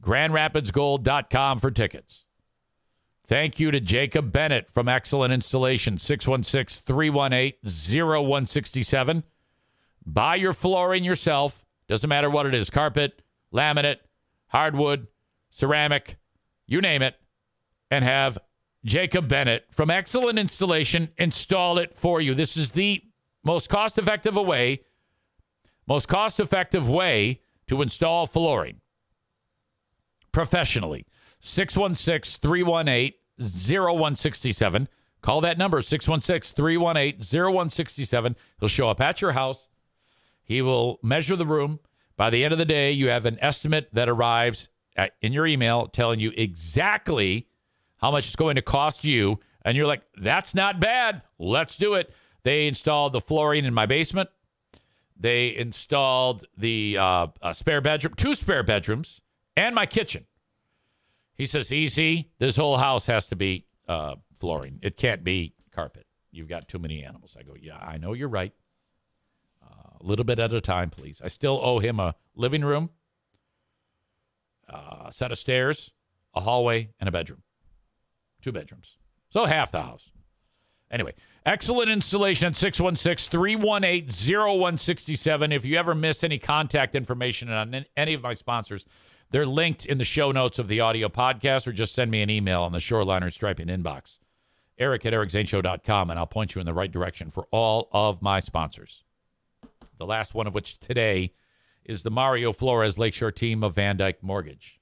[0.00, 2.24] GrandRapidsGold.com for tickets.
[3.26, 9.24] Thank you to Jacob Bennett from Excellent Installation, 616 318 0167.
[10.04, 11.64] Buy your flooring yourself.
[11.86, 13.22] Doesn't matter what it is carpet,
[13.52, 13.98] laminate,
[14.48, 15.06] hardwood,
[15.50, 16.16] ceramic,
[16.66, 17.14] you name it,
[17.90, 18.38] and have
[18.84, 22.34] Jacob Bennett from Excellent Installation install it for you.
[22.34, 23.02] This is the
[23.44, 24.80] most cost effective way,
[25.86, 28.80] most cost effective way to install flooring
[30.32, 31.06] professionally.
[31.40, 34.88] 616 318 0167.
[35.22, 38.36] Call that number 616 318 0167.
[38.58, 39.68] He'll show up at your house.
[40.42, 41.80] He will measure the room.
[42.16, 45.46] By the end of the day, you have an estimate that arrives at, in your
[45.46, 47.46] email telling you exactly
[48.00, 49.38] how much it's going to cost you.
[49.62, 51.22] And you're like, that's not bad.
[51.38, 52.14] Let's do it.
[52.42, 54.30] They installed the flooring in my basement.
[55.16, 59.20] They installed the uh, spare bedroom, two spare bedrooms,
[59.54, 60.24] and my kitchen.
[61.34, 62.30] He says, easy.
[62.38, 64.78] This whole house has to be uh, flooring.
[64.82, 66.06] It can't be carpet.
[66.30, 67.36] You've got too many animals.
[67.38, 68.54] I go, yeah, I know you're right.
[69.62, 71.20] Uh, a little bit at a time, please.
[71.22, 72.90] I still owe him a living room,
[74.68, 75.92] uh, a set of stairs,
[76.34, 77.42] a hallway, and a bedroom.
[78.40, 78.96] Two bedrooms.
[79.28, 80.10] So half the house.
[80.90, 81.14] Anyway,
[81.46, 85.52] excellent installation at 616 318 0167.
[85.52, 88.86] If you ever miss any contact information on any of my sponsors,
[89.30, 92.30] they're linked in the show notes of the audio podcast, or just send me an
[92.30, 94.18] email on the Shoreliner Striping inbox.
[94.78, 98.40] Eric at ericzaneshow.com, and I'll point you in the right direction for all of my
[98.40, 99.04] sponsors.
[99.98, 101.34] The last one of which today
[101.84, 104.79] is the Mario Flores Lakeshore team of VanDyk Mortgage.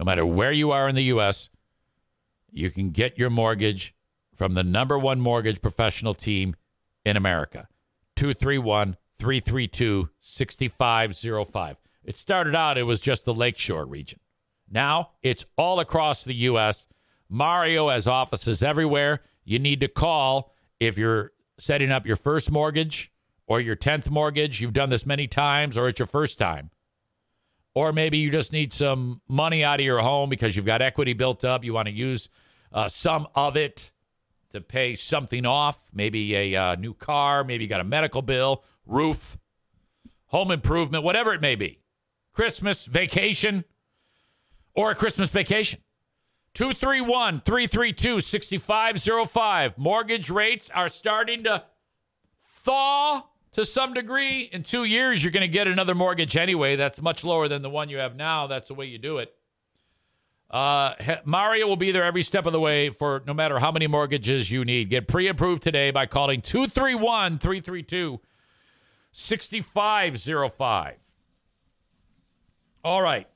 [0.00, 1.50] No matter where you are in the U.S.,
[2.50, 3.94] you can get your mortgage
[4.34, 6.56] from the number one mortgage professional team
[7.04, 7.68] in America.
[8.16, 11.76] 231 332 6505.
[12.02, 14.20] It started out, it was just the Lakeshore region.
[14.70, 16.86] Now it's all across the U.S.
[17.28, 19.20] Mario has offices everywhere.
[19.44, 23.12] You need to call if you're setting up your first mortgage
[23.46, 24.62] or your 10th mortgage.
[24.62, 26.70] You've done this many times, or it's your first time.
[27.74, 31.12] Or maybe you just need some money out of your home because you've got equity
[31.12, 31.64] built up.
[31.64, 32.28] You want to use
[32.72, 33.92] uh, some of it
[34.50, 38.64] to pay something off, maybe a uh, new car, maybe you got a medical bill,
[38.84, 39.38] roof,
[40.26, 41.78] home improvement, whatever it may be.
[42.32, 43.64] Christmas vacation
[44.74, 45.80] or a Christmas vacation.
[46.54, 49.78] 231 332 6505.
[49.78, 51.62] Mortgage rates are starting to
[52.36, 53.22] thaw
[53.52, 54.48] to some degree.
[54.52, 56.76] In two years, you're going to get another mortgage anyway.
[56.76, 58.46] That's much lower than the one you have now.
[58.46, 59.34] That's the way you do it.
[60.50, 60.94] Uh,
[61.24, 64.50] Mario will be there every step of the way for no matter how many mortgages
[64.50, 64.90] you need.
[64.90, 68.20] Get pre approved today by calling 231 332
[69.12, 70.96] 6505.
[72.82, 73.28] All right.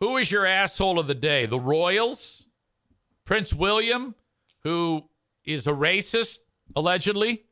[0.00, 1.46] Who is your asshole of the day?
[1.46, 2.46] The Royals?
[3.24, 4.14] Prince William,
[4.64, 5.08] who
[5.44, 6.38] is a racist,
[6.74, 7.44] allegedly?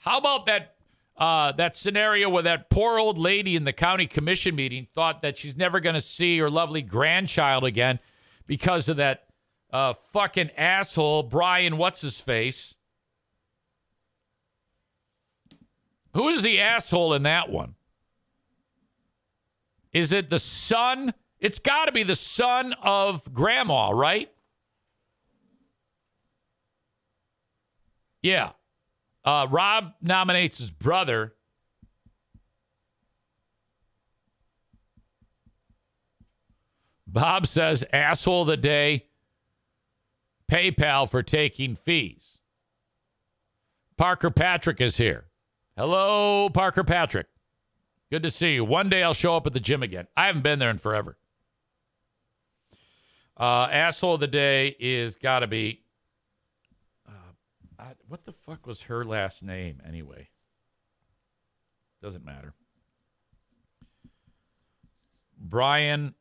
[0.00, 0.74] How about that
[1.16, 5.38] uh, that scenario where that poor old lady in the county commission meeting thought that
[5.38, 7.98] she's never going to see her lovely grandchild again
[8.46, 9.26] because of that
[9.70, 12.74] uh, fucking asshole Brian what's his face
[16.14, 17.74] Who is the asshole in that one?
[19.92, 21.14] Is it the son?
[21.38, 24.30] It's got to be the son of grandma, right?
[28.22, 28.50] Yeah.
[29.24, 31.34] Uh, Rob nominates his brother.
[37.06, 39.06] Bob says, asshole of the day,
[40.50, 42.38] PayPal for taking fees.
[43.96, 45.26] Parker Patrick is here.
[45.76, 47.26] Hello, Parker Patrick.
[48.10, 48.64] Good to see you.
[48.64, 50.06] One day I'll show up at the gym again.
[50.16, 51.16] I haven't been there in forever.
[53.36, 55.79] Uh, asshole of the day is got to be.
[57.80, 60.28] I, what the fuck was her last name anyway?
[62.02, 62.54] Doesn't matter.
[65.38, 66.14] Brian,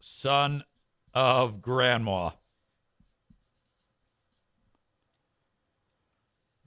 [0.00, 0.64] son
[1.14, 2.30] of grandma.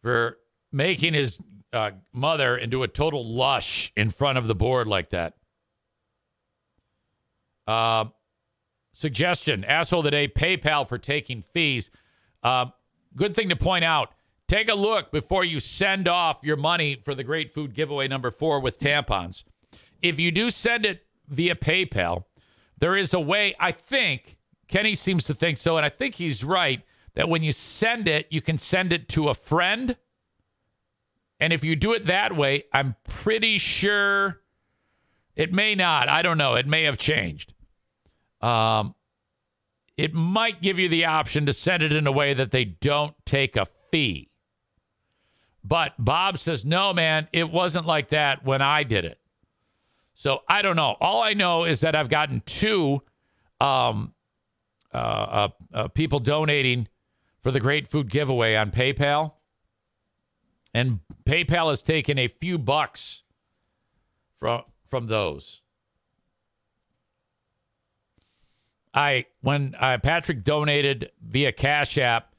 [0.01, 0.37] for
[0.71, 1.39] making his
[1.73, 5.35] uh, mother into a total lush in front of the board like that.
[7.67, 8.05] Uh,
[8.99, 11.89] suggestion asshole of the day PayPal for taking fees.
[12.43, 12.65] Uh,
[13.15, 14.11] good thing to point out.
[14.47, 18.30] Take a look before you send off your money for the great food giveaway number
[18.30, 19.43] four with tampons.
[20.01, 22.26] If you do send it via PayPal,
[22.77, 26.43] there is a way, I think, Kenny seems to think so, and I think he's
[26.43, 26.81] right
[27.13, 29.95] that when you send it, you can send it to a friend.
[31.39, 34.41] And if you do it that way, I'm pretty sure
[35.35, 36.09] It may not.
[36.09, 36.55] I don't know.
[36.55, 37.53] It may have changed.
[38.41, 38.95] Um,
[39.97, 43.13] it might give you the option to send it in a way that they don't
[43.25, 44.29] take a fee.
[45.63, 49.19] But Bob says, no, man, it wasn't like that when I did it.
[50.13, 50.95] So I don't know.
[50.99, 53.01] All I know is that I've gotten two
[53.59, 54.13] um,
[54.93, 56.87] uh, uh, uh, people donating
[57.41, 59.33] for the Great Food Giveaway on PayPal.
[60.73, 63.23] And PayPal has taken a few bucks
[64.37, 65.61] from from those.
[68.93, 72.33] I when uh, Patrick donated via Cash App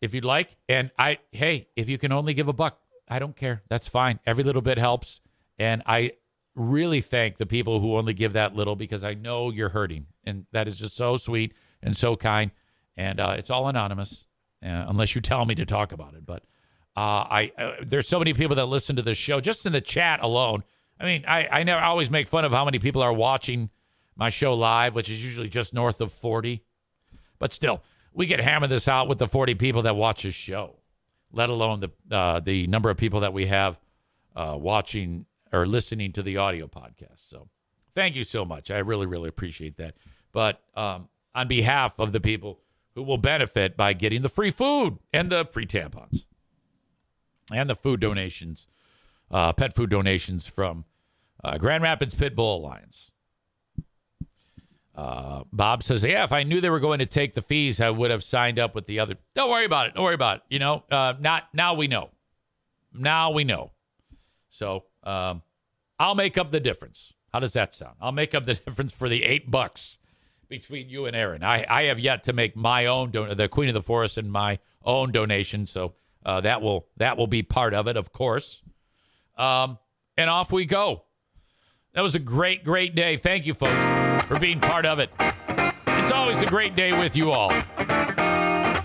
[0.00, 0.54] if you'd like.
[0.68, 2.78] And I, hey, if you can only give a buck,
[3.08, 3.64] I don't care.
[3.68, 4.20] That's fine.
[4.24, 5.20] Every little bit helps.
[5.58, 6.12] And I
[6.54, 10.06] really thank the people who only give that little because I know you're hurting.
[10.24, 11.52] And that is just so sweet
[11.82, 12.52] and so kind.
[12.96, 14.27] And uh, it's all anonymous
[14.62, 16.26] uh, unless you tell me to talk about it.
[16.26, 16.42] But
[16.96, 19.80] uh, I uh, there's so many people that listen to this show just in the
[19.80, 20.64] chat alone.
[21.00, 23.70] I mean, I, I never I always make fun of how many people are watching
[24.16, 26.62] my show live, which is usually just north of 40.
[27.38, 27.82] But still,
[28.12, 30.76] we get hammer this out with the 40 people that watch this show,
[31.32, 33.78] let alone the uh, the number of people that we have
[34.34, 37.28] uh, watching or listening to the audio podcast.
[37.28, 37.48] So
[37.94, 38.70] thank you so much.
[38.70, 39.94] I really, really appreciate that.
[40.32, 42.60] But um, on behalf of the people
[42.98, 46.24] who will benefit by getting the free food and the free tampons
[47.52, 48.66] and the food donations,
[49.30, 50.84] uh, pet food donations from
[51.44, 53.12] uh, Grand Rapids Pit Bull Alliance.
[54.96, 57.88] Uh, Bob says, "Yeah, if I knew they were going to take the fees, I
[57.88, 59.14] would have signed up with the other.
[59.36, 59.94] Don't worry about it.
[59.94, 60.42] Don't worry about it.
[60.48, 61.74] You know, uh, not now.
[61.74, 62.10] We know.
[62.92, 63.70] Now we know.
[64.50, 65.42] So um,
[66.00, 67.14] I'll make up the difference.
[67.32, 67.94] How does that sound?
[68.00, 69.98] I'll make up the difference for the eight bucks
[70.48, 71.42] between you and Aaron.
[71.42, 74.30] I, I have yet to make my own don- the Queen of the Forest and
[74.30, 75.94] my own donation, so
[76.24, 78.62] uh, that will that will be part of it, of course.
[79.36, 79.78] Um,
[80.16, 81.04] and off we go.
[81.94, 83.16] That was a great, great day.
[83.16, 85.10] Thank you, folks, for being part of it.
[85.86, 87.50] It's always a great day with you all.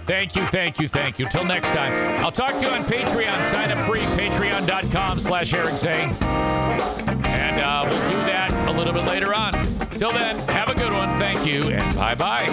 [0.06, 1.30] Thank you, thank you, thank you.
[1.30, 1.94] Till next time.
[2.24, 3.46] I'll talk to you on Patreon.
[3.46, 6.10] Sign up free, patreon.com slash Eric Zane.
[7.26, 9.54] And uh, we'll do that a little bit later on.
[10.04, 11.08] Till then, have a good one.
[11.18, 12.44] Thank you, and bye-bye.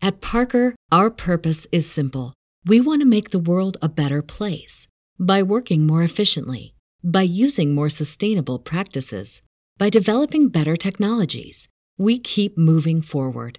[0.00, 2.32] At Parker, our purpose is simple.
[2.64, 4.88] We want to make the world a better place
[5.20, 6.72] by working more efficiently,
[7.04, 9.42] by using more sustainable practices,
[9.76, 11.68] by developing better technologies.
[11.98, 13.58] We keep moving forward.